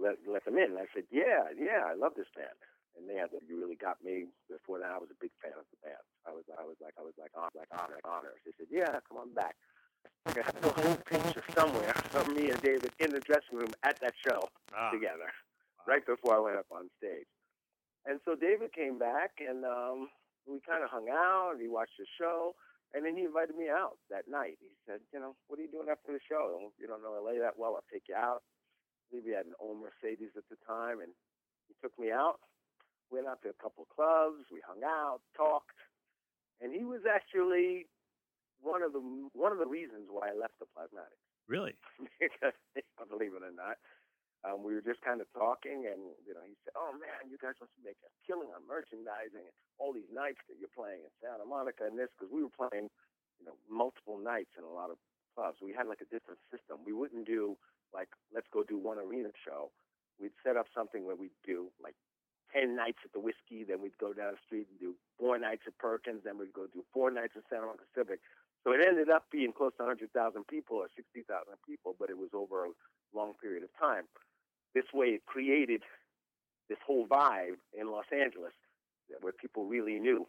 let 0.00 0.16
let 0.26 0.44
them 0.48 0.56
in?" 0.56 0.74
And 0.74 0.80
I 0.80 0.88
said, 0.96 1.04
"Yeah, 1.12 1.52
yeah, 1.54 1.84
I 1.86 1.92
love 1.92 2.16
this 2.16 2.32
band." 2.34 2.56
And 2.96 3.04
they 3.04 3.20
had, 3.20 3.28
you 3.46 3.60
really 3.60 3.76
got 3.76 4.00
me. 4.02 4.24
Before 4.48 4.80
that, 4.80 4.88
I 4.88 4.98
was 4.98 5.12
a 5.12 5.20
big 5.20 5.30
fan 5.44 5.52
of 5.52 5.68
the 5.68 5.78
band. 5.84 6.00
I 6.24 6.32
was, 6.32 6.44
I 6.56 6.64
was 6.64 6.80
like, 6.80 6.96
I 6.96 7.04
was 7.04 7.12
like, 7.20 7.30
on, 7.36 7.52
like 7.52 7.68
honor, 7.76 8.00
honors. 8.08 8.40
They 8.48 8.56
said, 8.56 8.72
"Yeah, 8.72 8.96
come 9.04 9.20
on 9.20 9.32
back." 9.36 9.54
I 10.24 10.32
have 10.32 10.58
the 10.62 10.72
whole 10.72 10.96
picture 11.04 11.44
somewhere 11.54 11.92
of 12.14 12.26
me 12.32 12.50
and 12.50 12.60
David 12.62 12.90
in 12.98 13.10
the 13.12 13.20
dressing 13.20 13.58
room 13.58 13.74
at 13.82 14.00
that 14.00 14.14
show 14.16 14.48
Ah, 14.74 14.90
together, 14.90 15.28
right 15.86 16.04
before 16.06 16.34
I 16.36 16.40
went 16.40 16.56
up 16.56 16.66
on 16.72 16.88
stage. 16.98 17.26
And 18.06 18.18
so 18.24 18.34
David 18.34 18.72
came 18.72 18.98
back, 18.98 19.38
and 19.42 19.64
um, 19.66 20.08
we 20.46 20.58
kind 20.64 20.82
of 20.82 20.90
hung 20.90 21.10
out. 21.10 21.52
And 21.54 21.60
He 21.60 21.68
watched 21.68 21.98
the 21.98 22.06
show, 22.18 22.54
and 22.94 23.04
then 23.04 23.14
he 23.16 23.24
invited 23.28 23.56
me 23.58 23.68
out 23.68 23.98
that 24.10 24.24
night. 24.30 24.56
He 24.62 24.72
said, 24.88 25.00
"You 25.12 25.20
know, 25.20 25.36
what 25.46 25.58
are 25.60 25.62
you 25.62 25.70
doing 25.70 25.90
after 25.92 26.12
the 26.16 26.22
show? 26.24 26.72
You 26.80 26.86
don't 26.88 27.02
know 27.02 27.12
LA 27.18 27.38
that 27.44 27.58
well. 27.60 27.76
I'll 27.76 27.90
take 27.92 28.08
you 28.08 28.16
out." 28.16 28.40
I 28.40 29.02
believe 29.10 29.26
he 29.28 29.34
had 29.36 29.46
an 29.46 29.54
old 29.60 29.78
Mercedes 29.78 30.34
at 30.36 30.48
the 30.50 30.56
time, 30.66 30.98
and 31.04 31.12
he 31.68 31.74
took 31.82 31.94
me 31.98 32.10
out. 32.10 32.40
Went 33.10 33.26
out 33.26 33.42
to 33.42 33.50
a 33.50 33.58
couple 33.62 33.86
of 33.86 33.90
clubs. 33.94 34.50
We 34.50 34.60
hung 34.66 34.82
out, 34.82 35.20
talked, 35.36 35.78
and 36.60 36.74
he 36.74 36.82
was 36.84 37.06
actually 37.06 37.86
one 38.60 38.82
of 38.82 38.92
the 38.92 39.02
one 39.32 39.52
of 39.52 39.58
the 39.58 39.66
reasons 39.68 40.10
why 40.10 40.30
I 40.30 40.34
left 40.34 40.58
the 40.58 40.66
Plasmatics 40.66 41.26
really? 41.48 41.74
because 42.20 42.54
believe 43.08 43.34
it 43.34 43.42
or 43.46 43.54
not, 43.54 43.78
um, 44.44 44.62
we 44.62 44.74
were 44.74 44.84
just 44.84 45.02
kind 45.02 45.22
of 45.22 45.26
talking, 45.32 45.86
and 45.86 46.12
you 46.26 46.34
know, 46.34 46.44
he 46.44 46.54
said, 46.62 46.74
"Oh 46.76 46.94
man, 46.94 47.30
you 47.30 47.38
guys 47.38 47.58
must 47.58 47.72
making 47.82 48.06
a 48.06 48.12
killing 48.26 48.50
on 48.54 48.62
merchandising 48.66 49.42
and 49.42 49.56
all 49.78 49.94
these 49.94 50.10
nights 50.12 50.42
that 50.46 50.58
you're 50.58 50.72
playing 50.74 51.02
in 51.02 51.12
Santa 51.18 51.46
Monica 51.46 51.86
and 51.86 51.98
this 51.98 52.10
because 52.14 52.30
we 52.30 52.42
were 52.42 52.52
playing, 52.52 52.90
you 53.40 53.46
know, 53.46 53.56
multiple 53.66 54.18
nights 54.18 54.54
in 54.58 54.62
a 54.66 54.70
lot 54.70 54.90
of 54.90 54.98
clubs. 55.34 55.58
We 55.62 55.74
had 55.74 55.90
like 55.90 56.02
a 56.02 56.10
different 56.10 56.42
system. 56.52 56.82
We 56.84 56.94
wouldn't 56.94 57.26
do 57.26 57.58
like 57.94 58.10
let's 58.30 58.50
go 58.52 58.62
do 58.62 58.78
one 58.78 58.98
arena 58.98 59.34
show. 59.42 59.70
We'd 60.20 60.36
set 60.42 60.56
up 60.56 60.66
something 60.74 61.04
where 61.06 61.16
we'd 61.16 61.36
do 61.46 61.70
like 61.82 61.96
ten 62.52 62.76
nights 62.76 62.98
at 63.04 63.12
the 63.12 63.20
Whisky, 63.20 63.64
then 63.64 63.80
we'd 63.82 63.98
go 63.98 64.12
down 64.12 64.32
the 64.32 64.42
street 64.46 64.66
and 64.70 64.78
do 64.80 64.94
four 65.18 65.38
nights 65.38 65.62
at 65.66 65.76
Perkins, 65.78 66.22
then 66.24 66.38
we'd 66.38 66.52
go 66.52 66.66
do 66.72 66.84
four 66.92 67.10
nights 67.10 67.34
at 67.36 67.42
Santa 67.50 67.66
Monica 67.66 67.84
Civic. 67.94 68.20
So 68.64 68.72
it 68.72 68.80
ended 68.86 69.10
up 69.10 69.24
being 69.30 69.52
close 69.52 69.72
to 69.78 69.84
100,000 69.84 70.10
people 70.48 70.78
or 70.78 70.88
60,000 70.96 71.22
people, 71.66 71.94
but 71.98 72.10
it 72.10 72.18
was 72.18 72.30
over 72.34 72.66
a 72.66 72.70
long 73.14 73.34
period 73.40 73.62
of 73.62 73.70
time. 73.78 74.04
This 74.74 74.86
way, 74.92 75.14
it 75.18 75.26
created 75.26 75.82
this 76.68 76.78
whole 76.84 77.06
vibe 77.06 77.58
in 77.78 77.90
Los 77.90 78.10
Angeles 78.12 78.52
where 79.20 79.32
people 79.32 79.66
really 79.66 80.00
knew, 80.00 80.26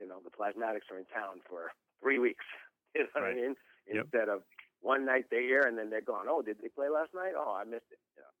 you 0.00 0.06
know, 0.06 0.20
the 0.22 0.30
Plasmatics 0.30 0.86
are 0.92 0.98
in 0.98 1.04
town 1.06 1.40
for 1.48 1.72
three 2.02 2.18
weeks. 2.18 2.44
You 2.94 3.02
know 3.02 3.08
what 3.14 3.22
Right. 3.22 3.36
I 3.36 3.40
mean? 3.40 3.54
Yep. 3.86 4.04
Instead 4.04 4.28
of 4.30 4.42
one 4.80 5.04
night 5.04 5.26
they're 5.30 5.42
here 5.42 5.60
and 5.62 5.76
then 5.76 5.90
they're 5.90 6.00
gone. 6.00 6.24
Oh, 6.26 6.40
did 6.40 6.56
they 6.62 6.68
play 6.68 6.88
last 6.88 7.10
night? 7.14 7.32
Oh, 7.36 7.52
I 7.54 7.64
missed 7.64 7.84
it. 7.92 7.98
You 8.16 8.22
know. 8.24 8.32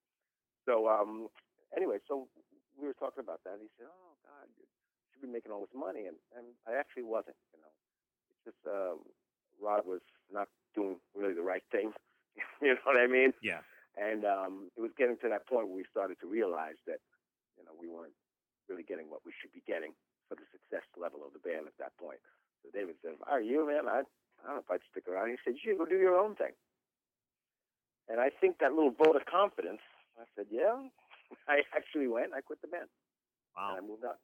So 0.64 0.88
um, 0.88 1.28
anyway, 1.76 1.98
so 2.08 2.28
we 2.78 2.86
were 2.86 2.96
talking 2.96 3.20
about 3.20 3.42
that. 3.44 3.58
And 3.58 3.66
he 3.66 3.70
said, 3.76 3.90
"Oh 3.90 4.14
God, 4.22 4.46
you 4.56 4.64
should 5.12 5.22
be 5.22 5.30
making 5.30 5.50
all 5.50 5.60
this 5.60 5.74
money," 5.74 6.06
and 6.06 6.16
and 6.32 6.54
I 6.64 6.78
actually 6.78 7.04
wasn't. 7.04 7.36
You 7.52 7.60
know, 7.60 7.74
it's 8.30 8.42
just 8.46 8.62
um, 8.64 9.02
Rod 9.58 9.84
was 9.84 10.00
not 10.30 10.48
doing 10.74 10.96
really 11.14 11.34
the 11.34 11.44
right 11.44 11.64
thing. 11.70 11.92
you 12.62 12.74
know 12.74 12.82
what 12.86 12.96
I 12.96 13.06
mean? 13.06 13.34
Yeah. 13.42 13.66
And 13.98 14.22
um, 14.22 14.70
it 14.78 14.80
was 14.80 14.94
getting 14.94 15.18
to 15.26 15.28
that 15.28 15.50
point 15.50 15.66
where 15.66 15.82
we 15.82 15.86
started 15.90 16.22
to 16.22 16.30
realize 16.30 16.78
that, 16.86 17.02
you 17.58 17.66
know, 17.66 17.74
we 17.74 17.90
weren't 17.90 18.14
really 18.70 18.86
getting 18.86 19.10
what 19.10 19.26
we 19.26 19.34
should 19.34 19.50
be 19.50 19.64
getting 19.66 19.90
for 20.30 20.38
the 20.38 20.46
success 20.54 20.86
level 20.94 21.26
of 21.26 21.34
the 21.34 21.42
band 21.42 21.66
at 21.66 21.74
that 21.82 21.98
point. 21.98 22.22
So 22.62 22.70
David 22.70 22.94
said, 23.02 23.18
"Are 23.26 23.40
you 23.42 23.66
man? 23.66 23.90
I, 23.90 24.06
I 24.44 24.46
don't 24.46 24.62
know 24.62 24.62
if 24.62 24.70
I'd 24.70 24.86
stick 24.90 25.08
around." 25.08 25.34
He 25.34 25.40
said, 25.42 25.58
"You 25.58 25.74
should 25.74 25.78
go 25.82 25.86
do 25.86 25.98
your 25.98 26.14
own 26.14 26.36
thing." 26.36 26.54
And 28.08 28.20
I 28.20 28.30
think 28.30 28.58
that 28.58 28.72
little 28.72 28.94
vote 28.94 29.16
of 29.16 29.26
confidence. 29.26 29.82
I 30.20 30.24
said, 30.36 30.46
"Yeah." 30.50 30.86
I 31.48 31.62
actually 31.76 32.08
went. 32.08 32.32
I 32.34 32.40
quit 32.40 32.60
the 32.62 32.68
band. 32.68 32.88
Wow. 33.56 33.74
And 33.76 33.84
I 33.84 33.86
moved 33.86 34.04
on. 34.04 34.16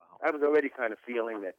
Wow. 0.00 0.18
I 0.22 0.30
was 0.30 0.42
already 0.42 0.68
kind 0.68 0.92
of 0.92 0.98
feeling 1.06 1.42
that 1.42 1.56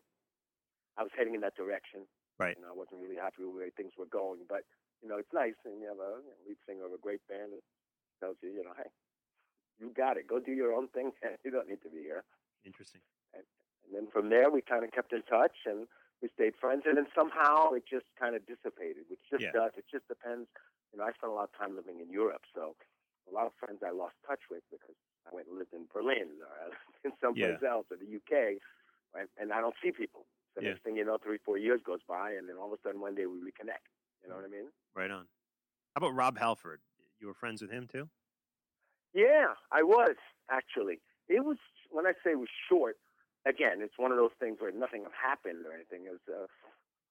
I 0.97 1.03
was 1.03 1.11
heading 1.17 1.35
in 1.35 1.41
that 1.41 1.55
direction. 1.55 2.05
Right. 2.39 2.55
You 2.57 2.63
know, 2.63 2.69
I 2.73 2.77
wasn't 2.77 3.01
really 3.01 3.15
happy 3.17 3.43
with 3.45 3.53
where 3.55 3.69
things 3.75 3.93
were 3.97 4.09
going, 4.09 4.45
but 4.49 4.63
you 5.01 5.09
know, 5.09 5.17
it's 5.17 5.33
nice, 5.33 5.59
and 5.65 5.81
you 5.81 5.87
have 5.87 5.99
a 5.99 6.23
lead 6.47 6.57
singer 6.65 6.85
of 6.85 6.93
a 6.93 6.97
great 7.01 7.19
band 7.27 7.51
that 7.51 7.63
tells 8.23 8.37
you, 8.41 8.49
you 8.49 8.63
know, 8.63 8.71
hey, 8.77 8.87
you 9.79 9.91
got 9.91 10.15
it. 10.17 10.27
Go 10.27 10.39
do 10.39 10.53
your 10.53 10.71
own 10.73 10.87
thing. 10.89 11.11
you 11.43 11.51
don't 11.51 11.67
need 11.67 11.81
to 11.83 11.89
be 11.89 11.99
here. 12.01 12.23
Interesting. 12.63 13.01
And, 13.35 13.43
and 13.85 13.91
then 13.93 14.07
from 14.11 14.29
there, 14.29 14.49
we 14.49 14.61
kind 14.61 14.83
of 14.85 14.91
kept 14.91 15.11
in 15.11 15.21
touch, 15.23 15.67
and 15.67 15.87
we 16.21 16.29
stayed 16.33 16.53
friends. 16.55 16.83
And 16.87 16.95
then 16.95 17.07
somehow 17.13 17.71
it 17.75 17.83
just 17.89 18.05
kind 18.17 18.33
of 18.35 18.47
dissipated, 18.47 19.03
which 19.11 19.19
just 19.29 19.43
Yeah. 19.43 19.51
does. 19.51 19.71
It 19.75 19.85
just 19.91 20.07
depends. 20.07 20.47
You 20.93 20.99
know, 20.99 21.05
I 21.05 21.11
spent 21.11 21.31
a 21.31 21.35
lot 21.35 21.49
of 21.51 21.53
time 21.57 21.75
living 21.75 21.99
in 21.99 22.09
Europe, 22.09 22.43
so 22.55 22.75
a 23.29 23.33
lot 23.33 23.45
of 23.47 23.53
friends 23.59 23.79
I 23.85 23.91
lost 23.91 24.15
touch 24.27 24.41
with 24.49 24.63
because 24.71 24.95
I 25.25 25.33
went 25.33 25.47
and 25.47 25.57
lived 25.57 25.73
in 25.73 25.87
Berlin 25.93 26.29
or 26.43 26.51
in 27.05 27.11
someplace 27.21 27.61
else 27.63 27.87
or 27.91 27.97
the 27.97 28.09
UK, 28.09 28.59
right? 29.15 29.29
And 29.39 29.53
I 29.53 29.61
don't 29.61 29.75
see 29.81 29.91
people. 29.91 30.25
So 30.55 30.61
Yeah. 30.61 30.69
next 30.69 30.83
thing 30.83 30.97
you 30.97 31.05
know, 31.05 31.17
three, 31.17 31.39
four 31.39 31.57
years 31.57 31.81
goes 31.81 32.01
by, 32.07 32.31
and 32.33 32.47
then 32.47 32.57
all 32.57 32.71
of 32.71 32.77
a 32.77 32.81
sudden 32.83 33.01
one 33.01 33.15
day 33.15 33.25
we 33.25 33.39
reconnect. 33.39 33.89
You 34.21 34.29
know 34.29 34.35
what 34.35 34.45
I 34.45 34.49
mean? 34.49 34.69
Right 34.95 35.11
on. 35.11 35.27
How 35.95 35.99
about 35.99 36.15
Rob 36.15 36.37
Halford? 36.37 36.81
You 37.19 37.27
were 37.27 37.33
friends 37.33 37.61
with 37.61 37.71
him 37.71 37.87
too? 37.87 38.09
Yeah, 39.13 39.53
I 39.71 39.83
was 39.83 40.15
actually. 40.49 40.99
It 41.29 41.45
was 41.45 41.57
when 41.89 42.05
I 42.05 42.13
say 42.23 42.31
it 42.31 42.39
was 42.39 42.51
short. 42.69 42.97
Again, 43.45 43.81
it's 43.81 43.97
one 43.97 44.11
of 44.11 44.17
those 44.17 44.33
things 44.39 44.57
where 44.59 44.71
nothing 44.71 45.05
happened 45.11 45.65
or 45.65 45.73
anything. 45.73 46.05
It 46.05 46.11
was. 46.11 46.25
Uh, 46.27 46.47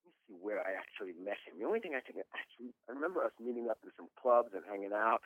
let 0.02 0.04
me 0.06 0.12
see 0.26 0.34
where 0.42 0.58
I 0.60 0.74
actually 0.74 1.14
met 1.14 1.38
him. 1.46 1.58
The 1.60 1.66
only 1.66 1.80
thing 1.80 1.94
I 1.94 2.00
think 2.00 2.18
I 2.18 2.26
actually 2.34 2.74
I 2.88 2.92
remember 2.92 3.22
us 3.22 3.32
meeting 3.38 3.68
up 3.70 3.78
in 3.84 3.90
some 3.96 4.08
clubs 4.20 4.50
and 4.54 4.62
hanging 4.66 4.92
out. 4.92 5.22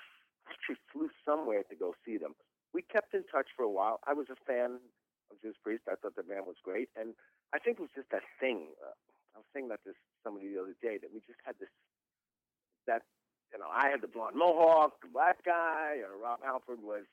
Actually 0.50 0.80
flew 0.92 1.10
somewhere 1.24 1.62
to 1.68 1.74
go 1.74 1.94
see 2.04 2.16
them. 2.16 2.34
We 2.72 2.82
kept 2.82 3.14
in 3.14 3.24
touch 3.24 3.48
for 3.56 3.62
a 3.62 3.70
while. 3.70 4.00
I 4.06 4.12
was 4.12 4.26
a 4.30 4.38
fan 4.46 4.78
of 5.30 5.40
Judas 5.42 5.58
Priest. 5.62 5.84
I 5.90 5.96
thought 5.96 6.14
the 6.16 6.22
band 6.22 6.46
was 6.46 6.56
great, 6.62 6.88
and 6.94 7.14
I 7.54 7.58
think 7.58 7.78
it 7.78 7.82
was 7.82 7.94
just 7.94 8.10
that 8.10 8.26
thing. 8.38 8.74
Uh, 8.78 8.94
I 9.34 9.42
was 9.42 9.48
saying 9.52 9.68
that 9.68 9.82
to 9.84 9.92
somebody 10.24 10.48
the 10.48 10.60
other 10.60 10.76
day 10.80 10.98
that 10.98 11.12
we 11.12 11.20
just 11.26 11.40
had 11.44 11.56
this 11.60 11.72
that 12.86 13.02
you 13.52 13.58
know 13.58 13.68
I 13.68 13.90
had 13.90 14.00
the 14.00 14.10
blonde 14.10 14.36
mohawk, 14.36 15.00
the 15.02 15.10
black 15.10 15.44
guy. 15.44 15.98
Know, 16.00 16.14
Rob 16.16 16.40
Halford 16.42 16.82
was 16.82 17.04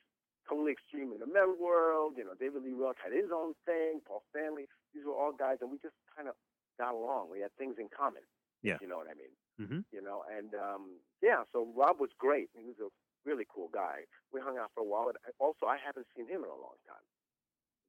totally 0.48 0.72
extreme 0.72 1.12
in 1.12 1.20
the 1.20 1.30
metal 1.30 1.56
world. 1.60 2.16
You 2.18 2.26
know, 2.26 2.36
David 2.38 2.64
Lee 2.64 2.76
Roth 2.78 3.00
had 3.02 3.14
his 3.14 3.32
own 3.34 3.54
thing. 3.66 4.02
Paul 4.06 4.24
Stanley. 4.30 4.70
These 4.94 5.06
were 5.06 5.16
all 5.16 5.34
guys, 5.34 5.58
and 5.62 5.72
we 5.72 5.78
just 5.82 5.98
kind 6.16 6.28
of 6.28 6.36
got 6.78 6.94
along. 6.94 7.30
We 7.32 7.42
had 7.42 7.54
things 7.58 7.76
in 7.80 7.90
common. 7.90 8.24
Yeah. 8.62 8.78
You 8.80 8.88
know 8.88 8.98
what 8.98 9.12
I 9.12 9.18
mean? 9.20 9.36
Mm-hmm. 9.60 9.82
You 9.92 10.02
know, 10.02 10.24
and 10.26 10.56
um, 10.56 10.98
yeah. 11.22 11.44
So 11.52 11.68
Rob 11.76 12.00
was 12.00 12.10
great. 12.18 12.50
He 12.56 12.64
was 12.64 12.80
a 12.80 12.90
really 13.26 13.48
cool 13.48 13.70
guy. 13.74 14.08
We 14.32 14.40
hung 14.40 14.58
out 14.58 14.72
for 14.76 14.82
a 14.84 14.88
while. 14.88 15.10
And 15.10 15.18
also, 15.40 15.68
I 15.68 15.78
haven't 15.80 16.08
seen 16.16 16.28
him 16.28 16.44
in 16.44 16.52
a 16.52 16.60
long 16.60 16.80
time. 16.88 17.06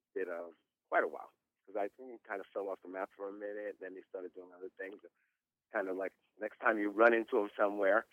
It's 0.07 0.15
been 0.15 0.31
uh, 0.31 0.51
quite 0.89 1.05
a 1.05 1.11
while 1.11 1.31
because 1.65 1.79
I 1.79 1.89
think 1.97 2.15
he 2.15 2.19
kind 2.27 2.41
of 2.41 2.47
fell 2.55 2.69
off 2.71 2.79
the 2.85 2.91
map 2.91 3.11
for 3.17 3.29
a 3.29 3.35
minute. 3.35 3.81
Then 3.81 3.93
he 3.95 4.03
started 4.09 4.33
doing 4.35 4.51
other 4.55 4.71
things. 4.79 5.01
Kind 5.73 5.89
of 5.89 5.97
like 5.97 6.13
next 6.41 6.59
time 6.63 6.79
you 6.79 6.91
run 6.91 7.15
into 7.15 7.39
him 7.39 7.51
somewhere, 7.59 8.07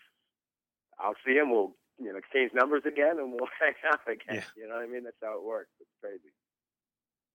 I'll 0.98 1.20
see 1.26 1.38
him. 1.38 1.52
We'll 1.52 1.78
you 2.00 2.12
know 2.12 2.18
exchange 2.18 2.52
numbers 2.54 2.84
again, 2.86 3.20
and 3.20 3.32
we'll 3.32 3.52
hang 3.62 3.78
out 3.86 4.02
again. 4.08 4.42
Yeah. 4.42 4.50
You 4.58 4.68
know 4.68 4.76
what 4.76 4.84
I 4.84 4.88
mean? 4.88 5.04
That's 5.04 5.22
how 5.22 5.38
it 5.38 5.44
works. 5.44 5.70
It's 5.80 5.94
crazy. 6.02 6.34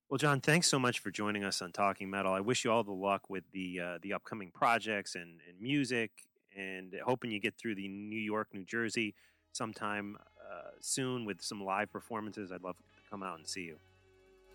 Well, 0.09 0.19
John, 0.19 0.41
thanks 0.41 0.69
so 0.69 0.79
much 0.79 1.01
for 1.01 1.11
joining 1.11 1.43
us 1.43 1.61
on 1.63 1.73
Talking 1.73 2.11
Metal. 2.11 2.33
I 2.33 2.41
wish 2.41 2.65
you 2.65 2.71
all 2.71 2.85
the 2.85 2.93
luck 2.93 3.29
with 3.29 3.45
the 3.53 3.81
uh, 3.81 3.99
the 4.03 4.15
upcoming 4.15 4.51
projects 4.51 5.15
and, 5.15 5.41
and 5.49 5.61
music, 5.61 6.11
and 6.57 6.95
hoping 7.05 7.31
you 7.31 7.41
get 7.41 7.55
through 7.59 7.77
the 7.77 7.89
New 7.89 8.21
York, 8.21 8.49
New 8.53 8.65
Jersey 8.65 9.15
sometime 9.57 10.17
uh, 10.39 10.71
soon 10.81 11.25
with 11.25 11.41
some 11.43 11.65
live 11.65 11.91
performances. 11.91 12.53
I'd 12.53 12.63
love 12.63 12.77
to 12.77 13.11
come 13.11 13.23
out 13.23 13.39
and 13.39 13.47
see 13.49 13.63
you. 13.63 13.79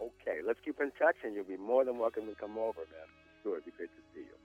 Okay, 0.02 0.40
let's 0.46 0.60
keep 0.64 0.80
in 0.80 0.92
touch, 0.98 1.18
and 1.24 1.36
you'll 1.36 1.44
be 1.44 1.58
more 1.58 1.84
than 1.86 1.98
welcome 1.98 2.26
to 2.28 2.36
come 2.36 2.58
over, 2.58 2.82
man. 2.90 3.10
Sure, 3.44 3.54
it'd 3.54 3.66
be 3.66 3.72
great 3.72 3.90
to 3.90 4.02
see 4.14 4.22
you. 4.22 4.41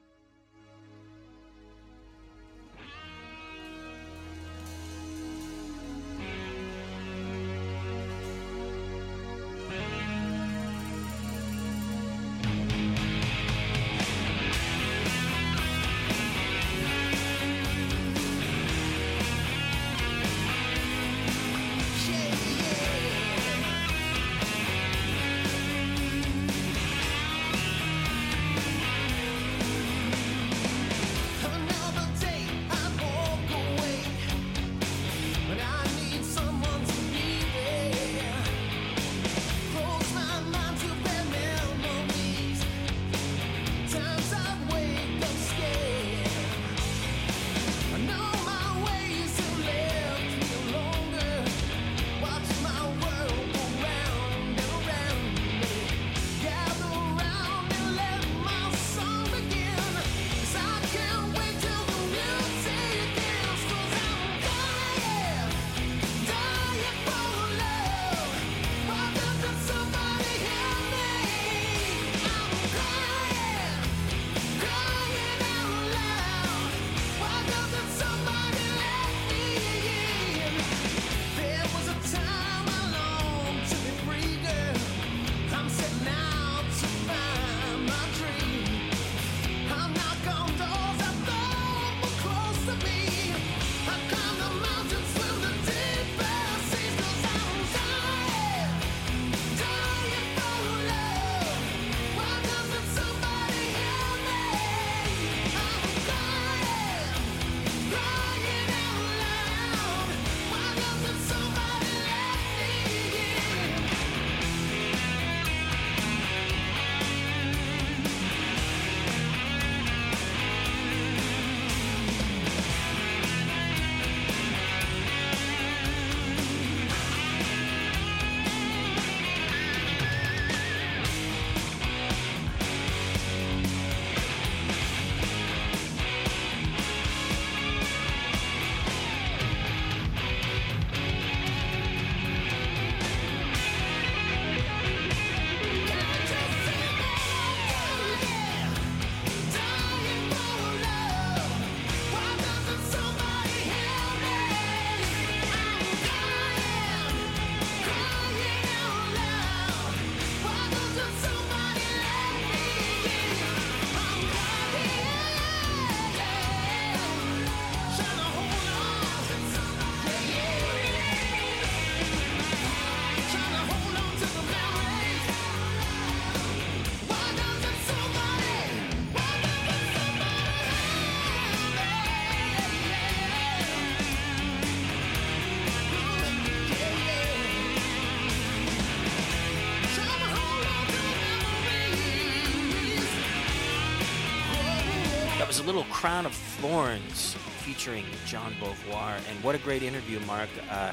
Crown 195.97 196.27
of 196.27 196.35
Thorns 196.35 197.37
featuring 197.61 198.05
Jean 198.27 198.53
Beauvoir. 198.61 199.19
And 199.31 199.43
what 199.43 199.55
a 199.55 199.59
great 199.59 199.83
interview, 199.83 200.21
Mark. 200.21 200.51
Uh, 200.71 200.93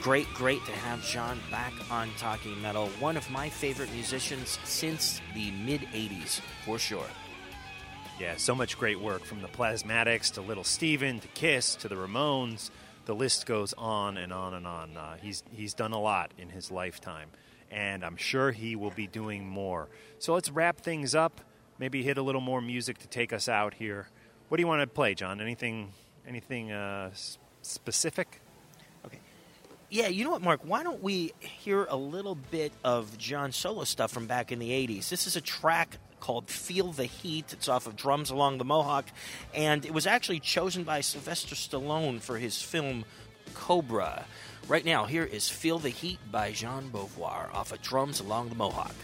great, 0.00 0.26
great 0.32 0.64
to 0.64 0.72
have 0.72 1.04
John 1.04 1.38
back 1.50 1.74
on 1.90 2.08
Talking 2.16 2.60
Metal. 2.62 2.86
One 3.00 3.18
of 3.18 3.30
my 3.30 3.50
favorite 3.50 3.92
musicians 3.92 4.58
since 4.64 5.20
the 5.34 5.50
mid 5.50 5.82
80s, 5.92 6.40
for 6.64 6.78
sure. 6.78 7.04
Yeah, 8.18 8.36
so 8.38 8.54
much 8.54 8.78
great 8.78 8.98
work 8.98 9.26
from 9.26 9.42
the 9.42 9.48
Plasmatics 9.48 10.32
to 10.32 10.40
Little 10.40 10.64
Steven 10.64 11.20
to 11.20 11.28
Kiss 11.28 11.74
to 11.74 11.86
the 11.86 11.96
Ramones. 11.96 12.70
The 13.04 13.14
list 13.14 13.44
goes 13.44 13.74
on 13.76 14.16
and 14.16 14.32
on 14.32 14.54
and 14.54 14.66
on. 14.66 14.96
Uh, 14.96 15.16
he's 15.20 15.44
he's 15.52 15.74
done 15.74 15.92
a 15.92 16.00
lot 16.00 16.32
in 16.38 16.48
his 16.48 16.70
lifetime, 16.70 17.28
and 17.70 18.02
I'm 18.02 18.16
sure 18.16 18.52
he 18.52 18.74
will 18.74 18.90
be 18.90 19.06
doing 19.06 19.46
more. 19.46 19.90
So 20.18 20.32
let's 20.32 20.50
wrap 20.50 20.80
things 20.80 21.14
up. 21.14 21.42
Maybe 21.78 22.02
hit 22.02 22.16
a 22.16 22.22
little 22.22 22.40
more 22.40 22.62
music 22.62 22.96
to 23.00 23.06
take 23.06 23.34
us 23.34 23.46
out 23.46 23.74
here. 23.74 24.08
What 24.50 24.56
do 24.56 24.62
you 24.62 24.66
want 24.66 24.82
to 24.82 24.88
play, 24.88 25.14
John? 25.14 25.40
Anything 25.40 25.92
anything 26.26 26.72
uh, 26.72 27.10
specific? 27.62 28.40
Okay. 29.06 29.20
Yeah, 29.90 30.08
you 30.08 30.24
know 30.24 30.30
what, 30.30 30.42
Mark? 30.42 30.62
Why 30.64 30.82
don't 30.82 31.00
we 31.00 31.34
hear 31.38 31.84
a 31.84 31.94
little 31.94 32.34
bit 32.34 32.72
of 32.82 33.16
John 33.16 33.52
solo 33.52 33.84
stuff 33.84 34.10
from 34.10 34.26
back 34.26 34.50
in 34.50 34.58
the 34.58 34.70
80s? 34.70 35.08
This 35.08 35.28
is 35.28 35.36
a 35.36 35.40
track 35.40 35.98
called 36.18 36.50
Feel 36.50 36.90
the 36.90 37.04
Heat. 37.04 37.52
It's 37.52 37.68
off 37.68 37.86
of 37.86 37.94
Drums 37.94 38.30
Along 38.30 38.58
the 38.58 38.64
Mohawk, 38.64 39.04
and 39.54 39.86
it 39.86 39.94
was 39.94 40.08
actually 40.08 40.40
chosen 40.40 40.82
by 40.82 41.00
Sylvester 41.00 41.54
Stallone 41.54 42.20
for 42.20 42.36
his 42.36 42.60
film 42.60 43.04
Cobra. 43.54 44.24
Right 44.66 44.84
now, 44.84 45.04
here 45.04 45.24
is 45.24 45.48
Feel 45.48 45.78
the 45.78 45.90
Heat 45.90 46.18
by 46.28 46.50
Jean 46.50 46.90
Beauvoir 46.90 47.54
off 47.54 47.70
of 47.70 47.80
Drums 47.82 48.18
Along 48.18 48.48
the 48.48 48.56
Mohawk. 48.56 48.96